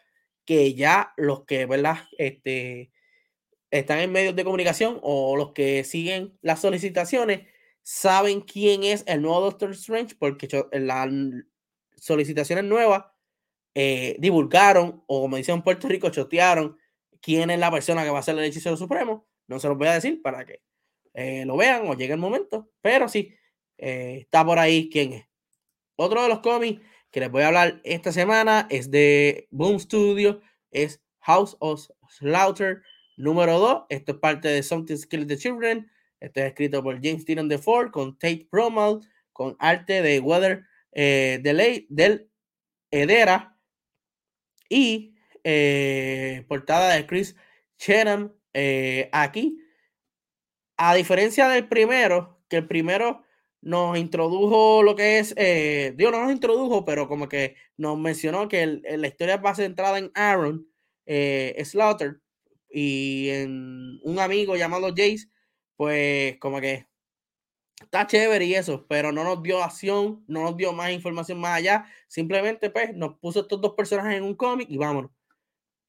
que 0.46 0.74
ya 0.74 1.14
los 1.18 1.46
que 1.46 1.66
¿verdad? 1.66 2.00
Este, 2.18 2.92
están 3.72 4.00
en 4.00 4.12
medios 4.12 4.36
de 4.36 4.44
comunicación 4.44 5.00
o 5.02 5.36
los 5.38 5.54
que 5.54 5.84
siguen 5.84 6.38
las 6.42 6.62
solicitaciones 6.62 7.48
saben 7.84 8.42
quién 8.42 8.84
es 8.84 9.04
el 9.08 9.22
nuevo 9.22 9.42
Doctor 9.42 9.72
Strange, 9.72 10.16
porque 10.20 10.48
las 10.72 11.10
solicitaciones 11.98 12.66
nuevas 12.66 13.06
eh, 13.74 14.16
divulgaron, 14.20 15.04
o 15.08 15.22
como 15.22 15.38
dicen 15.38 15.56
en 15.56 15.62
Puerto 15.64 15.88
Rico, 15.88 16.10
chotearon 16.10 16.78
quién 17.22 17.50
es 17.50 17.60
la 17.60 17.72
persona 17.72 18.04
que 18.04 18.10
va 18.12 18.20
a 18.20 18.24
ser 18.24 18.38
el 18.38 18.44
hechicero 18.44 18.78
supremo. 18.78 19.28
No 19.48 19.60
se 19.60 19.68
los 19.68 19.78
voy 19.78 19.88
a 19.88 19.94
decir 19.94 20.22
para 20.22 20.46
que 20.46 20.62
eh, 21.14 21.46
lo 21.46 21.58
vean 21.58 21.88
o 21.88 21.96
llegue 21.96 22.14
el 22.14 22.20
momento, 22.20 22.70
pero 22.82 23.10
sí, 23.10 23.34
está 23.78 24.46
por 24.46 24.60
ahí 24.60 24.90
quién 24.92 25.14
es. 25.14 25.31
Otro 26.02 26.24
de 26.24 26.30
los 26.30 26.40
cómics 26.40 26.82
que 27.12 27.20
les 27.20 27.30
voy 27.30 27.44
a 27.44 27.50
hablar 27.50 27.80
esta 27.84 28.12
semana 28.12 28.66
es 28.72 28.90
de 28.90 29.48
Boom 29.52 29.80
Studio, 29.80 30.42
es 30.72 31.00
House 31.20 31.56
of 31.60 31.88
Slaughter 32.10 32.82
número 33.18 33.60
2. 33.60 33.84
Esto 33.90 34.14
es 34.14 34.18
parte 34.18 34.48
de 34.48 34.64
Something 34.64 34.98
Kill 35.08 35.28
the 35.28 35.38
Children. 35.38 35.92
Este 36.20 36.40
es 36.42 36.48
escrito 36.48 36.82
por 36.82 36.96
James 37.04 37.24
Tyrion 37.24 37.48
de 37.48 37.60
Ford 37.60 37.92
con 37.92 38.18
Tate 38.18 38.48
Promal, 38.50 39.02
con 39.32 39.56
arte 39.60 40.02
de 40.02 40.20
Weather 40.20 40.64
eh, 40.92 41.38
del 41.40 42.32
Hedera 42.90 43.56
y 44.70 45.14
eh, 45.44 46.46
portada 46.48 46.96
de 46.96 47.06
Chris 47.06 47.36
Chenham 47.78 48.34
eh, 48.56 49.08
aquí. 49.12 49.56
A 50.78 50.96
diferencia 50.96 51.48
del 51.48 51.68
primero, 51.68 52.42
que 52.50 52.58
el 52.58 52.68
primero 52.68 53.22
nos 53.62 53.98
introdujo 53.98 54.84
lo 54.84 54.96
que 54.96 55.20
es, 55.20 55.34
eh, 55.38 55.94
Dios 55.96 56.12
no 56.12 56.24
nos 56.24 56.32
introdujo, 56.32 56.84
pero 56.84 57.08
como 57.08 57.30
que 57.30 57.56
nos 57.78 57.98
mencionó 57.98 58.48
que 58.48 58.82
la 58.84 59.08
historia 59.08 59.38
va 59.38 59.56
centrada 59.56 60.00
en 60.00 60.12
Aaron 60.16 60.68
eh, 61.06 61.62
Slaughter 61.64 62.22
y 62.70 63.30
en 63.30 64.00
un 64.04 64.20
amigo 64.20 64.56
llamado 64.56 64.90
Jace, 64.90 65.30
pues 65.76 66.38
como 66.40 66.60
que 66.60 66.88
está 67.84 68.08
chévere 68.08 68.46
y 68.46 68.56
eso, 68.56 68.86
pero 68.88 69.12
no 69.12 69.24
nos 69.24 69.44
dio 69.44 69.64
acción, 69.64 70.24
no 70.28 70.44
nos 70.44 70.58
dio 70.58 70.74
más 70.74 70.92
información 70.92 71.40
más 71.40 71.58
allá, 71.58 71.86
simplemente 72.08 72.70
pues 72.70 72.96
nos 72.96 73.18
puso 73.20 73.42
estos 73.42 73.62
dos 73.62 73.74
personajes 73.74 74.18
en 74.18 74.24
un 74.24 74.36
cómic 74.36 74.70
y 74.70 74.78
vámonos. 74.78 75.12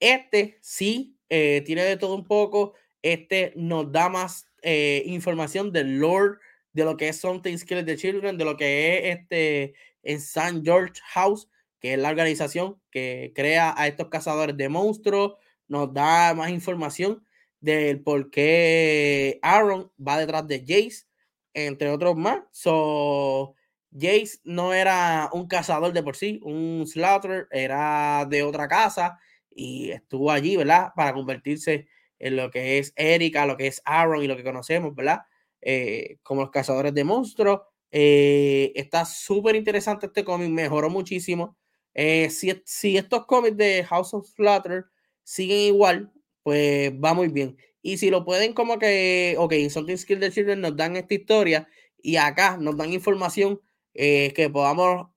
Este 0.00 0.58
sí 0.60 1.16
eh, 1.28 1.62
tiene 1.64 1.84
de 1.84 1.96
todo 1.96 2.14
un 2.14 2.24
poco, 2.24 2.74
este 3.02 3.52
nos 3.56 3.90
da 3.92 4.08
más 4.08 4.46
eh, 4.62 5.02
información 5.06 5.72
del 5.72 5.98
Lord 5.98 6.38
de 6.72 6.84
lo 6.84 6.96
que 6.96 7.08
es 7.08 7.20
Something 7.20 7.56
Skills 7.58 7.86
the 7.86 7.96
Children, 7.96 8.38
de 8.38 8.44
lo 8.44 8.56
que 8.56 9.10
es 9.10 9.18
este 9.18 9.74
en 10.02 10.16
St. 10.18 10.62
George 10.64 11.00
House, 11.12 11.48
que 11.80 11.94
es 11.94 11.98
la 11.98 12.10
organización 12.10 12.80
que 12.90 13.32
crea 13.34 13.74
a 13.76 13.86
estos 13.88 14.08
cazadores 14.08 14.56
de 14.56 14.68
monstruos, 14.68 15.34
nos 15.68 15.92
da 15.92 16.34
más 16.34 16.50
información 16.50 17.24
del 17.60 18.02
por 18.02 18.30
qué 18.30 19.38
Aaron 19.42 19.90
va 19.96 20.18
detrás 20.18 20.46
de 20.48 20.60
Jace, 20.60 21.06
entre 21.54 21.90
otros 21.90 22.16
más. 22.16 22.40
So, 22.50 23.54
Jace 23.92 24.38
no 24.44 24.74
era 24.74 25.30
un 25.32 25.46
cazador 25.46 25.92
de 25.92 26.02
por 26.02 26.16
sí, 26.16 26.40
un 26.42 26.84
Slaughter, 26.86 27.46
era 27.50 28.26
de 28.28 28.42
otra 28.42 28.68
casa 28.68 29.18
y 29.50 29.90
estuvo 29.90 30.30
allí, 30.30 30.56
¿verdad? 30.56 30.92
Para 30.96 31.12
convertirse 31.12 31.86
en 32.18 32.36
lo 32.36 32.50
que 32.50 32.78
es 32.78 32.92
Erika, 32.96 33.46
lo 33.46 33.56
que 33.56 33.66
es 33.66 33.82
Aaron 33.84 34.22
y 34.22 34.28
lo 34.28 34.36
que 34.36 34.44
conocemos, 34.44 34.94
¿verdad? 34.94 35.22
Eh, 35.62 36.18
como 36.24 36.42
los 36.42 36.50
cazadores 36.50 36.92
de 36.92 37.04
monstruos. 37.04 37.60
Eh, 37.92 38.72
está 38.74 39.04
súper 39.04 39.54
interesante 39.54 40.06
este 40.06 40.24
cómic, 40.24 40.50
mejoró 40.50 40.90
muchísimo. 40.90 41.56
Eh, 41.94 42.30
si, 42.30 42.52
si, 42.64 42.96
estos 42.96 43.26
cómics 43.26 43.56
de 43.56 43.84
House 43.84 44.14
of 44.14 44.28
Flutter 44.34 44.86
siguen 45.22 45.58
igual, 45.74 46.12
pues 46.42 46.92
va 46.92 47.14
muy 47.14 47.28
bien. 47.28 47.56
Y 47.80 47.98
si 47.98 48.10
lo 48.10 48.24
pueden 48.24 48.54
como 48.54 48.78
que, 48.78 49.36
ok, 49.38 49.52
en 49.52 49.70
Something 49.70 49.96
Skill 49.96 50.20
the 50.20 50.32
Children 50.32 50.60
nos 50.60 50.76
dan 50.76 50.96
esta 50.96 51.14
historia 51.14 51.68
y 51.98 52.16
acá 52.16 52.56
nos 52.58 52.76
dan 52.76 52.92
información 52.92 53.60
que 53.94 54.50
podamos 54.52 55.08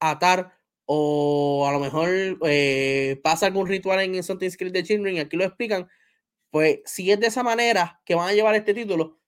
atar 0.00 0.54
o 0.86 1.66
a 1.68 1.72
lo 1.72 1.80
mejor 1.80 2.38
pasa 3.22 3.46
algún 3.46 3.66
ritual 3.66 4.00
en 4.00 4.22
Something 4.22 4.50
Skill 4.50 4.72
the 4.72 4.82
Children 4.82 5.16
y 5.16 5.20
aquí 5.20 5.36
lo 5.36 5.44
explican, 5.44 5.88
pues 6.50 6.80
si 6.86 7.10
es 7.10 7.20
de 7.20 7.26
esa 7.28 7.42
manera 7.42 8.00
que 8.04 8.14
van 8.14 8.28
a 8.28 8.32
llevar 8.32 8.54
este 8.54 8.74
título, 8.74 9.18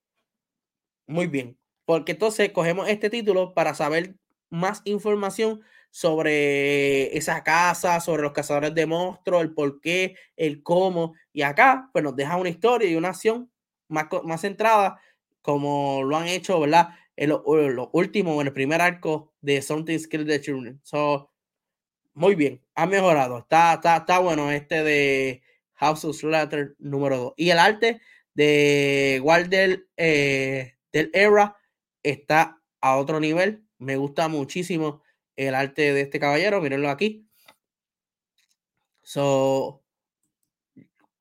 muy 1.11 1.27
bien, 1.27 1.59
porque 1.85 2.13
entonces 2.13 2.53
cogemos 2.53 2.89
este 2.89 3.11
título 3.11 3.53
para 3.53 3.75
saber 3.75 4.15
más 4.49 4.81
información 4.85 5.61
sobre 5.91 7.17
esa 7.17 7.43
casa, 7.43 8.01
sobre 8.01 8.23
los 8.23 8.33
cazadores 8.33 8.75
de 8.75 8.87
monstruos, 8.87 9.43
el 9.43 9.53
por 9.53 9.81
qué, 9.81 10.15
el 10.37 10.63
cómo. 10.63 11.15
Y 11.33 11.43
acá, 11.43 11.91
pues 11.93 12.05
nos 12.05 12.15
deja 12.15 12.37
una 12.37 12.49
historia 12.49 12.89
y 12.89 12.95
una 12.95 13.09
acción 13.09 13.51
más, 13.89 14.07
más 14.25 14.41
centrada, 14.43 15.01
como 15.43 16.03
lo 16.05 16.17
han 16.17 16.29
hecho, 16.29 16.61
¿verdad? 16.61 16.91
En 17.17 17.31
lo, 17.31 17.43
último, 17.93 18.41
en 18.41 18.47
el 18.47 18.53
primer 18.53 18.81
arco 18.81 19.33
de 19.41 19.61
Something 19.61 19.99
Skill 19.99 20.27
the 20.27 20.41
Children. 20.41 20.81
So, 20.85 21.33
muy 22.15 22.35
bien, 22.37 22.63
ha 22.75 22.87
mejorado. 22.87 23.39
Está, 23.39 23.75
está, 23.75 23.97
está 23.99 24.21
bueno 24.21 24.51
este 24.53 24.85
de 24.85 25.43
House 25.75 26.05
of 26.05 26.17
Slater 26.17 26.77
número 26.79 27.17
2. 27.19 27.35
Y 27.37 27.51
el 27.51 27.59
arte 27.59 28.01
de 28.35 29.21
Walder 29.25 29.87
eh, 29.97 30.75
del 30.93 31.11
Era 31.13 31.57
está 32.03 32.63
a 32.81 32.97
otro 32.97 33.21
nivel. 33.21 33.67
Me 33.79 33.97
gusta 33.97 34.29
muchísimo 34.29 35.03
el 35.37 35.55
arte 35.55 35.93
de 35.93 36.03
este 36.03 36.21
caballero. 36.21 36.61
Mírenlo 36.61 36.91
aquí. 36.91 37.29
So, 39.03 39.83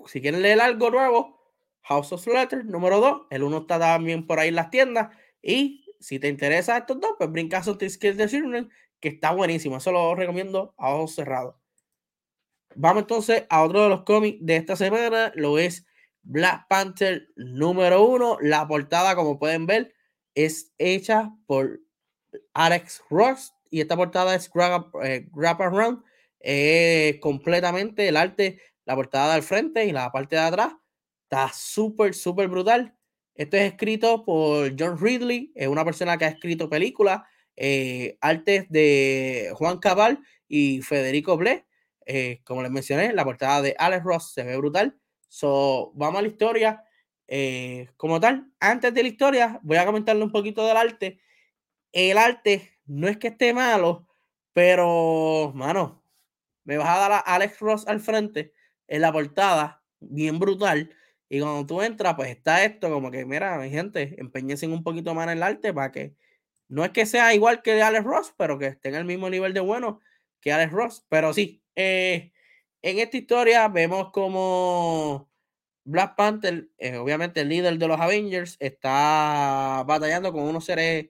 si 0.05 0.21
quieren 0.21 0.41
leer 0.41 0.61
algo 0.61 0.89
nuevo, 0.89 1.39
House 1.83 2.11
of 2.11 2.27
Letters 2.27 2.65
número 2.65 2.99
2. 2.99 3.27
El 3.29 3.43
uno 3.43 3.59
está 3.59 3.79
también 3.79 4.27
por 4.27 4.39
ahí 4.39 4.49
en 4.49 4.55
las 4.55 4.69
tiendas. 4.69 5.15
Y 5.41 5.85
si 5.99 6.19
te 6.19 6.27
interesa 6.27 6.77
estos 6.77 6.99
dos, 6.99 7.15
pues 7.17 7.31
brinca 7.31 7.57
a 7.57 7.63
Skills 7.63 8.17
de 8.17 8.27
Children, 8.27 8.69
que 8.99 9.09
está 9.09 9.31
buenísimo. 9.31 9.77
Eso 9.77 9.91
lo 9.91 10.15
recomiendo 10.15 10.73
a 10.77 10.93
ojos 10.93 11.15
cerrados. 11.15 11.55
Vamos 12.75 13.01
entonces 13.01 13.45
a 13.49 13.63
otro 13.63 13.83
de 13.83 13.89
los 13.89 14.03
cómics 14.03 14.37
de 14.41 14.55
esta 14.55 14.75
semana. 14.75 15.31
Lo 15.35 15.57
es 15.57 15.85
Black 16.23 16.67
Panther 16.67 17.27
número 17.35 18.03
uno. 18.05 18.37
La 18.41 18.67
portada, 18.67 19.15
como 19.15 19.39
pueden 19.39 19.65
ver, 19.65 19.93
es 20.35 20.73
hecha 20.77 21.31
por 21.45 21.79
Alex 22.53 23.01
Ross 23.09 23.53
y 23.69 23.81
esta 23.81 23.95
portada 23.95 24.35
es 24.35 24.49
Grab, 24.51 24.91
eh, 25.03 25.27
Around. 25.33 26.03
completamente 27.19 28.07
el 28.07 28.17
arte, 28.17 28.59
la 28.85 28.95
portada 28.95 29.33
del 29.33 29.43
frente 29.43 29.85
y 29.85 29.91
la 29.91 30.11
parte 30.11 30.35
de 30.35 30.41
atrás. 30.41 30.73
Está 31.23 31.51
súper, 31.53 32.13
súper 32.15 32.47
brutal. 32.47 32.95
Esto 33.35 33.55
es 33.55 33.71
escrito 33.71 34.25
por 34.25 34.75
John 34.77 34.97
Ridley, 34.99 35.53
es 35.55 35.67
una 35.67 35.85
persona 35.85 36.17
que 36.17 36.25
ha 36.25 36.27
escrito 36.29 36.69
películas, 36.69 37.21
eh, 37.55 38.17
artes 38.19 38.65
de 38.69 39.51
Juan 39.53 39.79
Cabal 39.79 40.19
y 40.47 40.81
Federico 40.81 41.37
Ble. 41.37 41.65
Eh, 42.05 42.41
como 42.43 42.63
les 42.63 42.71
mencioné, 42.71 43.13
la 43.13 43.23
portada 43.23 43.61
de 43.61 43.75
Alex 43.77 44.03
Ross 44.03 44.33
se 44.33 44.43
ve 44.43 44.57
brutal. 44.57 44.99
So, 45.29 45.91
vamos 45.95 46.19
a 46.19 46.21
la 46.23 46.27
historia. 46.27 46.83
Eh, 47.27 47.87
como 47.97 48.19
tal, 48.19 48.51
antes 48.59 48.93
de 48.93 49.03
la 49.03 49.09
historia, 49.09 49.59
voy 49.63 49.77
a 49.77 49.85
comentarle 49.85 50.23
un 50.23 50.31
poquito 50.31 50.65
del 50.67 50.77
arte. 50.77 51.21
El 51.91 52.17
arte 52.17 52.79
no 52.85 53.07
es 53.07 53.17
que 53.17 53.29
esté 53.29 53.53
malo, 53.53 54.07
pero, 54.53 55.51
mano, 55.55 56.03
me 56.65 56.77
vas 56.77 56.89
a 56.89 56.99
dar 56.99 57.11
a 57.13 57.19
Alex 57.19 57.59
Ross 57.59 57.87
al 57.87 57.99
frente 57.99 58.53
en 58.87 59.01
la 59.01 59.11
portada, 59.13 59.83
bien 59.99 60.39
brutal. 60.39 60.95
Y 61.29 61.39
cuando 61.41 61.65
tú 61.67 61.81
entras, 61.81 62.15
pues 62.15 62.29
está 62.31 62.63
esto, 62.65 62.89
como 62.91 63.11
que, 63.11 63.25
mira, 63.25 63.57
mi 63.59 63.69
gente, 63.69 64.15
empeñense 64.19 64.67
un 64.67 64.83
poquito 64.83 65.13
más 65.15 65.25
en 65.27 65.37
el 65.37 65.43
arte 65.43 65.73
para 65.73 65.91
que 65.91 66.15
no 66.69 66.85
es 66.85 66.91
que 66.91 67.05
sea 67.05 67.33
igual 67.33 67.61
que 67.63 67.81
Alex 67.81 68.05
Ross, 68.05 68.33
pero 68.37 68.59
que 68.59 68.67
esté 68.67 68.89
en 68.89 68.95
el 68.95 69.05
mismo 69.05 69.29
nivel 69.29 69.53
de 69.53 69.61
bueno 69.61 70.01
que 70.41 70.53
Alex 70.53 70.71
Ross. 70.71 71.05
Pero 71.09 71.33
sí, 71.33 71.63
eh, 71.75 72.31
en 72.81 72.99
esta 72.99 73.17
historia 73.17 73.67
vemos 73.67 74.11
como 74.11 75.29
Black 75.89 76.15
Panther, 76.15 76.69
eh, 76.77 76.97
obviamente 76.97 77.41
el 77.41 77.49
líder 77.49 77.77
de 77.77 77.87
los 77.87 77.99
Avengers, 77.99 78.57
está 78.59 79.83
batallando 79.87 80.31
con 80.31 80.43
unos 80.43 80.65
seres 80.65 81.07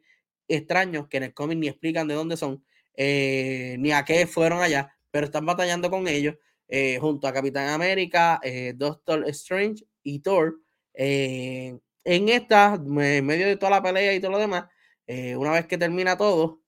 extraños 0.47 1.07
que 1.07 1.17
en 1.17 1.23
el 1.23 1.33
cómic 1.33 1.57
ni 1.59 1.67
explican 1.67 2.07
de 2.07 2.15
dónde 2.15 2.37
son, 2.37 2.63
eh, 2.95 3.75
ni 3.79 3.91
a 3.91 4.05
qué 4.05 4.25
fueron 4.25 4.61
allá, 4.61 4.95
pero 5.11 5.25
están 5.25 5.45
batallando 5.45 5.89
con 5.89 6.07
ellos 6.07 6.35
eh, 6.67 6.97
junto 6.99 7.27
a 7.27 7.33
Capitán 7.33 7.69
América, 7.69 8.39
Doctor 8.75 9.27
Strange 9.29 9.85
y 10.03 10.19
Thor. 10.19 10.61
en 10.93 11.81
esta, 12.05 12.75
en 12.75 13.25
medio 13.25 13.47
de 13.47 13.57
toda 13.57 13.71
la 13.71 13.83
pelea 13.83 14.13
y 14.13 14.19
todo 14.19 14.31
lo 14.31 14.39
demás, 14.39 14.65
una 15.07 15.51
vez 15.51 15.67
que 15.67 15.77
termina 15.77 16.17
todo, 16.17 16.61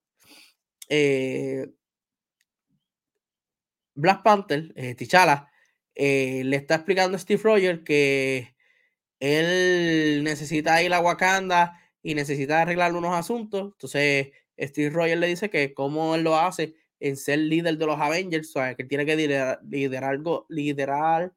Black 3.96 4.24
Panther, 4.24 4.72
eh, 4.76 4.96
T'Challa, 4.96 5.50
eh, 5.96 6.44
le 6.46 6.56
está 6.58 6.76
explicando 6.76 7.18
a 7.18 7.20
Steve 7.20 7.42
Rogers 7.44 7.82
que 7.84 8.56
él 9.20 10.24
necesita 10.24 10.82
ir 10.84 10.94
a 10.94 11.00
Wakanda 11.00 11.80
y 12.02 12.16
necesita 12.16 12.62
arreglar 12.62 12.96
unos 12.96 13.14
asuntos. 13.14 13.74
Entonces, 13.74 14.30
Steve 14.60 14.90
Rogers 14.90 15.20
le 15.20 15.28
dice 15.28 15.50
que 15.50 15.74
cómo 15.74 16.16
él 16.16 16.24
lo 16.24 16.38
hace 16.38 16.76
en 17.00 17.18
ser 17.18 17.40
líder 17.40 17.78
de 17.78 17.86
los 17.86 18.00
Avengers, 18.00 18.50
o 18.50 18.54
sea, 18.54 18.76
que 18.76 18.84
tiene 18.84 19.06
que 19.06 19.16
liderar, 19.16 19.60
liderar 20.50 21.34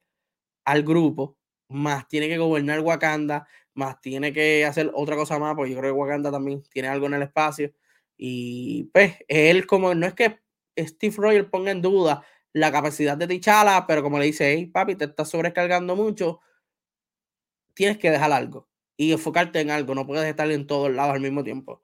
al 0.64 0.82
grupo, 0.82 1.36
más 1.68 2.08
tiene 2.08 2.28
que 2.28 2.38
gobernar 2.38 2.80
Wakanda, 2.80 3.48
más 3.74 4.00
tiene 4.00 4.32
que 4.32 4.64
hacer 4.64 4.90
otra 4.94 5.16
cosa 5.16 5.38
más, 5.38 5.54
porque 5.54 5.72
yo 5.72 5.78
creo 5.78 5.92
que 5.94 5.98
Wakanda 6.00 6.30
también 6.30 6.62
tiene 6.70 6.88
algo 6.88 7.06
en 7.06 7.14
el 7.14 7.22
espacio. 7.22 7.72
Y 8.16 8.84
pues, 8.92 9.16
él 9.28 9.66
como, 9.66 9.94
no 9.94 10.06
es 10.06 10.14
que 10.14 10.38
Steve 10.78 11.14
Rogers 11.16 11.48
ponga 11.50 11.70
en 11.70 11.82
duda 11.82 12.24
la 12.54 12.72
capacidad 12.72 13.16
de 13.18 13.26
Tichala, 13.26 13.84
pero 13.86 14.02
como 14.02 14.18
le 14.18 14.26
dice, 14.26 14.52
hey, 14.52 14.66
papi, 14.66 14.94
te 14.94 15.04
estás 15.06 15.28
sobrecargando 15.28 15.96
mucho, 15.96 16.40
tienes 17.74 17.98
que 17.98 18.10
dejar 18.10 18.32
algo 18.32 18.68
y 18.96 19.12
enfocarte 19.12 19.60
en 19.60 19.70
algo, 19.70 19.94
no 19.94 20.06
puedes 20.06 20.24
estar 20.24 20.50
en 20.50 20.66
todos 20.66 20.90
lados 20.92 21.14
al 21.14 21.20
mismo 21.20 21.42
tiempo. 21.42 21.82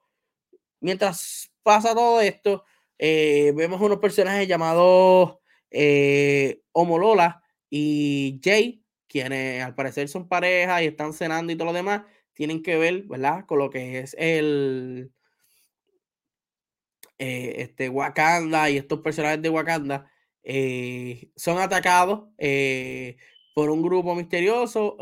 Mientras 0.79 1.51
pasa 1.61 1.93
todo 1.93 2.21
esto, 2.21 2.63
eh, 2.97 3.51
vemos 3.55 3.81
unos 3.81 3.99
personajes 3.99 4.47
llamados 4.47 5.39
eh, 5.69 6.61
Omolola 6.71 7.43
y 7.69 8.39
Jay, 8.43 8.81
quienes 9.07 9.63
al 9.63 9.75
parecer 9.75 10.07
son 10.07 10.29
pareja 10.29 10.81
y 10.81 10.87
están 10.87 11.13
cenando 11.13 11.51
y 11.51 11.57
todo 11.57 11.67
lo 11.67 11.73
demás, 11.73 12.03
tienen 12.33 12.63
que 12.63 12.77
ver, 12.77 13.03
¿verdad? 13.03 13.45
Con 13.45 13.59
lo 13.59 13.69
que 13.69 13.99
es 13.99 14.15
el 14.17 15.11
eh, 17.17 17.55
este, 17.57 17.89
Wakanda 17.89 18.69
y 18.69 18.77
estos 18.77 19.01
personajes 19.01 19.41
de 19.41 19.49
Wakanda 19.49 20.10
eh, 20.43 21.31
son 21.35 21.59
atacados 21.59 22.29
eh, 22.37 23.17
por 23.53 23.69
un 23.69 23.81
grupo 23.81 24.15
misterioso. 24.15 24.97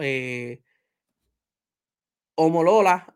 Omolola 2.35 3.15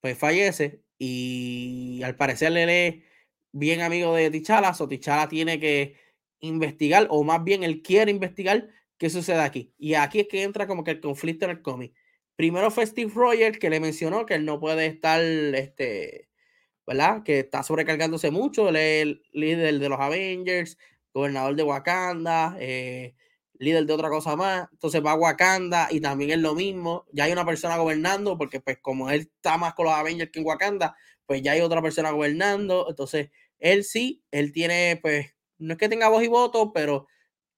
pues 0.00 0.16
fallece 0.16 0.82
y 0.98 2.00
al 2.04 2.16
parecer 2.16 2.56
él 2.56 2.68
es 2.68 3.04
bien 3.52 3.80
amigo 3.80 4.14
de 4.14 4.30
T'Challa, 4.30 4.72
o 4.78 4.88
T'Challa 4.88 5.28
tiene 5.28 5.58
que 5.60 5.96
investigar, 6.40 7.06
o 7.10 7.24
más 7.24 7.42
bien 7.44 7.64
él 7.64 7.82
quiere 7.82 8.10
investigar 8.10 8.68
qué 8.98 9.10
sucede 9.10 9.40
aquí. 9.40 9.74
Y 9.78 9.94
aquí 9.94 10.20
es 10.20 10.28
que 10.28 10.42
entra 10.42 10.66
como 10.66 10.84
que 10.84 10.92
el 10.92 11.00
conflicto 11.00 11.44
en 11.44 11.52
el 11.52 11.62
cómic. 11.62 11.94
Primero 12.36 12.70
fue 12.70 12.86
Steve 12.86 13.12
Rogers 13.14 13.58
que 13.58 13.70
le 13.70 13.80
mencionó 13.80 14.26
que 14.26 14.34
él 14.34 14.44
no 14.44 14.60
puede 14.60 14.86
estar, 14.86 15.20
este, 15.20 16.27
¿verdad? 16.88 17.22
Que 17.22 17.40
está 17.40 17.62
sobrecargándose 17.62 18.30
mucho, 18.30 18.70
él 18.70 18.76
es 18.76 19.02
el 19.02 19.22
líder 19.32 19.78
de 19.78 19.88
los 19.90 20.00
Avengers, 20.00 20.78
gobernador 21.12 21.54
de 21.54 21.62
Wakanda, 21.62 22.56
eh, 22.58 23.14
líder 23.58 23.84
de 23.84 23.92
otra 23.92 24.08
cosa 24.08 24.36
más. 24.36 24.68
Entonces 24.72 25.04
va 25.04 25.12
a 25.12 25.16
Wakanda 25.16 25.88
y 25.90 26.00
también 26.00 26.30
es 26.30 26.38
lo 26.38 26.54
mismo. 26.54 27.04
Ya 27.12 27.24
hay 27.24 27.32
una 27.32 27.44
persona 27.44 27.76
gobernando, 27.76 28.38
porque 28.38 28.60
pues 28.60 28.78
como 28.80 29.10
él 29.10 29.20
está 29.20 29.58
más 29.58 29.74
con 29.74 29.84
los 29.84 29.94
Avengers 29.94 30.30
que 30.32 30.40
en 30.40 30.46
Wakanda, 30.46 30.96
pues 31.26 31.42
ya 31.42 31.52
hay 31.52 31.60
otra 31.60 31.82
persona 31.82 32.10
gobernando. 32.10 32.86
Entonces, 32.88 33.28
él 33.58 33.84
sí, 33.84 34.22
él 34.30 34.52
tiene, 34.52 34.98
pues, 35.02 35.26
no 35.58 35.74
es 35.74 35.78
que 35.78 35.90
tenga 35.90 36.08
voz 36.08 36.22
y 36.24 36.28
voto, 36.28 36.72
pero 36.72 37.06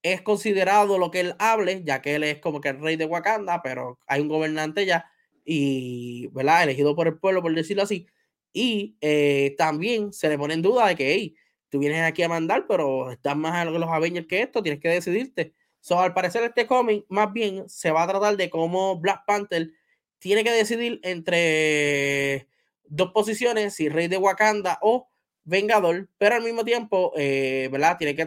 es 0.02 0.22
considerado 0.22 0.98
lo 0.98 1.12
que 1.12 1.20
él 1.20 1.36
hable, 1.38 1.82
ya 1.84 2.02
que 2.02 2.16
él 2.16 2.24
es 2.24 2.40
como 2.40 2.60
que 2.60 2.70
el 2.70 2.80
rey 2.80 2.96
de 2.96 3.04
Wakanda, 3.04 3.62
pero 3.62 4.00
hay 4.08 4.20
un 4.22 4.28
gobernante 4.28 4.86
ya, 4.86 5.06
y, 5.44 6.26
¿verdad? 6.28 6.64
Elegido 6.64 6.96
por 6.96 7.06
el 7.06 7.18
pueblo, 7.18 7.42
por 7.42 7.54
decirlo 7.54 7.84
así. 7.84 8.08
Y 8.52 8.96
eh, 9.00 9.54
también 9.56 10.12
se 10.12 10.28
le 10.28 10.38
pone 10.38 10.54
en 10.54 10.62
duda 10.62 10.88
de 10.88 10.96
que, 10.96 11.12
hey, 11.12 11.36
tú 11.68 11.78
vienes 11.78 12.02
aquí 12.02 12.22
a 12.22 12.28
mandar, 12.28 12.66
pero 12.68 13.10
estás 13.12 13.36
más 13.36 13.54
a 13.54 13.64
los 13.64 13.88
Avengers 13.90 14.26
que 14.26 14.42
esto, 14.42 14.62
tienes 14.62 14.80
que 14.80 14.88
decidirte. 14.88 15.54
So, 15.80 15.98
al 15.98 16.12
parecer, 16.12 16.42
este 16.42 16.66
cómic 16.66 17.06
más 17.08 17.32
bien 17.32 17.68
se 17.68 17.90
va 17.90 18.02
a 18.02 18.08
tratar 18.08 18.36
de 18.36 18.50
cómo 18.50 18.98
Black 19.00 19.24
Panther 19.26 19.70
tiene 20.18 20.44
que 20.44 20.50
decidir 20.50 21.00
entre 21.02 22.48
dos 22.84 23.12
posiciones, 23.12 23.74
si 23.74 23.88
rey 23.88 24.08
de 24.08 24.18
Wakanda 24.18 24.78
o 24.82 25.08
vengador, 25.44 26.08
pero 26.18 26.34
al 26.36 26.42
mismo 26.42 26.64
tiempo, 26.64 27.12
eh, 27.16 27.68
¿verdad? 27.72 27.96
Tiene 27.98 28.14
que 28.14 28.26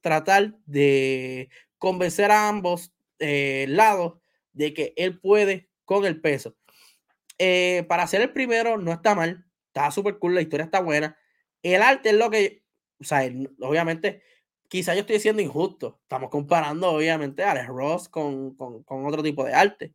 tratar 0.00 0.54
de 0.66 1.48
convencer 1.78 2.30
a 2.30 2.48
ambos 2.48 2.92
eh, 3.18 3.66
lados 3.68 4.14
de 4.52 4.72
que 4.72 4.92
él 4.96 5.18
puede 5.18 5.68
con 5.84 6.04
el 6.04 6.20
peso. 6.20 6.54
Eh, 7.44 7.84
para 7.88 8.06
ser 8.06 8.20
el 8.20 8.32
primero 8.32 8.78
no 8.78 8.92
está 8.92 9.16
mal, 9.16 9.44
está 9.66 9.90
súper 9.90 10.20
cool, 10.20 10.36
la 10.36 10.42
historia 10.42 10.62
está 10.62 10.78
buena. 10.78 11.18
El 11.60 11.82
arte 11.82 12.10
es 12.10 12.14
lo 12.14 12.30
que, 12.30 12.62
o 13.00 13.04
sea, 13.04 13.28
obviamente 13.58 14.22
quizá 14.68 14.94
yo 14.94 15.00
estoy 15.00 15.18
siendo 15.18 15.42
injusto. 15.42 15.98
Estamos 16.04 16.30
comparando, 16.30 16.92
obviamente, 16.92 17.42
a 17.42 17.50
Alex 17.50 17.66
Ross 17.66 18.08
con, 18.08 18.54
otro 18.86 19.24
tipo 19.24 19.44
de 19.44 19.54
arte. 19.54 19.92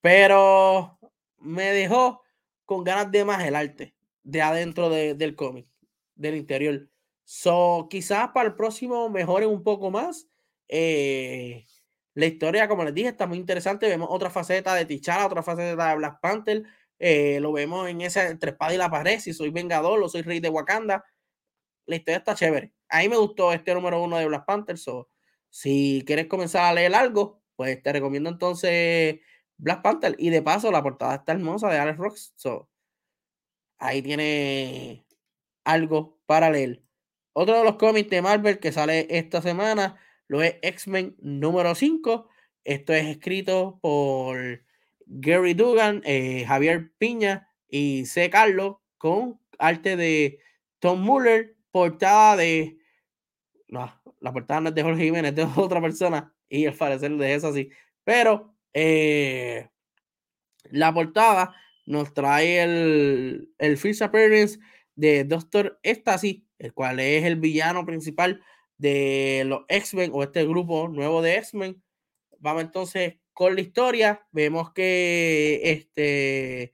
Pero 0.00 1.00
me 1.38 1.64
dejó 1.72 2.22
con 2.64 2.84
ganas 2.84 3.10
de 3.10 3.24
más 3.24 3.44
el 3.44 3.56
arte 3.56 3.96
de 4.22 4.40
adentro 4.40 4.88
del 4.88 5.34
cómic, 5.34 5.66
del 6.14 6.36
interior. 6.36 6.88
So, 7.24 7.88
quizás 7.90 8.28
para 8.28 8.50
el 8.50 8.54
próximo 8.54 9.08
mejoren 9.08 9.48
un 9.48 9.64
poco 9.64 9.90
más. 9.90 10.28
Eh, 10.68 11.66
la 12.18 12.26
historia, 12.26 12.68
como 12.68 12.84
les 12.84 12.94
dije, 12.94 13.08
está 13.08 13.26
muy 13.26 13.38
interesante. 13.38 13.88
Vemos 13.88 14.08
otra 14.10 14.30
faceta 14.30 14.74
de 14.74 14.84
T'Challa, 14.86 15.26
otra 15.26 15.42
faceta 15.42 15.88
de 15.90 15.96
Black 15.96 16.20
Panther. 16.20 16.64
Eh, 16.98 17.38
lo 17.40 17.52
vemos 17.52 17.88
en 17.88 18.00
esa 18.00 18.28
entre 18.28 18.50
espada 18.52 18.74
y 18.74 18.76
la 18.76 18.90
pared. 18.90 19.20
Si 19.20 19.32
soy 19.32 19.50
vengador 19.50 20.02
o 20.02 20.08
soy 20.08 20.22
rey 20.22 20.40
de 20.40 20.48
Wakanda. 20.48 21.04
La 21.86 21.96
historia 21.96 22.18
está 22.18 22.34
chévere 22.34 22.72
a 22.88 23.00
mí 23.00 23.08
me 23.08 23.16
gustó 23.16 23.52
este 23.52 23.74
número 23.74 24.02
uno 24.02 24.18
de 24.18 24.26
Black 24.26 24.46
Panther. 24.46 24.78
So, 24.78 25.10
si 25.50 26.02
quieres 26.06 26.26
comenzar 26.26 26.64
a 26.64 26.72
leer 26.72 26.94
algo, 26.94 27.42
pues 27.56 27.82
te 27.82 27.92
recomiendo 27.92 28.30
entonces 28.30 29.20
Black 29.56 29.82
Panther. 29.82 30.16
Y 30.18 30.30
de 30.30 30.42
paso, 30.42 30.70
la 30.70 30.82
portada 30.82 31.16
está 31.16 31.32
hermosa 31.32 31.68
de 31.70 31.78
Alex 31.78 31.98
Rocks. 31.98 32.32
So, 32.36 32.68
ahí 33.78 34.02
tiene 34.02 35.06
algo 35.64 36.18
para 36.26 36.50
leer. 36.50 36.82
Otro 37.32 37.58
de 37.58 37.64
los 37.64 37.76
cómics 37.76 38.10
de 38.10 38.22
Marvel 38.22 38.58
que 38.58 38.72
sale 38.72 39.06
esta 39.10 39.42
semana 39.42 40.00
lo 40.28 40.42
es 40.42 40.56
X-Men 40.62 41.16
número 41.20 41.74
5. 41.74 42.28
Esto 42.64 42.92
es 42.92 43.06
escrito 43.06 43.78
por 43.82 44.62
Gary 45.06 45.54
Dugan, 45.54 46.02
eh, 46.04 46.44
Javier 46.46 46.92
Piña 46.98 47.48
y 47.68 48.06
C. 48.06 48.30
Carlos 48.30 48.76
con 48.98 49.40
arte 49.58 49.96
de 49.96 50.38
Tom 50.78 51.00
Muller, 51.00 51.56
portada 51.70 52.36
de 52.36 52.78
no, 53.68 53.92
la 54.20 54.32
portada 54.32 54.60
no 54.60 54.68
es 54.70 54.74
de 54.74 54.82
Jorge 54.82 55.04
Jiménez, 55.04 55.30
es 55.30 55.36
de 55.36 55.44
otra 55.56 55.80
persona 55.80 56.34
y 56.48 56.66
al 56.66 56.74
parecer 56.74 57.16
de 57.16 57.34
eso 57.34 57.48
así. 57.48 57.70
Pero 58.04 58.54
eh, 58.72 59.68
la 60.70 60.92
portada 60.92 61.54
nos 61.86 62.12
trae 62.12 62.62
el, 62.62 63.50
el 63.58 63.76
first 63.78 64.02
appearance 64.02 64.58
de 64.94 65.24
Doctor 65.24 65.78
Ecstasy, 65.82 66.46
el 66.58 66.72
cual 66.74 67.00
es 67.00 67.24
el 67.24 67.36
villano 67.36 67.86
principal 67.86 68.42
de 68.78 69.44
los 69.46 69.62
X-Men 69.68 70.10
o 70.14 70.22
este 70.22 70.46
grupo 70.46 70.88
nuevo 70.88 71.22
de 71.22 71.36
X-Men. 71.36 71.82
Vamos 72.38 72.62
entonces 72.62 73.16
con 73.32 73.54
la 73.54 73.60
historia. 73.60 74.26
Vemos 74.32 74.72
que 74.72 75.60
este, 75.64 76.72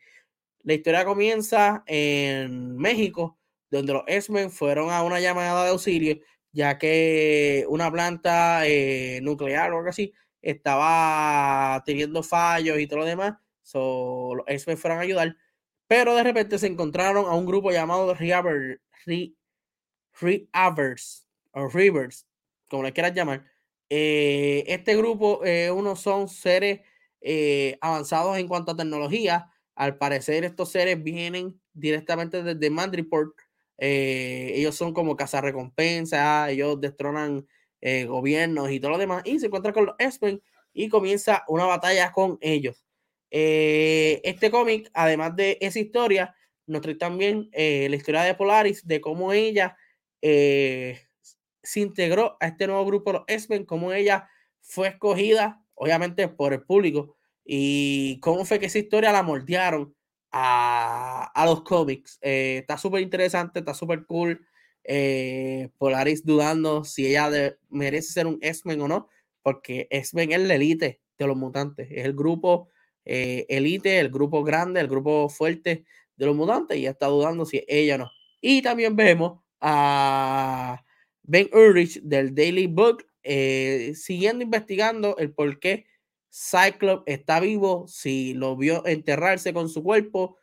la 0.63 0.75
historia 0.75 1.05
comienza 1.05 1.83
en 1.87 2.77
México, 2.77 3.39
donde 3.71 3.95
los 3.95 4.05
X-Men 4.07 4.51
fueron 4.51 4.91
a 4.91 5.03
una 5.03 5.21
llamada 5.21 5.65
de 5.65 5.71
auxilio 5.71 6.21
ya 6.55 6.79
que 6.79 7.67
una 7.69 7.91
planta 7.91 8.67
eh, 8.67 9.21
nuclear 9.23 9.73
o 9.73 9.79
algo 9.79 9.91
así 9.91 10.15
estaba 10.41 11.83
teniendo 11.85 12.23
fallos 12.23 12.79
y 12.79 12.87
todo 12.87 13.01
lo 13.01 13.05
demás. 13.07 13.35
So, 13.63 14.35
los 14.37 14.47
x 14.47 14.79
fueron 14.81 14.99
a 14.99 15.03
ayudar, 15.03 15.37
pero 15.89 16.15
de 16.15 16.23
repente 16.23 16.59
se 16.59 16.67
encontraron 16.69 17.27
a 17.27 17.35
un 17.35 17.47
grupo 17.47 17.73
llamado 17.73 18.15
Reavers, 18.15 18.81
o 21.55 21.69
Rivers, 21.69 22.27
como 22.69 22.83
le 22.83 22.93
quieras 22.93 23.15
llamar. 23.15 23.45
Eh, 23.91 24.65
este 24.67 24.97
grupo, 24.97 25.45
eh, 25.45 25.71
unos 25.71 26.01
son 26.01 26.29
seres 26.29 26.81
avanzados 27.81 28.37
en 28.37 28.49
cuanto 28.49 28.73
a 28.73 28.77
tecnología. 28.77 29.51
Al 29.75 29.97
parecer, 29.99 30.45
estos 30.45 30.71
seres 30.71 31.03
vienen 31.03 31.61
directamente 31.73 32.43
desde 32.43 32.71
Mandriport, 32.71 33.35
eh, 33.79 34.53
ellos 34.55 34.77
son 34.77 34.93
como 34.93 35.17
cazarrecompensas, 35.17 36.51
ellos 36.51 36.81
destronan 36.81 37.47
eh, 37.81 38.05
gobiernos 38.05 38.71
y 38.71 38.81
todo 38.81 38.93
lo 38.93 38.99
demás, 38.99 39.23
y 39.25 39.41
se 39.41 39.47
encuentra 39.47 39.73
con 39.73 39.87
los 39.87 39.97
X-Men 39.99 40.41
y 40.73 40.89
comienza 40.89 41.45
una 41.49 41.65
batalla 41.67 42.13
con 42.13 42.39
ellos. 42.41 42.85
Eh, 43.31 44.21
este 44.25 44.51
cómic, 44.51 44.91
además 44.95 45.35
de 45.37 45.59
esa 45.61 45.81
historia, 45.81 46.35
nos 46.67 46.83
trae 46.83 46.95
también 46.95 47.51
la 47.53 47.97
historia 47.97 48.23
de 48.23 48.35
Polaris, 48.35 48.87
de 48.87 49.01
cómo 49.01 49.33
ella 49.33 49.77
se 51.65 51.81
integró 51.81 52.37
a 52.41 52.47
este 52.49 52.67
nuevo 52.67 52.85
grupo, 52.87 53.12
los 53.12 53.25
X-Men, 53.27 53.65
cómo 53.65 53.93
ella 53.93 54.29
fue 54.61 54.89
escogida, 54.89 55.65
obviamente, 55.75 56.29
por 56.29 56.53
el 56.53 56.62
público, 56.62 57.17
y 57.45 58.21
cómo 58.21 58.45
fue 58.45 58.59
que 58.59 58.67
esa 58.67 58.79
historia 58.79 59.12
la 59.12 59.23
moldearon 59.23 59.95
a, 60.31 61.45
los 61.47 61.62
cómics. 61.62 62.19
Eh, 62.23 62.59
está 62.61 62.79
súper 62.79 63.03
interesante, 63.03 63.61
está 63.61 63.75
súper 63.75 64.05
cool. 64.07 64.47
Eh, 64.85 65.71
Polaris 65.79 66.25
dudando 66.25 66.85
si 66.85 67.07
ella 67.07 67.57
merece 67.71 68.12
ser 68.12 68.27
un 68.27 68.39
X-Men 68.41 68.81
o 68.83 68.89
no, 68.89 69.09
porque 69.43 69.87
X-Men 69.91 70.33
es 70.33 70.41
la 70.41 70.55
elite 70.55 71.01
de 71.19 71.27
los 71.27 71.37
mutantes, 71.37 71.89
es 71.91 72.05
el 72.05 72.15
grupo 72.15 72.69
eh, 73.05 73.47
elite, 73.49 73.99
el 74.01 74.11
grupo 74.11 74.43
grande, 74.43 74.81
el 74.81 74.89
grupo 74.89 75.29
fuerte 75.29 75.85
de 76.17 76.27
los 76.27 76.35
mutantes, 76.35 76.79
y 76.79 76.87
está 76.87 77.07
dudando 77.07 77.45
si 77.45 77.65
ella 77.69 77.97
o 77.97 77.99
no. 77.99 78.11
Y 78.41 78.62
también 78.62 78.97
vemos 78.97 79.41
a 79.61 80.83
Ben 81.25 81.49
Urich 81.53 82.01
del 82.03 82.35
Daily 82.35 82.68
Book 82.68 83.07
siguiendo 83.22 84.45
investigando 84.45 85.16
el 85.16 85.33
por 85.33 85.59
qué 85.59 85.87
Cyclops 86.31 87.05
está 87.07 87.41
vivo, 87.41 87.87
si 87.89 88.35
lo 88.35 88.57
vio 88.57 88.85
enterrarse 88.87 89.53
con 89.55 89.68
su 89.68 89.83
cuerpo. 89.83 90.37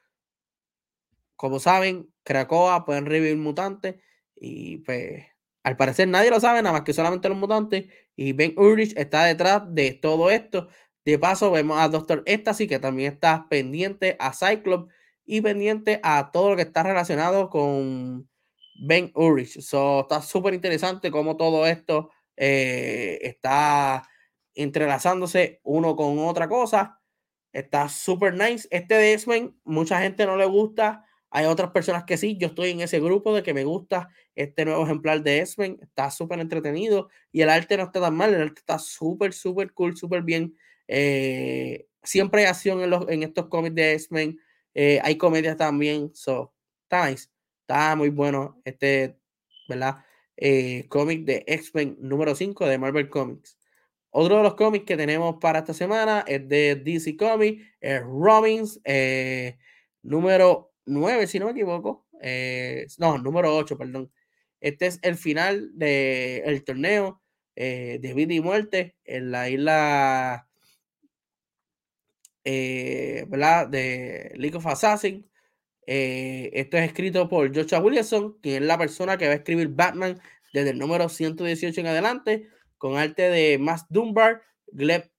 Como 1.36 1.60
saben, 1.60 2.12
Krakoa 2.24 2.86
pueden 2.86 3.06
revivir 3.06 3.38
mutantes 3.38 3.96
y 4.36 4.78
pues 4.78 5.26
al 5.64 5.78
parecer 5.78 6.08
nadie 6.08 6.30
lo 6.32 6.40
sabe, 6.40 6.62
nada 6.62 6.74
más 6.74 6.84
que 6.84 6.94
solamente 6.94 7.30
los 7.30 7.38
mutantes. 7.38 7.86
Y 8.16 8.34
Ben 8.34 8.54
Urich 8.58 8.98
está 8.98 9.26
detrás 9.26 9.64
de 9.74 9.94
todo 9.94 10.32
esto. 10.32 10.70
De 11.06 11.20
paso, 11.20 11.52
vemos 11.52 11.80
a 11.80 11.90
Doctor 11.90 12.24
Ecstasy, 12.26 12.68
que 12.68 12.80
también 12.80 13.14
está 13.14 13.48
pendiente 13.50 14.16
a 14.20 14.34
Cyclops 14.34 14.92
y 15.26 15.42
pendiente 15.42 16.00
a 16.04 16.32
todo 16.32 16.52
lo 16.52 16.56
que 16.56 16.62
está 16.64 16.84
relacionado 16.84 17.50
con 17.50 18.30
Ben 18.84 19.12
Urich. 19.14 19.62
So, 19.62 20.02
está 20.02 20.22
súper 20.22 20.54
interesante 20.56 21.12
cómo 21.12 21.38
todo 21.38 21.68
esto 21.68 22.10
eh, 22.36 23.20
está 23.22 24.08
entrelazándose 24.56 25.62
uno 25.64 25.96
con 25.96 26.18
otra 26.20 26.50
cosa. 26.50 27.00
Está 27.54 27.88
super 27.90 28.34
nice. 28.34 28.68
Este 28.72 28.96
de 28.96 29.14
X-Men, 29.14 29.56
mucha 29.64 30.02
gente 30.02 30.26
no 30.26 30.36
le 30.36 30.46
gusta. 30.46 31.06
Hay 31.30 31.46
otras 31.46 31.72
personas 31.72 32.06
que 32.06 32.18
sí. 32.18 32.38
Yo 32.40 32.48
estoy 32.48 32.72
en 32.72 32.82
ese 32.82 33.00
grupo 33.00 33.36
de 33.36 33.44
que 33.44 33.54
me 33.54 33.66
gusta 33.66 34.10
este 34.34 34.66
nuevo 34.66 34.84
ejemplar 34.84 35.22
de 35.22 35.40
X-Men. 35.42 35.78
Está 35.82 36.10
súper 36.10 36.40
entretenido. 36.40 37.10
Y 37.32 37.42
el 37.42 37.50
arte 37.50 37.78
no 37.78 37.84
está 37.84 38.02
tan 38.02 38.16
mal. 38.16 38.34
El 38.34 38.42
arte 38.42 38.62
está 38.62 38.80
súper, 38.80 39.34
súper 39.34 39.74
cool, 39.74 39.96
súper 39.96 40.24
bien. 40.24 40.58
Eh, 40.88 41.88
siempre 42.02 42.42
hay 42.42 42.48
acción 42.48 42.82
en, 42.82 42.90
los, 42.90 43.08
en 43.10 43.22
estos 43.22 43.48
cómics 43.48 43.76
de 43.76 43.94
X-Men. 43.94 44.40
Eh, 44.74 45.00
hay 45.04 45.18
comedias 45.18 45.56
también. 45.56 46.10
So, 46.16 46.54
nice. 46.90 47.31
Está 47.72 47.96
muy 47.96 48.10
bueno 48.10 48.62
este, 48.66 49.18
¿verdad? 49.70 50.04
Eh, 50.36 50.88
cómic 50.90 51.24
de 51.24 51.46
X-Men 51.48 51.96
número 52.02 52.36
5 52.36 52.68
de 52.68 52.78
Marvel 52.78 53.08
Comics. 53.08 53.58
Otro 54.10 54.36
de 54.36 54.44
los 54.44 54.56
cómics 54.56 54.84
que 54.84 54.98
tenemos 54.98 55.38
para 55.40 55.60
esta 55.60 55.74
semana 55.74 56.26
es 56.28 56.50
de 56.50 56.76
DC 56.76 57.16
Comics, 57.16 57.64
es 57.80 58.02
Robins, 58.02 58.82
eh, 58.84 59.58
número 60.04 60.74
9, 60.86 61.28
si 61.28 61.40
no 61.40 61.46
me 61.46 61.52
equivoco. 61.52 62.06
Eh, 62.22 62.88
no, 62.98 63.18
número 63.18 63.56
8, 63.56 63.78
perdón. 63.78 64.12
Este 64.60 64.88
es 64.88 65.00
el 65.02 65.16
final 65.16 65.72
del 65.74 66.66
torneo 66.66 67.22
eh, 67.56 68.00
de 68.02 68.14
vida 68.14 68.34
y 68.34 68.42
muerte 68.42 68.98
en 69.06 69.32
la 69.32 69.50
isla 69.50 70.50
¿verdad? 72.44 73.70
de 73.70 74.34
League 74.36 74.58
of 74.58 74.68
Assassins. 74.68 75.31
Esto 75.94 76.78
es 76.78 76.86
escrito 76.86 77.28
por 77.28 77.56
Joshua 77.56 77.80
Williamson, 77.80 78.38
quien 78.42 78.64
es 78.64 78.68
la 78.68 78.78
persona 78.78 79.18
que 79.18 79.28
va 79.28 79.34
a 79.34 79.38
escribir 79.38 79.70
Batman 79.70 80.20
desde 80.54 80.72
el 80.72 80.80
número 80.80 81.10
118 81.10 81.82
en 81.82 81.88
adelante 81.88 82.50
con 82.82 82.98
arte 82.98 83.30
de 83.30 83.60
Max 83.60 83.86
Dunbar, 83.90 84.42
Gleb 84.66 85.12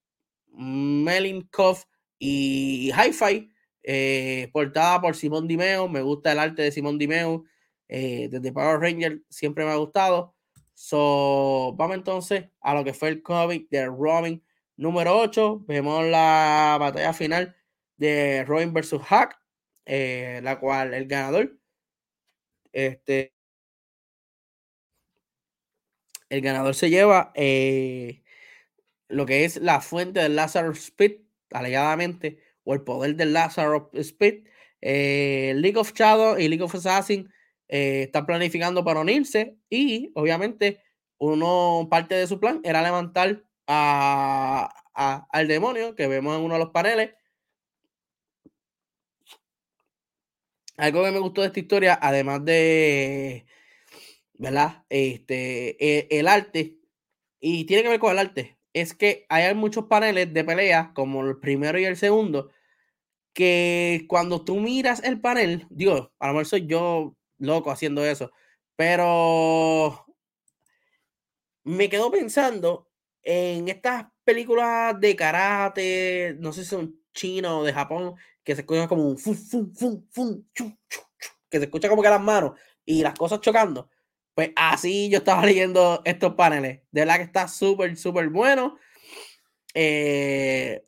Melinkov 0.48 1.78
y 2.18 2.90
Hi-Fi. 2.90 3.52
Eh, 3.84 4.50
portada 4.52 5.00
por 5.00 5.14
Simón 5.14 5.46
Dimeo. 5.46 5.88
Me 5.88 6.02
gusta 6.02 6.32
el 6.32 6.40
arte 6.40 6.62
de 6.62 6.72
Simón 6.72 6.98
Dimeo. 6.98 7.44
Eh, 7.88 8.28
desde 8.30 8.52
Power 8.52 8.80
Ranger 8.80 9.22
siempre 9.28 9.64
me 9.64 9.70
ha 9.70 9.76
gustado. 9.76 10.34
So, 10.74 11.74
vamos 11.76 11.96
entonces 11.96 12.46
a 12.60 12.74
lo 12.74 12.82
que 12.82 12.94
fue 12.94 13.10
el 13.10 13.22
cómic 13.22 13.68
de 13.70 13.86
Robin 13.86 14.42
número 14.76 15.16
8. 15.18 15.64
Vemos 15.68 16.04
la 16.06 16.78
batalla 16.80 17.12
final 17.12 17.54
de 17.96 18.44
Robin 18.44 18.72
versus 18.72 19.02
Hack, 19.02 19.38
eh, 19.86 20.40
la 20.42 20.58
cual 20.60 20.94
el 20.94 21.06
ganador 21.08 21.58
este, 22.72 23.32
el 26.30 26.40
ganador 26.40 26.74
se 26.74 26.90
lleva 26.90 27.32
eh, 27.34 28.22
lo 29.08 29.26
que 29.26 29.44
es 29.44 29.58
la 29.58 29.80
fuente 29.80 30.20
del 30.20 30.36
Lazarus 30.36 30.78
Speed, 30.78 31.20
alegadamente, 31.52 32.38
o 32.64 32.74
el 32.74 32.82
poder 32.82 33.16
del 33.16 33.32
Lazarus 33.32 33.84
Speed. 33.94 34.44
Eh, 34.80 35.54
League 35.56 35.78
of 35.78 35.92
Shadow 35.94 36.38
y 36.38 36.48
League 36.48 36.64
of 36.64 36.74
Assassin 36.74 37.30
eh, 37.68 38.04
están 38.04 38.26
planificando 38.26 38.84
para 38.84 39.00
unirse 39.00 39.56
y 39.70 40.10
obviamente 40.14 40.82
uno 41.18 41.88
parte 41.90 42.16
de 42.16 42.26
su 42.26 42.40
plan 42.40 42.60
era 42.64 42.82
levantar 42.82 43.44
a, 43.68 44.72
al 45.30 45.48
demonio 45.48 45.94
que 45.94 46.08
vemos 46.08 46.36
en 46.36 46.42
uno 46.44 46.54
de 46.54 46.60
los 46.60 46.70
paneles. 46.70 47.12
Algo 50.76 51.04
que 51.04 51.10
me 51.10 51.18
gustó 51.18 51.42
de 51.42 51.48
esta 51.48 51.60
historia, 51.60 51.98
además 52.00 52.44
de 52.44 53.46
¿verdad? 54.42 54.84
Este, 54.88 55.76
e, 55.78 56.08
el, 56.18 56.28
arte, 56.28 56.78
y 57.40 57.64
tiene 57.66 57.84
que 57.84 57.90
ver 57.90 58.00
con 58.00 58.12
el 58.12 58.18
arte, 58.18 58.58
es 58.72 58.94
que 58.94 59.26
hay 59.28 59.54
muchos 59.54 59.86
paneles 59.86 60.32
de 60.34 60.44
pelea, 60.44 60.92
como 60.94 61.22
el 61.24 61.38
primero 61.38 61.78
y 61.78 61.84
el 61.84 61.96
segundo, 61.96 62.50
que 63.34 64.06
cuando 64.08 64.44
tú 64.44 64.56
miras 64.60 65.02
el 65.04 65.20
panel, 65.20 65.66
digo, 65.70 66.12
a 66.18 66.28
lo 66.28 66.32
mejor 66.34 66.46
soy 66.46 66.66
yo 66.66 67.16
loco 67.38 67.70
haciendo 67.70 68.04
eso, 68.04 68.32
pero 68.76 70.06
me 71.64 71.88
quedo 71.88 72.10
pensando 72.10 72.88
en 73.22 73.68
estas 73.68 74.06
películas 74.24 74.98
de 75.00 75.16
karate, 75.16 76.36
no 76.40 76.52
sé 76.52 76.64
si 76.64 76.70
son 76.70 77.00
chinos 77.14 77.62
o 77.62 77.64
de 77.64 77.72
Japón, 77.72 78.14
que 78.44 78.54
se 78.54 78.62
escuchan 78.62 78.88
como 78.88 79.08
un 79.08 79.18
fum, 79.18 79.34
fum, 79.34 79.72
fum, 79.74 80.04
fum, 80.10 80.44
que 81.48 81.58
se 81.58 81.64
escucha 81.64 81.88
como 81.88 82.02
que 82.02 82.08
las 82.08 82.20
manos 82.20 82.58
y 82.84 83.02
las 83.02 83.14
cosas 83.14 83.40
chocando. 83.40 83.88
Pues 84.34 84.50
así 84.56 85.08
yo 85.10 85.18
estaba 85.18 85.44
leyendo 85.46 86.02
estos 86.04 86.34
paneles. 86.34 86.80
De 86.90 87.00
verdad 87.02 87.16
que 87.16 87.22
está 87.22 87.48
súper, 87.48 87.96
súper 87.96 88.28
bueno. 88.28 88.76
Eh, 89.74 90.84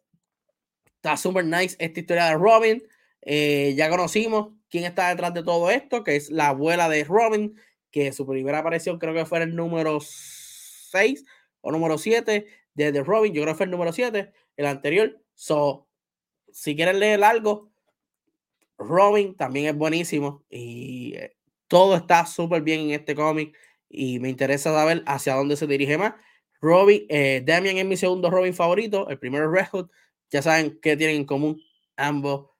está 0.96 1.16
súper 1.16 1.44
nice 1.44 1.76
esta 1.78 2.00
historia 2.00 2.26
de 2.26 2.34
Robin. 2.34 2.82
Eh, 3.22 3.74
ya 3.76 3.88
conocimos 3.88 4.54
quién 4.68 4.84
está 4.84 5.08
detrás 5.08 5.32
de 5.34 5.42
todo 5.42 5.70
esto, 5.70 6.02
que 6.04 6.16
es 6.16 6.30
la 6.30 6.48
abuela 6.48 6.88
de 6.88 7.04
Robin, 7.04 7.58
que 7.90 8.12
su 8.12 8.26
primera 8.26 8.58
aparición 8.58 8.98
creo 8.98 9.14
que 9.14 9.26
fue 9.26 9.42
el 9.42 9.54
número 9.54 9.98
6 10.00 11.24
o 11.60 11.72
número 11.72 11.96
7 11.96 12.46
de 12.74 12.92
The 12.92 13.02
Robin. 13.02 13.32
Yo 13.32 13.42
creo 13.42 13.54
que 13.54 13.58
fue 13.58 13.64
el 13.66 13.70
número 13.70 13.92
7, 13.92 14.32
el 14.56 14.66
anterior. 14.66 15.20
So, 15.34 15.83
si 16.54 16.76
quieren 16.76 17.00
leer 17.00 17.24
algo, 17.24 17.68
Robin 18.78 19.34
también 19.34 19.66
es 19.66 19.74
buenísimo. 19.74 20.44
Y 20.48 21.14
eh, 21.16 21.36
todo 21.66 21.96
está 21.96 22.26
súper 22.26 22.62
bien 22.62 22.82
en 22.82 22.90
este 22.92 23.16
cómic 23.16 23.56
y 23.88 24.20
me 24.20 24.28
interesa 24.28 24.72
saber 24.72 25.02
hacia 25.06 25.34
dónde 25.34 25.56
se 25.56 25.66
dirige 25.66 25.98
más. 25.98 26.14
Robin, 26.60 27.04
eh, 27.08 27.42
Damian 27.44 27.78
es 27.78 27.84
mi 27.84 27.96
segundo 27.96 28.30
Robin 28.30 28.54
favorito, 28.54 29.08
el 29.08 29.18
primero 29.18 29.46
es 29.46 29.50
Red 29.50 29.68
Hood. 29.72 29.90
Ya 30.30 30.42
saben 30.42 30.78
qué 30.80 30.96
tienen 30.96 31.16
en 31.16 31.24
común 31.24 31.60
ambos 31.96 32.50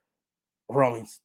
Robins. 0.69 1.23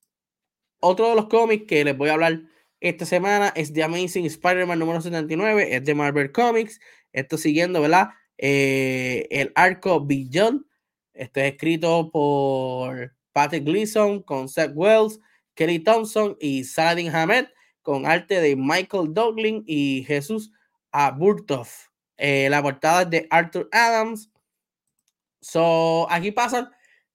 Otro 0.80 1.10
de 1.10 1.16
los 1.16 1.26
cómics 1.26 1.66
que 1.68 1.84
les 1.84 1.98
voy 1.98 2.10
a 2.10 2.14
hablar 2.14 2.44
esta 2.82 3.06
semana 3.08 3.52
es 3.56 3.74
The 3.74 3.82
Amazing 3.82 4.28
Spider-Man 4.28 4.78
número 4.78 5.02
79, 5.02 5.76
es 5.76 5.84
de 5.84 5.96
Marvel 5.96 6.32
Comics. 6.32 6.80
Esto 7.14 7.36
siguiendo, 7.40 7.82
¿verdad? 7.82 8.10
Eh, 8.38 9.28
el 9.32 9.52
arco 9.56 10.06
Beyond. 10.06 10.69
Este 11.20 11.46
es 11.46 11.54
escrito 11.56 12.10
por 12.12 13.14
Patrick 13.34 13.66
Gleason 13.66 14.24
con 14.24 14.48
Seth 14.48 14.72
Wells, 14.74 15.20
Kelly 15.54 15.80
Thompson 15.80 16.38
y 16.40 16.64
Saladin 16.64 17.14
Hamed 17.14 17.48
con 17.82 18.06
arte 18.06 18.40
de 18.40 18.56
Michael 18.56 19.14
Douglas 19.14 19.64
y 19.66 20.06
Jesús 20.08 20.54
Aburtov. 20.94 21.68
Eh, 22.16 22.48
la 22.50 22.62
portada 22.62 23.02
es 23.02 23.10
de 23.10 23.28
Arthur 23.32 23.68
Adams. 23.74 24.32
So, 25.42 26.10
aquí 26.10 26.32
pasan 26.32 26.70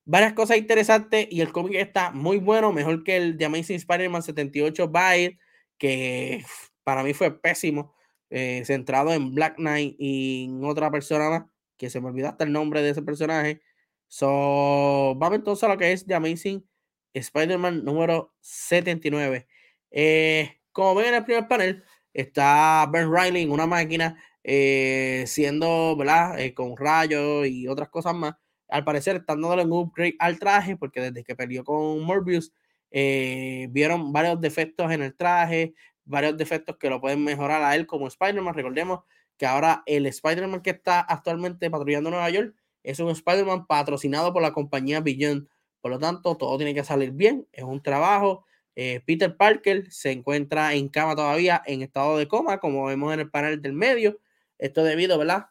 varias 0.05 0.35
cosas 0.35 0.59
interesantes 0.59 1.27
y 1.31 1.41
el 1.41 1.51
cómic 1.51 1.77
está 1.77 2.11
muy 2.11 2.37
bueno, 2.37 2.75
mejor 2.75 3.05
que 3.05 3.17
el 3.17 3.39
de 3.39 3.47
Amazing 3.47 3.77
Spider-Man 3.77 4.23
78 4.23 4.87
Byte, 4.87 5.39
que 5.79 6.45
para 6.83 7.03
mí 7.03 7.15
fue 7.15 7.41
pésimo, 7.41 7.95
eh, 8.29 8.65
centrado 8.67 9.15
en 9.15 9.35
Black 9.35 9.57
Knight 9.57 9.97
y 9.99 10.45
en 10.45 10.63
otra 10.63 10.91
persona 10.91 11.31
más, 11.31 11.45
que 11.79 11.89
se 11.89 12.03
me 12.03 12.09
olvidó 12.09 12.29
hasta 12.29 12.45
el 12.45 12.53
nombre 12.53 12.83
de 12.83 12.91
ese 12.91 13.01
personaje. 13.01 13.63
So, 14.09 15.15
vamos 15.17 15.39
entonces 15.39 15.65
a 15.65 15.69
lo 15.69 15.79
que 15.79 15.93
es 15.93 16.07
The 16.07 16.15
Amazing 16.15 16.65
Spider-Man 17.13 17.85
número 17.85 18.35
79. 18.41 19.47
Eh, 19.91 20.61
como 20.73 20.95
ven 20.97 21.07
en 21.07 21.15
el 21.15 21.25
primer 21.25 21.49
panel, 21.49 21.85
está 22.13 22.89
Ben 22.93 23.13
Riley 23.13 23.43
en 23.43 23.51
una 23.51 23.67
máquina 23.67 24.17
eh, 24.43 25.25
siendo, 25.27 25.97
¿verdad? 25.97 26.39
Eh, 26.39 26.53
con 26.55 26.77
rayos 26.77 27.47
y 27.47 27.67
otras 27.67 27.89
cosas 27.89 28.15
más. 28.15 28.35
Al 28.69 28.85
parecer 28.85 29.17
están 29.17 29.41
dándole 29.41 29.65
un 29.65 29.73
upgrade 29.73 30.17
al 30.19 30.39
traje 30.39 30.77
porque 30.77 31.01
desde 31.01 31.25
que 31.25 31.35
peleó 31.35 31.65
con 31.65 32.03
Morbius 32.03 32.53
eh, 32.91 33.69
vieron 33.71 34.13
varios 34.13 34.41
defectos 34.41 34.91
en 34.93 35.03
el 35.03 35.15
traje, 35.17 35.75
varios 36.05 36.37
defectos 36.37 36.77
que 36.77 36.91
lo 36.91 37.01
pueden 37.01 37.25
mejorar 37.25 37.63
a 37.63 37.75
él 37.75 37.87
como 37.87 38.07
Spider-Man. 38.07 38.55
Recordemos 38.55 39.01
que 39.37 39.47
ahora 39.47 39.83
el 39.87 40.07
Spider-Man 40.07 40.61
que 40.63 40.71
está 40.71 41.01
actualmente 41.01 41.71
patrullando 41.71 42.11
Nueva 42.11 42.31
York 42.31 42.55
es 42.85 43.01
un 43.01 43.11
Spider-Man 43.11 43.66
patrocinado 43.66 44.32
por 44.32 44.43
la 44.43 44.53
compañía 44.53 45.01
Beyond. 45.01 45.49
Por 45.80 45.91
lo 45.91 45.99
tanto, 45.99 46.37
todo 46.37 46.57
tiene 46.57 46.74
que 46.74 46.85
salir 46.85 47.11
bien. 47.11 47.49
Es 47.53 47.64
un 47.64 47.82
trabajo 47.82 48.45
eh, 48.76 49.03
Peter 49.07 49.37
Parker 49.37 49.91
se 49.93 50.11
encuentra 50.11 50.74
en 50.74 50.89
cama 50.89 51.14
todavía 51.14 51.62
en 51.66 51.82
estado 51.82 52.18
de 52.18 52.26
coma, 52.26 52.59
como 52.59 52.87
vemos 52.87 53.12
en 53.14 53.20
el 53.20 53.30
panel 53.30 53.62
del 53.62 53.72
medio. 53.72 54.20
Esto 54.59 54.82
debido, 54.82 55.18
¿verdad? 55.18 55.47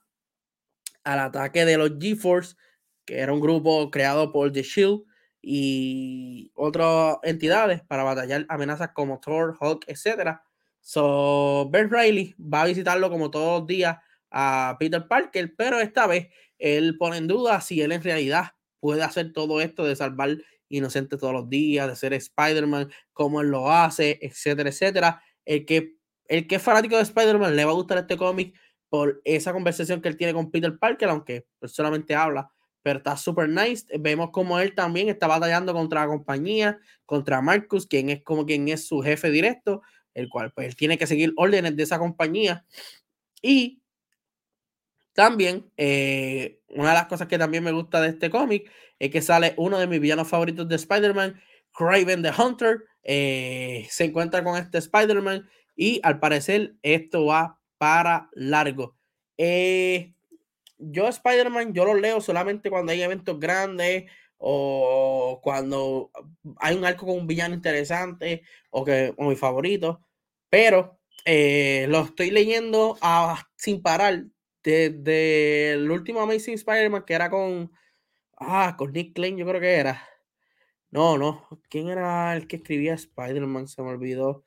Al 1.04 1.20
ataque 1.20 1.66
de 1.66 1.78
los 1.78 1.92
G-Force, 1.92 2.56
que 3.06 3.20
era 3.20 3.34
un 3.34 3.40
grupo 3.42 3.90
creado 3.92 4.32
por 4.32 4.52
The 4.52 4.64
Shield 4.64 5.04
y 5.42 6.52
otras 6.56 7.18
entidades 7.24 7.82
para 7.82 8.04
batallar 8.04 8.46
amenazas 8.50 8.92
como 8.94 9.20
Thor, 9.20 9.58
Hulk, 9.60 9.86
etc. 9.88 10.40
So, 10.82 11.70
Ben 11.70 11.90
Riley 11.90 12.36
va 12.40 12.64
a 12.64 12.66
visitarlo 12.66 13.10
como 13.10 13.32
todos 13.32 13.62
los 13.62 13.68
días 13.68 13.98
a 14.32 14.78
Peter 14.80 15.08
Parker, 15.08 15.54
pero 15.56 15.80
esta 15.80 16.08
vez 16.08 16.30
él 16.64 16.98
pone 16.98 17.18
en 17.18 17.28
duda 17.28 17.60
si 17.60 17.82
él 17.82 17.92
en 17.92 18.02
realidad 18.02 18.52
puede 18.80 19.04
hacer 19.04 19.34
todo 19.34 19.60
esto 19.60 19.84
de 19.84 19.98
salvar 19.98 20.38
inocente 20.70 21.18
todos 21.18 21.34
los 21.34 21.50
días, 21.50 21.90
de 21.90 21.96
ser 21.98 22.14
Spider-Man, 22.14 22.90
cómo 23.12 23.42
él 23.42 23.48
lo 23.48 23.70
hace, 23.70 24.18
etcétera, 24.22 24.70
etcétera. 24.70 25.22
El 25.44 25.66
que, 25.66 25.98
el 26.30 26.48
que 26.48 26.56
es 26.56 26.62
fanático 26.62 26.96
de 26.96 27.04
Spider-Man 27.04 27.58
le 27.58 27.66
va 27.66 27.72
a 27.72 27.76
gustar 27.76 27.98
este 27.98 28.16
cómic 28.16 28.58
por 28.88 29.22
esa 29.26 29.52
conversación 29.52 30.02
que 30.02 30.08
él 30.08 30.16
tiene 30.16 30.34
con 30.34 30.52
Peter 30.52 30.80
Parker, 30.80 31.10
aunque 31.10 31.46
solamente 31.66 32.16
habla, 32.16 32.50
pero 32.82 33.00
está 33.00 33.18
super 33.18 33.50
nice. 33.50 33.86
Vemos 34.00 34.30
como 34.32 34.58
él 34.58 34.74
también 34.74 35.10
está 35.10 35.28
batallando 35.28 35.74
contra 35.74 36.02
la 36.02 36.08
compañía, 36.08 36.80
contra 37.06 37.42
Marcus, 37.42 37.86
quien 37.88 38.10
es 38.10 38.24
como 38.24 38.46
quien 38.46 38.70
es 38.70 38.88
su 38.88 39.02
jefe 39.02 39.32
directo, 39.32 39.82
el 40.14 40.30
cual 40.30 40.54
pues 40.54 40.68
él 40.68 40.76
tiene 40.78 40.98
que 40.98 41.08
seguir 41.08 41.34
órdenes 41.36 41.76
de 41.76 41.84
esa 41.84 42.00
compañía. 42.00 42.66
Y 43.42 43.83
también, 45.14 45.72
eh, 45.78 46.60
una 46.70 46.90
de 46.90 46.96
las 46.96 47.06
cosas 47.06 47.28
que 47.28 47.38
también 47.38 47.64
me 47.64 47.72
gusta 47.72 48.02
de 48.02 48.10
este 48.10 48.30
cómic 48.30 48.70
es 49.00 49.12
que 49.12 49.22
sale 49.22 49.54
uno 49.58 49.78
de 49.78 49.88
mis 49.88 50.00
villanos 50.00 50.28
favoritos 50.28 50.68
de 50.68 50.76
Spider-Man, 50.76 51.40
Craven 51.72 52.24
the 52.24 52.32
Hunter, 52.36 52.84
eh, 53.04 53.88
se 53.90 54.06
encuentra 54.06 54.44
con 54.44 54.58
este 54.58 54.80
Spider-Man 54.80 55.48
y 55.76 56.00
al 56.04 56.20
parecer 56.20 56.76
esto 56.82 57.26
va 57.26 57.60
para 57.78 58.30
largo. 58.34 58.96
Eh, 59.38 60.14
yo 60.78 61.08
Spider-Man, 61.08 61.74
yo 61.74 61.86
lo 61.86 61.94
leo 61.94 62.20
solamente 62.20 62.72
cuando 62.72 62.92
hay 62.92 63.02
eventos 63.04 63.40
grandes 63.40 64.06
o 64.38 65.40
cuando 65.44 66.12
hay 66.58 66.76
un 66.76 66.86
arco 66.86 67.06
con 67.06 67.18
un 67.18 67.28
villano 67.28 67.54
interesante 67.54 68.42
o 68.72 68.84
que 68.84 69.14
mi 69.18 69.36
favorito, 69.36 70.02
pero 70.50 71.00
lo 71.26 72.02
estoy 72.02 72.32
leyendo 72.32 72.98
sin 73.56 73.82
parar 73.82 74.26
desde 74.64 75.74
el 75.74 75.92
último 75.92 76.22
Amazing 76.22 76.56
Spider-Man 76.56 77.04
que 77.06 77.14
era 77.14 77.30
con, 77.30 77.72
ah, 78.38 78.76
con 78.78 78.94
Nick 78.94 79.14
Klein, 79.16 79.38
yo 79.38 79.46
creo 79.46 79.62
que 79.62 79.74
era. 79.76 80.02
No, 80.92 81.18
no, 81.18 81.48
¿quién 81.70 81.90
era 81.90 82.36
el 82.36 82.48
que 82.48 82.58
escribía 82.58 82.94
Spider-Man? 82.94 83.68
Se 83.68 83.82
me 83.82 83.90
olvidó. 83.90 84.46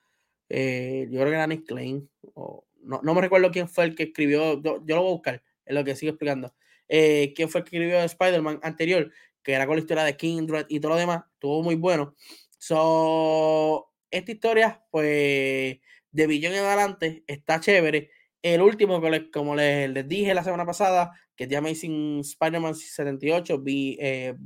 Eh, 0.49 1.09
yo 1.11 1.19
creo 1.21 1.31
que 1.31 1.35
era 1.35 1.47
Nick 1.47 1.67
Klein. 1.67 2.09
O, 2.35 2.65
no, 2.83 3.01
no 3.03 3.15
me 3.15 3.21
recuerdo 3.21 3.51
quién 3.51 3.69
fue 3.69 3.85
el 3.85 3.95
que 3.97 4.05
escribió, 4.05 4.63
yo, 4.63 4.79
lo 4.87 5.03
voy 5.03 5.11
a 5.11 5.13
buscar, 5.13 5.43
es 5.65 5.75
lo 5.75 5.85
que 5.85 5.97
sigo 5.97 6.11
explicando. 6.11 6.55
Eh, 6.89 7.33
¿Quién 7.35 7.49
fue 7.49 7.61
el 7.61 7.65
que 7.65 7.77
escribió 7.77 8.01
Spider-Man 8.01 8.61
anterior? 8.63 9.13
Que 9.43 9.53
era 9.55 9.67
con 9.67 9.77
la 9.77 9.81
historia 9.81 10.05
de 10.05 10.17
Kindred 10.17 10.67
y 10.69 10.81
todo 10.81 10.93
lo 10.93 10.99
demás. 10.99 11.25
Estuvo 11.35 11.63
muy 11.63 11.75
bueno. 11.75 12.15
So, 12.59 13.93
esta 14.11 14.33
historia, 14.33 14.85
pues, 14.91 15.79
de 16.13 16.27
Billón 16.27 16.55
en 16.55 16.65
adelante, 16.65 17.25
está 17.27 17.61
chévere. 17.61 18.11
El 18.55 18.63
último, 18.63 19.03
como 19.33 19.57
les, 19.57 19.91
les, 19.91 20.07
dije 20.07 20.33
la 20.33 20.45
semana 20.45 20.65
pasada, 20.65 21.11
que 21.35 21.45
es 21.45 21.51
The 21.51 21.57
Amazing 21.57 22.21
Spider-Man 22.21 22.77
78, 22.77 23.59
vi 23.59 23.99
eh, 24.01 24.37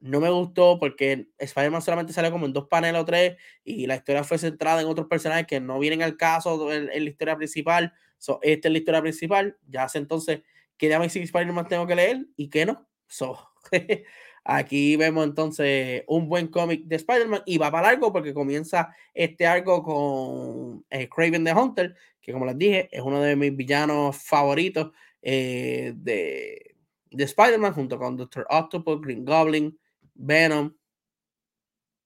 no 0.00 0.18
me 0.18 0.30
gustó 0.30 0.78
porque 0.78 1.28
Spider-Man 1.36 1.82
solamente 1.82 2.14
salió 2.14 2.30
como 2.30 2.46
en 2.46 2.54
dos 2.54 2.68
paneles 2.68 3.02
o 3.02 3.04
tres 3.04 3.36
y 3.64 3.86
la 3.86 3.96
historia 3.96 4.24
fue 4.24 4.38
centrada 4.38 4.80
en 4.80 4.86
otros 4.86 5.08
personajes 5.08 5.46
que 5.46 5.60
no 5.60 5.78
vienen 5.78 6.02
al 6.02 6.16
caso 6.16 6.72
en, 6.72 6.86
la 6.86 7.10
historia 7.10 7.36
principal. 7.36 7.92
So, 8.16 8.38
esta 8.40 8.68
es 8.68 8.72
la 8.72 8.78
historia 8.78 9.02
principal. 9.02 9.58
Ya 9.68 9.84
hace 9.84 9.98
entonces 9.98 10.40
que 10.78 10.88
The 10.88 10.94
Amazing 10.94 11.24
Spider-Man 11.24 11.68
tengo 11.68 11.86
que 11.86 11.96
leer 11.96 12.24
y 12.34 12.48
que 12.48 12.64
no. 12.64 12.88
So, 13.08 13.38
aquí 14.44 14.96
vemos 14.96 15.24
entonces 15.24 16.04
un 16.06 16.28
buen 16.28 16.48
cómic 16.48 16.84
de 16.84 16.96
Spider-Man 16.96 17.42
y 17.46 17.58
va 17.58 17.70
para 17.70 17.88
largo 17.88 18.12
porque 18.12 18.34
comienza 18.34 18.94
este 19.14 19.46
arco 19.46 19.82
con 19.82 20.84
eh, 20.90 21.08
Craven 21.08 21.44
the 21.44 21.52
Hunter, 21.52 21.94
que 22.20 22.32
como 22.32 22.46
les 22.46 22.58
dije 22.58 22.88
es 22.92 23.02
uno 23.02 23.20
de 23.20 23.36
mis 23.36 23.54
villanos 23.56 24.16
favoritos 24.16 24.92
eh, 25.22 25.92
de, 25.96 26.76
de 27.10 27.24
Spider-Man 27.24 27.74
junto 27.74 27.98
con 27.98 28.16
Doctor 28.16 28.46
Octopus, 28.48 29.00
Green 29.00 29.24
Goblin, 29.24 29.78
Venom. 30.14 30.74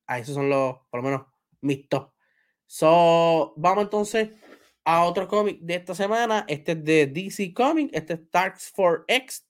Ah, 0.06 0.18
esos 0.18 0.34
son 0.34 0.48
los, 0.50 0.76
por 0.90 1.00
lo 1.00 1.02
menos, 1.02 1.26
mis 1.60 1.88
top. 1.88 2.12
So, 2.66 3.54
vamos 3.56 3.84
entonces 3.84 4.30
a 4.84 5.04
otro 5.04 5.28
cómic 5.28 5.60
de 5.60 5.76
esta 5.76 5.94
semana. 5.94 6.44
Este 6.48 6.72
es 6.72 6.84
de 6.84 7.06
DC 7.06 7.52
Comics. 7.54 7.94
Este 7.94 8.14
es 8.14 8.30
Dark 8.30 8.58
for 8.58 9.04
X. 9.08 9.46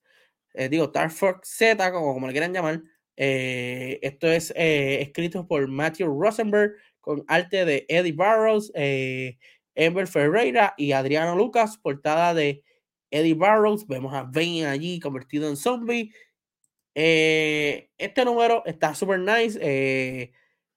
Eh, 0.54 0.68
digo, 0.68 0.88
Dark 0.88 1.10
for 1.12 1.40
Z, 1.42 1.92
como, 1.92 2.14
como 2.14 2.26
le 2.26 2.32
quieran 2.32 2.52
llamar. 2.52 2.82
Eh, 3.16 3.98
esto 4.02 4.28
es 4.28 4.52
eh, 4.56 5.02
escrito 5.02 5.46
por 5.46 5.68
Matthew 5.68 6.08
Rosenberg 6.20 6.72
con 7.00 7.24
arte 7.28 7.64
de 7.64 7.86
Eddie 7.88 8.12
Barrows, 8.12 8.72
Ember 8.74 10.06
Ferreira 10.06 10.74
y 10.76 10.92
Adriano 10.92 11.36
Lucas. 11.36 11.76
Portada 11.76 12.32
de 12.34 12.64
Eddie 13.10 13.34
Barrows. 13.34 13.86
Vemos 13.86 14.14
a 14.14 14.22
Bane 14.22 14.66
allí 14.66 15.00
convertido 15.00 15.48
en 15.48 15.56
zombie. 15.56 16.12
Este 16.94 18.24
número 18.24 18.62
está 18.64 18.94
super 18.94 19.18
nice. 19.18 20.32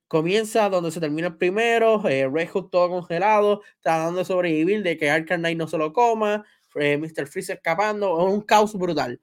Comienza 0.07 0.69
donde 0.69 0.91
se 0.91 1.01
termina 1.01 1.27
el 1.27 1.37
primero. 1.37 2.07
Eh, 2.07 2.29
Red 2.31 2.49
Hood 2.49 2.69
todo 2.69 2.89
congelado. 2.89 3.61
Tratando 3.81 4.19
de 4.19 4.25
sobrevivir 4.25 4.81
de 4.81 4.97
que 4.97 5.09
Arkham 5.09 5.41
Knight 5.41 5.57
no 5.57 5.67
se 5.67 5.77
lo 5.77 5.91
coma. 5.91 6.45
Mr. 6.73 7.27
Freeze 7.27 7.53
escapando. 7.53 8.17
Es 8.17 8.33
un 8.33 8.41
caos 8.41 8.73
brutal. 8.73 9.19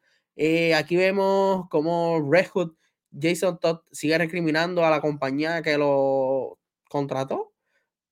Aquí 0.74 0.96
vemos 0.96 1.68
como 1.68 2.20
Red 2.30 2.48
Hood, 2.48 2.72
Jason 3.18 3.58
Todd 3.58 3.80
sigue 3.92 4.18
recriminando 4.18 4.84
a 4.84 4.90
la 4.90 5.00
compañía 5.00 5.62
que 5.62 5.78
lo 5.78 6.58
contrató 6.88 7.52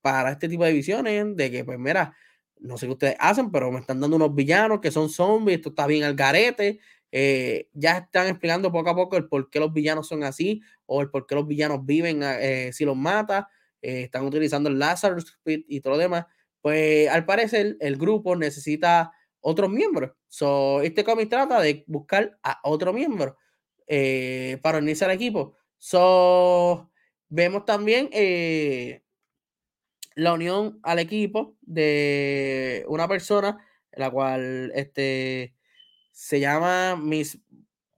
para 0.00 0.32
este 0.32 0.48
tipo 0.48 0.64
de 0.64 0.72
visiones. 0.72 1.36
De 1.36 1.50
que, 1.50 1.64
pues, 1.64 1.78
mira, 1.78 2.14
no 2.60 2.76
sé 2.78 2.86
qué 2.86 2.92
ustedes 2.92 3.16
hacen, 3.18 3.50
pero 3.50 3.70
me 3.70 3.80
están 3.80 4.00
dando 4.00 4.16
unos 4.16 4.34
villanos 4.34 4.80
que 4.80 4.90
son 4.90 5.08
zombies. 5.08 5.58
Esto 5.58 5.70
está 5.70 5.86
bien 5.86 6.04
al 6.04 6.14
garete. 6.14 6.80
Eh, 7.10 7.68
ya 7.72 7.98
están 7.98 8.28
explicando 8.28 8.72
poco 8.72 8.90
a 8.90 8.96
poco 8.96 9.16
el 9.16 9.28
por 9.28 9.50
qué 9.50 9.60
los 9.60 9.72
villanos 9.72 10.08
son 10.08 10.24
así 10.24 10.62
o 10.86 11.02
el 11.02 11.10
por 11.10 11.26
qué 11.26 11.34
los 11.34 11.46
villanos 11.46 11.84
viven 11.84 12.22
eh, 12.22 12.70
si 12.72 12.84
los 12.84 12.96
mata. 12.96 13.48
Eh, 13.82 14.02
están 14.04 14.24
utilizando 14.24 14.68
el 14.68 14.78
Lazarus 14.78 15.38
Pit 15.42 15.64
y 15.68 15.80
todo 15.80 15.94
lo 15.94 15.98
demás. 15.98 16.26
Pues 16.60 17.08
al 17.08 17.26
parecer 17.26 17.76
el 17.80 17.96
grupo 17.96 18.36
necesita 18.36 19.12
otros 19.42 19.70
miembros. 19.70 20.12
So, 20.28 20.80
este 20.80 21.04
cómic 21.04 21.28
trata 21.28 21.60
de 21.60 21.84
buscar 21.86 22.38
a 22.42 22.60
otro 22.64 22.92
miembro 22.92 23.36
para 24.62 24.78
unirse 24.78 25.04
al 25.04 25.10
equipo. 25.10 25.56
So, 25.76 26.90
vemos 27.28 27.66
también 27.66 28.08
la 30.14 30.32
unión 30.32 30.78
al 30.82 30.98
equipo 30.98 31.56
de 31.60 32.84
una 32.88 33.08
persona, 33.08 33.58
la 33.92 34.10
cual 34.10 34.72
este, 34.74 35.54
se 36.12 36.40
llama 36.40 36.96
Miss 36.96 37.38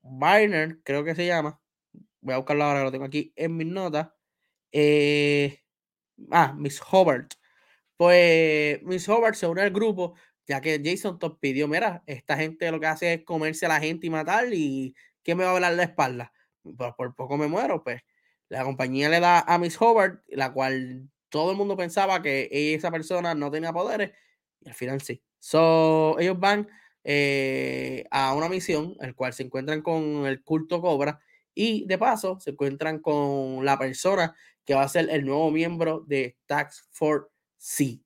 Barner, 0.02 0.80
creo 0.82 1.04
que 1.04 1.14
se 1.14 1.26
llama. 1.26 1.60
Voy 2.20 2.34
a 2.34 2.38
buscarlo 2.38 2.64
ahora, 2.64 2.84
lo 2.84 2.92
tengo 2.92 3.04
aquí 3.04 3.32
en 3.36 3.56
mis 3.56 3.66
notas. 3.66 4.08
Eh, 4.72 5.60
ah, 6.30 6.54
Miss 6.56 6.80
Hobart. 6.90 7.34
Pues 7.96 8.82
Miss 8.82 9.08
Hobart 9.08 9.36
se 9.36 9.46
une 9.46 9.62
al 9.62 9.70
grupo, 9.70 10.14
ya 10.46 10.60
que 10.60 10.80
Jason 10.84 11.18
Top 11.18 11.38
pidió, 11.40 11.68
mira, 11.68 12.02
esta 12.06 12.36
gente 12.36 12.70
lo 12.70 12.80
que 12.80 12.86
hace 12.86 13.14
es 13.14 13.24
comerse 13.24 13.66
a 13.66 13.70
la 13.70 13.80
gente 13.80 14.06
y 14.06 14.10
matar, 14.10 14.52
y 14.52 14.94
¿qué 15.22 15.34
me 15.34 15.44
va 15.44 15.50
a 15.50 15.54
hablar 15.54 15.74
la 15.74 15.84
espalda? 15.84 16.32
Pues 16.62 16.92
por 16.96 17.14
poco 17.14 17.36
me 17.36 17.46
muero, 17.48 17.82
pues. 17.82 18.02
La 18.48 18.64
compañía 18.64 19.08
le 19.08 19.20
da 19.20 19.40
a 19.40 19.58
Miss 19.58 19.80
Hobart, 19.80 20.22
la 20.28 20.52
cual 20.52 21.08
todo 21.30 21.50
el 21.50 21.56
mundo 21.56 21.76
pensaba 21.76 22.22
que 22.22 22.48
esa 22.74 22.90
persona 22.90 23.34
no 23.34 23.50
tenía 23.50 23.72
poderes, 23.72 24.12
y 24.60 24.68
al 24.68 24.74
final 24.74 25.00
sí. 25.00 25.22
So, 25.38 26.18
ellos 26.18 26.38
van 26.38 26.68
eh, 27.04 28.04
a 28.10 28.34
una 28.34 28.48
misión, 28.48 28.96
el 29.00 29.14
cual 29.14 29.32
se 29.34 29.42
encuentran 29.42 29.82
con 29.82 30.26
el 30.26 30.42
culto 30.42 30.80
Cobra 30.80 31.20
y 31.54 31.86
de 31.86 31.98
paso 31.98 32.40
se 32.40 32.50
encuentran 32.50 32.98
con 32.98 33.64
la 33.64 33.78
persona 33.78 34.34
que 34.64 34.74
va 34.74 34.82
a 34.82 34.88
ser 34.88 35.08
el 35.10 35.24
nuevo 35.24 35.50
miembro 35.50 36.00
de 36.06 36.36
Tax 36.46 36.88
Force 36.90 37.28
C. 37.58 38.00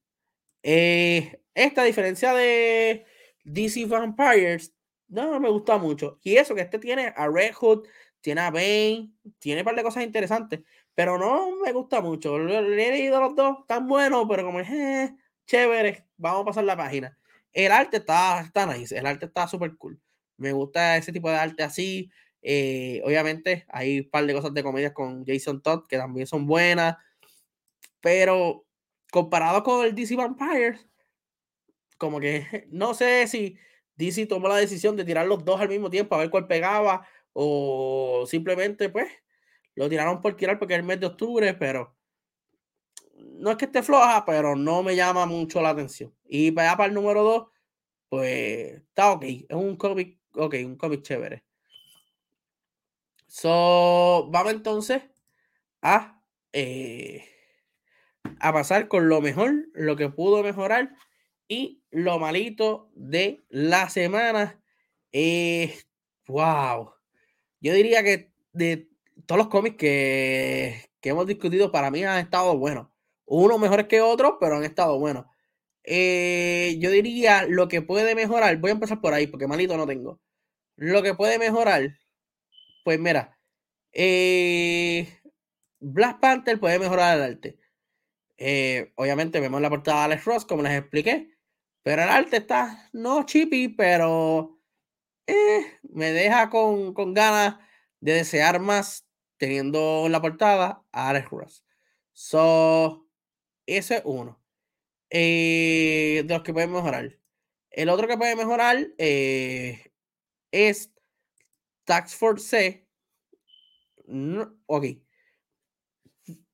Eh, 0.62 1.40
esta 1.58 1.84
diferencia 1.84 2.32
de 2.34 3.04
DC 3.44 3.86
Vampires 3.86 4.72
no, 5.08 5.40
me 5.40 5.48
gusta 5.48 5.78
mucho. 5.78 6.18
Y 6.22 6.36
eso 6.36 6.54
que 6.54 6.60
este 6.62 6.78
tiene 6.78 7.12
a 7.16 7.28
Red 7.28 7.54
Hood, 7.54 7.86
tiene 8.20 8.42
a 8.42 8.50
Bane, 8.50 9.10
tiene 9.38 9.62
un 9.62 9.64
par 9.64 9.74
de 9.74 9.82
cosas 9.82 10.04
interesantes, 10.04 10.60
pero 10.94 11.18
no 11.18 11.56
me 11.56 11.72
gusta 11.72 12.00
mucho. 12.00 12.38
Le, 12.38 12.58
he 12.58 12.90
leído 12.90 13.20
los 13.20 13.34
dos, 13.34 13.66
tan 13.66 13.88
buenos, 13.88 14.26
pero 14.28 14.44
como 14.44 14.60
es 14.60 14.70
eh, 14.70 15.16
chévere, 15.46 16.06
vamos 16.16 16.42
a 16.42 16.44
pasar 16.46 16.64
la 16.64 16.76
página. 16.76 17.18
El 17.52 17.72
arte 17.72 17.98
está, 17.98 18.42
está 18.42 18.66
nice, 18.66 18.96
el 18.96 19.06
arte 19.06 19.26
está 19.26 19.48
súper 19.48 19.76
cool. 19.76 20.00
Me 20.36 20.52
gusta 20.52 20.96
ese 20.96 21.12
tipo 21.12 21.30
de 21.30 21.36
arte 21.36 21.62
así. 21.62 22.10
Eh, 22.42 23.00
obviamente 23.04 23.66
hay 23.68 24.00
un 24.00 24.10
par 24.10 24.26
de 24.26 24.34
cosas 24.34 24.54
de 24.54 24.62
comedias 24.62 24.92
con 24.92 25.24
Jason 25.26 25.62
Todd 25.62 25.86
que 25.88 25.96
también 25.96 26.26
son 26.26 26.46
buenas. 26.46 26.96
Pero 28.00 28.66
comparado 29.10 29.62
con 29.62 29.84
el 29.86 29.94
DC 29.94 30.16
Vampires, 30.16 30.86
como 31.98 32.20
que 32.20 32.66
no 32.70 32.94
sé 32.94 33.26
si 33.26 33.58
DC 33.96 34.26
tomó 34.26 34.48
la 34.48 34.56
decisión 34.56 34.96
de 34.96 35.04
tirar 35.04 35.26
los 35.26 35.44
dos 35.44 35.60
al 35.60 35.68
mismo 35.68 35.90
tiempo 35.90 36.14
a 36.14 36.18
ver 36.18 36.30
cuál 36.30 36.46
pegaba 36.46 37.06
o 37.32 38.24
simplemente 38.26 38.88
pues 38.88 39.10
lo 39.74 39.88
tiraron 39.88 40.20
por 40.20 40.36
tirar 40.36 40.58
porque 40.58 40.74
es 40.74 40.80
el 40.80 40.86
mes 40.86 40.98
de 40.98 41.06
octubre, 41.06 41.54
pero 41.54 41.96
no 43.14 43.50
es 43.52 43.56
que 43.56 43.66
esté 43.66 43.82
floja, 43.82 44.24
pero 44.24 44.56
no 44.56 44.82
me 44.82 44.96
llama 44.96 45.24
mucho 45.24 45.62
la 45.62 45.70
atención. 45.70 46.12
Y 46.28 46.50
para 46.50 46.84
el 46.86 46.94
número 46.94 47.22
2, 47.22 47.46
pues 48.08 48.74
está 48.74 49.12
ok. 49.12 49.22
Es 49.24 49.44
un 49.50 49.76
cómic, 49.76 50.18
ok, 50.34 50.54
un 50.64 50.76
cómic 50.76 51.02
chévere. 51.02 51.44
So, 53.28 54.28
vamos 54.30 54.52
entonces 54.52 55.02
a, 55.82 56.22
eh, 56.52 57.24
a 58.40 58.52
pasar 58.52 58.88
con 58.88 59.08
lo 59.08 59.20
mejor, 59.20 59.68
lo 59.74 59.94
que 59.94 60.08
pudo 60.08 60.42
mejorar 60.42 60.92
y 61.48 61.82
lo 61.90 62.18
malito 62.18 62.90
de 62.94 63.44
la 63.48 63.88
semana. 63.88 64.62
Wow. 66.28 66.92
Yo 67.60 67.72
diría 67.72 68.02
que 68.02 68.32
de 68.52 68.88
todos 69.26 69.38
los 69.38 69.48
cómics 69.48 69.76
que, 69.76 70.90
que 71.00 71.10
hemos 71.10 71.26
discutido, 71.26 71.72
para 71.72 71.90
mí 71.90 72.04
han 72.04 72.18
estado 72.18 72.56
buenos. 72.58 72.88
Unos 73.24 73.58
mejores 73.58 73.86
que 73.88 74.00
otros, 74.00 74.34
pero 74.40 74.56
han 74.56 74.64
estado 74.64 74.98
buenos. 74.98 75.26
Eh, 75.84 76.76
yo 76.80 76.90
diría 76.90 77.46
lo 77.48 77.68
que 77.68 77.82
puede 77.82 78.14
mejorar. 78.14 78.56
Voy 78.58 78.70
a 78.70 78.74
empezar 78.74 79.00
por 79.00 79.14
ahí, 79.14 79.26
porque 79.26 79.46
malito 79.46 79.76
no 79.76 79.86
tengo. 79.86 80.20
Lo 80.76 81.02
que 81.02 81.14
puede 81.14 81.38
mejorar, 81.38 81.98
pues 82.84 83.00
mira, 83.00 83.38
eh, 83.92 85.08
Black 85.80 86.20
Panther 86.20 86.60
puede 86.60 86.78
mejorar 86.78 87.16
el 87.18 87.24
arte. 87.24 87.58
Eh, 88.36 88.92
obviamente 88.96 89.40
vemos 89.40 89.60
la 89.60 89.70
portada 89.70 90.00
de 90.00 90.04
Alex 90.04 90.24
Ross, 90.24 90.44
como 90.44 90.62
les 90.62 90.78
expliqué. 90.78 91.37
Pero 91.88 92.02
el 92.02 92.10
arte 92.10 92.36
está 92.36 92.86
no 92.92 93.24
chippy, 93.24 93.68
pero 93.68 94.60
me 95.84 96.12
deja 96.12 96.50
con, 96.50 96.92
con 96.92 97.14
ganas 97.14 97.56
de 97.98 98.12
desear 98.12 98.60
más 98.60 99.06
teniendo 99.38 100.06
la 100.10 100.20
portada 100.20 100.84
a 100.92 101.08
Alex 101.08 101.30
Ross. 101.30 101.64
So, 102.12 103.08
ese 103.64 103.96
es 103.96 104.02
uno. 104.04 104.38
Eh, 105.08 106.24
de 106.26 106.34
los 106.34 106.42
que 106.42 106.52
pueden 106.52 106.72
mejorar. 106.72 107.18
El 107.70 107.88
otro 107.88 108.06
que 108.06 108.18
puede 108.18 108.36
mejorar 108.36 108.88
eh, 108.98 109.90
es 110.52 110.92
Tax 111.86 112.14
Force 112.14 112.48
C. 112.48 112.86
ok. 114.66 114.84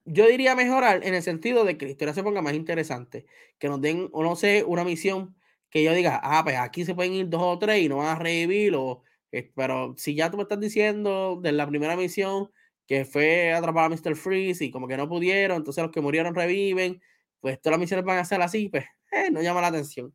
Yo 0.07 0.27
diría 0.29 0.55
mejorar 0.55 1.03
en 1.05 1.15
el 1.15 1.23
sentido 1.23 1.65
de 1.65 1.79
que 1.79 1.87
la 1.87 1.93
historia 1.93 2.13
se 2.15 2.23
ponga 2.23 2.43
más 2.43 2.55
interesante. 2.55 3.27
Que 3.59 3.69
nos 3.69 3.81
den, 3.81 4.09
o 4.13 4.23
no 4.23 4.37
sé, 4.37 4.63
una 4.65 4.85
misión 4.85 5.35
que 5.71 5.83
yo 5.83 5.93
diga, 5.95 6.21
ah, 6.23 6.43
pues 6.45 6.57
aquí 6.57 6.85
se 6.85 6.95
pueden 6.95 7.15
ir 7.15 7.29
dos 7.29 7.41
o 7.43 7.59
tres 7.59 7.83
y 7.83 7.89
no 7.89 7.97
van 7.99 8.09
a 8.09 8.19
revivir. 8.19 8.75
O, 8.77 9.03
eh, 9.33 9.51
pero 9.57 9.95
si 9.97 10.15
ya 10.15 10.31
tú 10.31 10.37
me 10.37 10.43
estás 10.43 10.61
diciendo 10.61 11.39
de 11.43 11.53
la 11.53 11.67
primera 11.67 11.97
misión 11.97 12.51
que 12.87 13.05
fue 13.07 13.53
atrapar 13.55 13.87
a 13.87 13.89
Mr. 13.89 14.15
Freeze 14.15 14.65
y 14.67 14.71
como 14.71 14.87
que 14.87 14.97
no 14.99 15.09
pudieron, 15.09 15.57
entonces 15.57 15.83
los 15.83 15.91
que 15.91 16.03
murieron 16.03 16.35
reviven, 16.35 17.01
pues 17.41 17.61
todas 17.61 17.73
las 17.75 17.81
misiones 17.81 18.05
van 18.05 18.19
a 18.19 18.25
ser 18.27 18.43
así, 18.43 18.69
pues 18.69 18.85
eh, 19.13 19.31
no 19.31 19.41
llama 19.41 19.63
la 19.63 19.69
atención. 19.69 20.15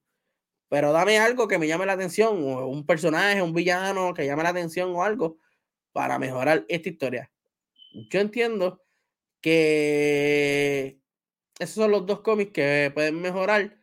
Pero 0.69 0.91
dame 0.93 1.19
algo 1.19 1.47
que 1.47 1.57
me 1.59 1.67
llame 1.67 1.85
la 1.87 1.93
atención, 1.93 2.43
o 2.43 2.67
un 2.67 2.85
personaje, 2.85 3.41
un 3.41 3.53
villano 3.53 4.13
que 4.13 4.25
llame 4.25 4.43
la 4.43 4.49
atención 4.49 4.91
o 4.95 5.03
algo 5.03 5.37
para 5.93 6.19
mejorar 6.19 6.65
esta 6.69 6.89
historia. 6.89 7.31
Yo 8.11 8.19
entiendo 8.19 8.81
que 9.41 10.99
esos 11.59 11.75
son 11.75 11.91
los 11.91 12.05
dos 12.05 12.21
cómics 12.21 12.51
que 12.51 12.91
pueden 12.93 13.21
mejorar. 13.21 13.77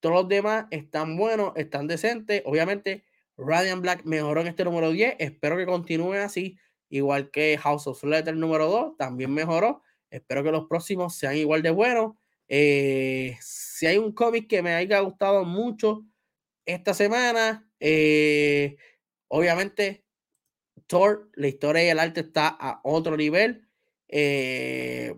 Todos 0.00 0.14
los 0.14 0.28
demás 0.28 0.66
están 0.70 1.16
buenos, 1.16 1.52
están 1.56 1.86
decentes. 1.86 2.42
Obviamente, 2.46 3.04
Radiant 3.36 3.82
Black 3.82 4.04
mejoró 4.04 4.42
en 4.42 4.48
este 4.48 4.64
número 4.64 4.90
10. 4.90 5.16
Espero 5.18 5.56
que 5.56 5.66
continúe 5.66 6.14
así 6.14 6.58
igual 6.88 7.30
que 7.30 7.58
House 7.58 7.86
of 7.86 8.02
Letter 8.04 8.36
número 8.36 8.68
2, 8.68 8.96
también 8.96 9.32
mejoró. 9.32 9.82
Espero 10.10 10.44
que 10.44 10.52
los 10.52 10.66
próximos 10.66 11.16
sean 11.16 11.36
igual 11.36 11.62
de 11.62 11.70
buenos. 11.70 12.14
Eh, 12.48 13.36
si 13.40 13.86
hay 13.86 13.98
un 13.98 14.12
cómic 14.12 14.48
que 14.48 14.62
me 14.62 14.74
haya 14.74 15.00
gustado 15.00 15.44
mucho 15.44 16.04
esta 16.64 16.94
semana, 16.94 17.68
eh, 17.80 18.76
obviamente 19.28 20.04
Thor, 20.86 21.30
la 21.34 21.48
historia 21.48 21.84
y 21.84 21.88
el 21.88 21.98
arte 21.98 22.20
está 22.20 22.48
a 22.48 22.80
otro 22.84 23.16
nivel. 23.16 23.66
Eh, 24.08 25.14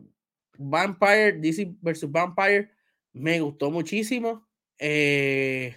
Vampire, 0.58 1.32
DC 1.32 1.76
vs. 1.80 2.10
Vampire, 2.10 2.70
me 3.12 3.40
gustó 3.40 3.70
muchísimo. 3.70 4.46
el 4.78 5.72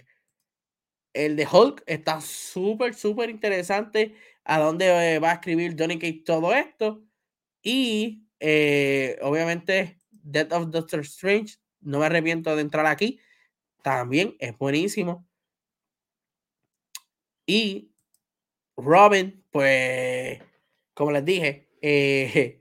de 1.12 1.48
Hulk 1.50 1.82
está 1.86 2.20
súper, 2.20 2.94
súper 2.94 3.30
interesante 3.30 4.14
a 4.44 4.58
dónde 4.58 5.14
eh, 5.14 5.18
va 5.18 5.30
a 5.30 5.34
escribir 5.34 5.76
Johnny 5.78 5.98
Cage 5.98 6.22
todo 6.24 6.52
esto. 6.54 7.02
Y 7.62 8.26
eh, 8.40 9.18
obviamente, 9.22 9.98
Death 10.10 10.52
of 10.52 10.70
Doctor 10.70 11.00
Strange, 11.00 11.56
no 11.80 11.98
me 11.98 12.06
arrepiento 12.06 12.54
de 12.56 12.62
entrar 12.62 12.86
aquí, 12.86 13.20
también 13.82 14.36
es 14.38 14.56
buenísimo. 14.58 15.26
Y 17.46 17.92
Robin, 18.76 19.44
pues, 19.50 20.40
como 20.94 21.12
les 21.12 21.24
dije, 21.24 21.68
eh, 21.82 22.59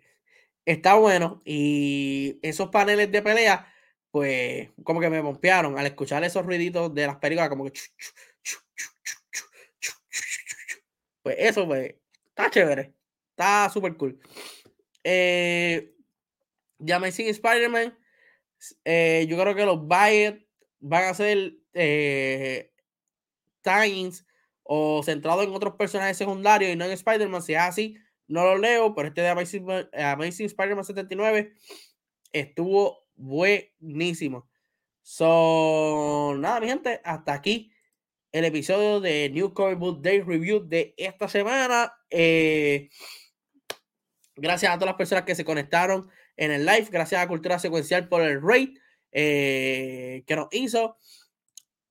está 0.72 0.95
bueno. 0.95 1.41
Y 1.45 2.39
esos 2.41 2.70
paneles 2.70 3.11
de 3.11 3.22
pelea, 3.22 3.72
pues, 4.11 4.70
como 4.84 4.99
que 4.99 5.09
me 5.09 5.22
bompearon 5.22 5.78
al 5.78 5.86
escuchar 5.88 6.24
esos 6.24 6.45
ruiditos 6.45 6.93
de 6.93 7.07
las 7.07 7.17
películas, 7.17 7.49
como 7.49 7.65
que 7.65 7.74
pues 11.24 11.36
eso, 11.39 11.67
pues, 11.67 11.95
está 12.28 12.49
chévere. 12.49 12.93
Está 13.32 13.70
súper 13.70 13.95
cool. 13.97 14.20
Eh, 15.03 15.95
ya 16.80 16.97
Amazing 16.97 17.28
Spider-Man, 17.28 17.97
eh, 18.86 19.26
yo 19.30 19.38
creo 19.39 19.55
que 19.55 19.65
los 19.65 19.88
Bayet 19.88 20.45
van 20.80 21.05
a 21.05 21.13
ser 21.13 21.53
eh, 21.74 22.74
times 23.61 24.26
o 24.63 25.01
centrados 25.03 25.45
en 25.45 25.53
otros 25.53 25.76
personajes 25.76 26.17
secundarios 26.17 26.72
y 26.72 26.76
no 26.76 26.86
en 26.86 26.91
Spider-Man. 26.91 27.41
Si 27.41 27.53
es 27.53 27.59
así, 27.59 27.97
no 28.30 28.43
lo 28.43 28.57
leo, 28.57 28.95
pero 28.95 29.09
este 29.09 29.21
de 29.21 29.30
Amazing, 29.30 29.65
Amazing 29.91 30.45
Spider-Man 30.45 30.86
79 30.86 31.53
estuvo 32.32 33.07
buenísimo. 33.15 34.47
So, 35.01 36.36
nada, 36.38 36.59
mi 36.59 36.67
gente, 36.67 37.01
hasta 37.03 37.34
aquí 37.34 37.71
el 38.32 38.45
episodio 38.45 38.99
de 38.99 39.32
New 39.32 39.53
Comic 39.53 39.80
Book 39.80 40.01
Day 40.03 40.21
Review 40.21 40.59
de 40.59 40.93
esta 40.95 41.27
semana. 41.27 41.91
Eh, 42.11 42.89
gracias 44.36 44.71
a 44.71 44.75
todas 44.75 44.91
las 44.91 44.97
personas 44.97 45.23
que 45.23 45.34
se 45.34 45.43
conectaron 45.43 46.07
en 46.38 46.51
el 46.51 46.65
live. 46.67 46.88
Gracias 46.91 47.19
a 47.19 47.27
Cultura 47.27 47.57
Secuencial 47.57 48.07
por 48.07 48.21
el 48.21 48.39
rate 48.43 48.75
eh, 49.11 50.23
que 50.27 50.36
nos 50.36 50.49
hizo. 50.51 50.97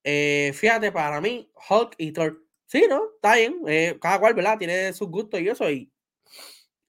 Eh, 0.05 0.53
fíjate, 0.55 0.93
para 0.93 1.21
mí, 1.21 1.51
Hulk 1.69 1.97
y 1.99 2.13
Thor. 2.13 2.45
Sí, 2.67 2.85
¿no? 2.89 3.03
Está 3.17 3.35
bien. 3.35 3.99
cada 4.01 4.21
cual, 4.21 4.35
¿verdad? 4.35 4.59
Tiene 4.59 4.93
sus 4.93 5.09
gustos 5.09 5.41
y 5.41 5.49
eso. 5.49 5.69
Y 5.69 5.91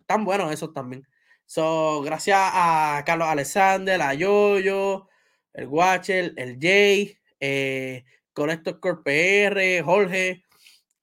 están 0.10 0.26
buenos 0.26 0.52
esos 0.52 0.74
también. 0.74 1.08
So, 1.46 2.02
gracias 2.02 2.40
a 2.42 3.04
Carlos 3.06 3.28
Alexander, 3.28 4.02
a 4.02 4.16
Yoyo, 4.16 5.08
el 5.54 5.68
Watcher, 5.68 6.34
el 6.36 6.58
Jay. 6.60 7.16
Con 8.34 8.50
estos 8.50 8.80
PR, 8.80 9.84
Jorge, 9.84 10.44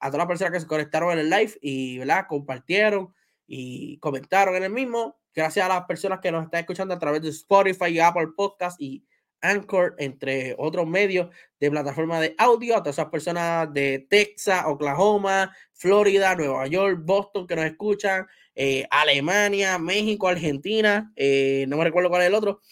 a 0.00 0.08
todas 0.08 0.18
las 0.18 0.26
personas 0.26 0.52
que 0.52 0.60
se 0.60 0.66
conectaron 0.66 1.12
en 1.12 1.20
el 1.20 1.30
live 1.30 1.52
y 1.62 1.98
¿verdad? 1.98 2.26
compartieron 2.28 3.14
y 3.46 3.98
comentaron 3.98 4.56
en 4.56 4.64
el 4.64 4.72
mismo. 4.72 5.20
Gracias 5.32 5.64
a 5.64 5.68
las 5.68 5.84
personas 5.84 6.18
que 6.20 6.32
nos 6.32 6.44
están 6.44 6.60
escuchando 6.60 6.92
a 6.92 6.98
través 6.98 7.22
de 7.22 7.28
Spotify, 7.28 8.00
Apple 8.00 8.30
Podcast 8.36 8.80
y 8.80 9.06
Anchor, 9.40 9.94
entre 9.98 10.56
otros 10.58 10.86
medios 10.88 11.28
de 11.60 11.70
plataforma 11.70 12.18
de 12.18 12.34
audio, 12.38 12.74
a 12.74 12.82
todas 12.82 12.96
esas 12.96 13.10
personas 13.10 13.72
de 13.72 14.04
Texas, 14.10 14.64
Oklahoma, 14.66 15.54
Florida, 15.74 16.34
Nueva 16.34 16.66
York, 16.66 16.98
Boston 17.04 17.46
que 17.46 17.54
nos 17.54 17.66
escuchan, 17.66 18.26
eh, 18.58 18.86
Alemania, 18.90 19.78
México, 19.78 20.28
Argentina, 20.28 21.12
eh, 21.14 21.66
no 21.68 21.76
me 21.76 21.84
recuerdo 21.84 22.08
cuál 22.08 22.22
es 22.22 22.28
el 22.28 22.34
otro, 22.34 22.62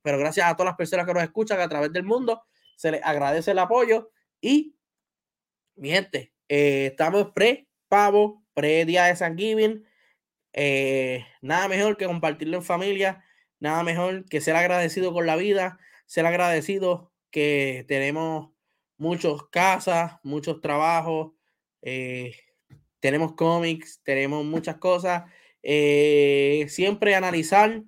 pero 0.00 0.18
gracias 0.18 0.46
a 0.46 0.56
todas 0.56 0.70
las 0.70 0.76
personas 0.76 1.06
que 1.06 1.12
nos 1.12 1.22
escuchan 1.22 1.60
a 1.60 1.68
través 1.68 1.92
del 1.92 2.02
mundo, 2.02 2.42
se 2.76 2.90
les 2.90 3.04
agradece 3.04 3.50
el 3.50 3.58
apoyo 3.58 4.10
y, 4.40 4.74
mi 5.76 5.90
gente, 5.90 6.32
eh, 6.48 6.86
estamos 6.92 7.32
pre-pavo, 7.34 8.42
pre-día 8.54 9.04
de 9.04 9.16
San 9.16 9.36
Giving. 9.36 9.84
Nada 11.42 11.68
mejor 11.68 11.98
que 11.98 12.06
compartirlo 12.06 12.56
en 12.56 12.62
familia, 12.62 13.22
nada 13.60 13.82
mejor 13.82 14.24
que 14.24 14.40
ser 14.40 14.56
agradecido 14.56 15.12
con 15.12 15.26
la 15.26 15.36
vida, 15.36 15.78
ser 16.06 16.24
agradecido 16.24 17.12
que 17.30 17.84
tenemos 17.86 18.50
muchas 18.96 19.42
casas, 19.50 20.14
muchos 20.22 20.62
trabajos, 20.62 21.32
tenemos 23.04 23.34
cómics, 23.34 24.00
tenemos 24.02 24.46
muchas 24.46 24.78
cosas. 24.78 25.24
siempre 25.62 27.14
analizar 27.14 27.82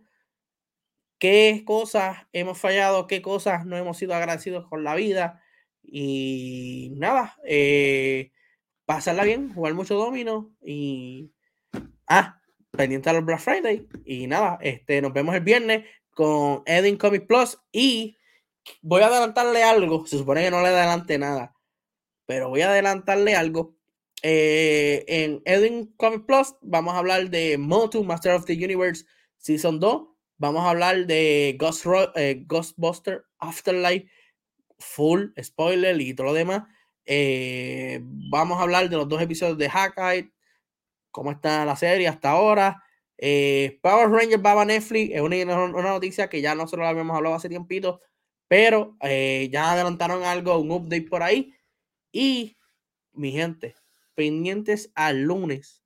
qué 1.19 1.63
cosas 1.65 2.19
hemos 2.33 2.59
fallado, 2.59 3.07
qué 3.07 3.23
cosas 3.23 3.65
no 3.65 3.79
hemos 3.79 3.97
sido 3.97 4.15
agradecidos 4.15 4.69
con 4.69 4.85
la 4.85 4.95
vida 4.95 5.43
y 5.83 6.93
nada, 6.97 7.39
eh, 7.47 8.31
pasarla 8.85 9.25
bien, 9.25 9.55
jugar 9.55 9.73
mucho 9.73 9.95
domino 9.95 10.53
y. 10.63 11.33
Ah, 12.07 12.43
pendiente 12.73 13.09
a 13.09 13.15
los 13.15 13.25
Black 13.25 13.41
Friday. 13.41 13.89
Y 14.05 14.27
nada, 14.27 14.59
este, 14.61 15.01
nos 15.01 15.15
vemos 15.15 15.35
el 15.35 15.41
viernes 15.41 15.87
con 16.11 16.63
Edin 16.67 16.99
Comic 16.99 17.27
Plus. 17.27 17.59
Y 17.73 18.19
voy 18.83 19.01
a 19.01 19.07
adelantarle 19.07 19.63
algo. 19.63 20.07
Se 20.07 20.19
supone 20.19 20.43
que 20.45 20.51
no 20.51 20.61
le 20.61 20.69
adelante 20.69 21.19
nada. 21.19 21.57
Pero 22.27 22.51
voy 22.51 22.61
a 22.61 22.69
adelantarle 22.69 23.35
algo. 23.35 23.76
Eh, 24.23 25.05
en 25.09 25.43
Edin 25.45 25.93
Comic 25.97 26.25
Plus 26.27 26.55
vamos 26.63 26.95
a 26.95 26.99
hablar 26.99 27.31
de 27.31 27.59
Motu, 27.59 28.03
Master 28.03 28.33
of 28.33 28.45
the 28.47 28.55
Universe 28.55 29.05
Season 29.39 29.79
2. 29.79 30.09
Vamos 30.39 30.65
a 30.65 30.71
hablar 30.71 31.07
de 31.07 31.57
Ghost, 31.59 31.87
eh, 32.15 32.45
Ghostbuster 32.47 33.25
Afterlife 33.39 34.11
full 34.79 35.29
spoiler 35.43 36.01
y 36.01 36.15
todo 36.15 36.29
lo 36.29 36.35
demás. 36.35 36.65
Eh, 37.05 38.01
vamos 38.03 38.59
a 38.59 38.63
hablar 38.63 38.91
de 38.91 38.97
los 38.97 39.09
dos 39.09 39.23
episodios 39.23 39.59
de 39.59 39.71
Hackeye, 39.71 40.33
cómo 41.11 41.31
está 41.33 41.65
la 41.65 41.77
serie 41.77 42.09
hasta 42.09 42.31
ahora. 42.31 42.83
Power 43.19 44.11
Rangers 44.11 44.43
va 44.45 44.61
a 44.61 44.65
Netflix, 44.65 45.15
es 45.15 45.21
una, 45.23 45.69
noticia 45.69 46.29
que 46.29 46.43
ya 46.43 46.55
nosotros 46.55 46.81
lo 46.81 46.89
habíamos 46.89 47.17
hablado 47.17 47.37
hace 47.37 47.49
tiempito, 47.49 48.01
pero 48.49 48.97
ya 49.01 49.73
adelantaron 49.73 50.23
algo, 50.25 50.59
un 50.59 50.71
update 50.71 51.09
por 51.09 51.23
ahí. 51.23 51.55
Y 52.13 52.59
mi 53.13 53.33
gente, 53.33 53.75
pendientes 54.17 54.91
al 54.97 55.23
lunes. 55.23 55.85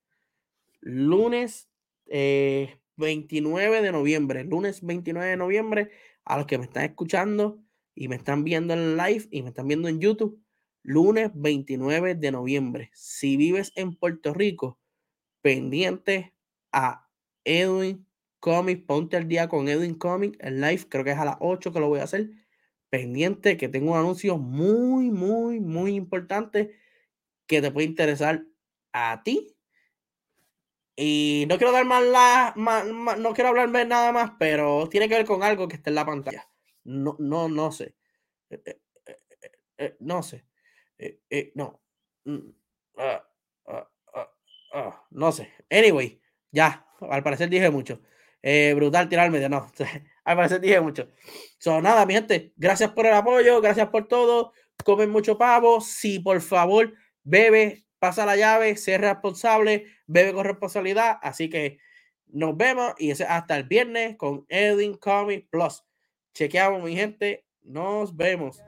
Lunes 0.80 1.68
29 2.06 3.82
de 3.82 3.92
noviembre. 3.92 4.44
Lunes 4.44 4.80
29 4.80 5.28
de 5.28 5.36
noviembre. 5.36 5.90
A 6.24 6.38
los 6.38 6.46
que 6.46 6.56
me 6.56 6.64
están 6.64 6.84
escuchando 6.84 7.62
y 7.94 8.08
me 8.08 8.16
están 8.16 8.44
viendo 8.44 8.72
en 8.72 8.96
live 8.96 9.26
y 9.30 9.42
me 9.42 9.50
están 9.50 9.68
viendo 9.68 9.88
en 9.88 10.00
YouTube. 10.00 10.42
Lunes 10.82 11.30
29 11.34 12.14
de 12.14 12.30
noviembre. 12.32 12.90
Si 12.94 13.36
vives 13.36 13.72
en 13.74 13.94
Puerto 13.96 14.32
Rico, 14.32 14.78
pendiente 15.42 16.34
a 16.72 17.08
Edwin 17.44 18.06
Comics. 18.38 18.82
Ponte 18.86 19.16
al 19.16 19.28
día 19.28 19.48
con 19.48 19.68
Edwin 19.68 19.94
Comics. 19.94 20.38
El 20.40 20.60
live 20.60 20.86
creo 20.88 21.04
que 21.04 21.10
es 21.10 21.18
a 21.18 21.24
las 21.24 21.36
8 21.40 21.72
que 21.72 21.80
lo 21.80 21.88
voy 21.88 22.00
a 22.00 22.04
hacer. 22.04 22.30
Pendiente 22.90 23.56
que 23.56 23.68
tengo 23.68 23.92
un 23.92 23.98
anuncio 23.98 24.38
muy, 24.38 25.10
muy, 25.10 25.60
muy 25.60 25.94
importante 25.94 26.79
que 27.50 27.60
te 27.60 27.72
puede 27.72 27.88
interesar 27.88 28.44
a 28.92 29.22
ti. 29.24 29.56
Y 30.94 31.46
no 31.48 31.58
quiero 31.58 31.72
dar 31.72 31.84
más 31.84 32.04
la, 32.04 32.54
no 32.56 33.34
quiero 33.34 33.48
hablar 33.48 33.68
nada 33.70 34.12
más, 34.12 34.32
pero 34.38 34.88
tiene 34.88 35.08
que 35.08 35.16
ver 35.16 35.26
con 35.26 35.42
algo 35.42 35.66
que 35.66 35.74
está 35.76 35.90
en 35.90 35.96
la 35.96 36.06
pantalla. 36.06 36.48
No, 36.84 37.16
no, 37.18 37.48
no 37.48 37.72
sé. 37.72 37.96
Eh, 38.50 38.62
eh, 38.64 38.80
eh, 39.78 39.96
no 39.98 40.22
sé. 40.22 40.44
no. 41.54 41.82
Mm, 42.24 42.50
ah, 42.98 43.28
ah, 43.66 43.90
ah, 44.74 45.06
no 45.10 45.32
sé. 45.32 45.52
Anyway, 45.68 46.20
ya. 46.52 46.86
Al 47.00 47.22
parecer 47.24 47.48
dije 47.48 47.68
mucho. 47.70 48.00
brutal 48.76 49.08
tirarme 49.08 49.40
de 49.40 49.48
no. 49.48 49.72
Al 50.24 50.36
parecer 50.36 50.60
dije 50.60 50.80
mucho. 50.80 51.08
So, 51.58 51.80
nada, 51.80 52.06
mi 52.06 52.14
gente. 52.14 52.52
Gracias 52.56 52.92
por 52.92 53.06
el 53.06 53.14
apoyo. 53.14 53.60
Gracias 53.60 53.88
por 53.88 54.06
todo. 54.06 54.52
Comen 54.84 55.10
mucho 55.10 55.36
pavo. 55.36 55.80
Si 55.80 56.20
por 56.20 56.40
favor 56.40 56.92
bebe, 57.22 57.84
pasa 57.98 58.26
la 58.26 58.36
llave, 58.36 58.76
sé 58.76 58.98
responsable, 58.98 59.86
bebe 60.06 60.32
con 60.32 60.44
responsabilidad. 60.44 61.18
Así 61.22 61.48
que 61.50 61.78
nos 62.26 62.56
vemos 62.56 62.94
y 62.98 63.10
hasta 63.10 63.56
el 63.56 63.64
viernes 63.64 64.16
con 64.16 64.44
Edwin 64.48 64.94
Comic 64.94 65.48
Plus. 65.50 65.84
Chequeamos, 66.34 66.82
mi 66.82 66.94
gente. 66.94 67.44
Nos 67.62 68.16
vemos. 68.16 68.62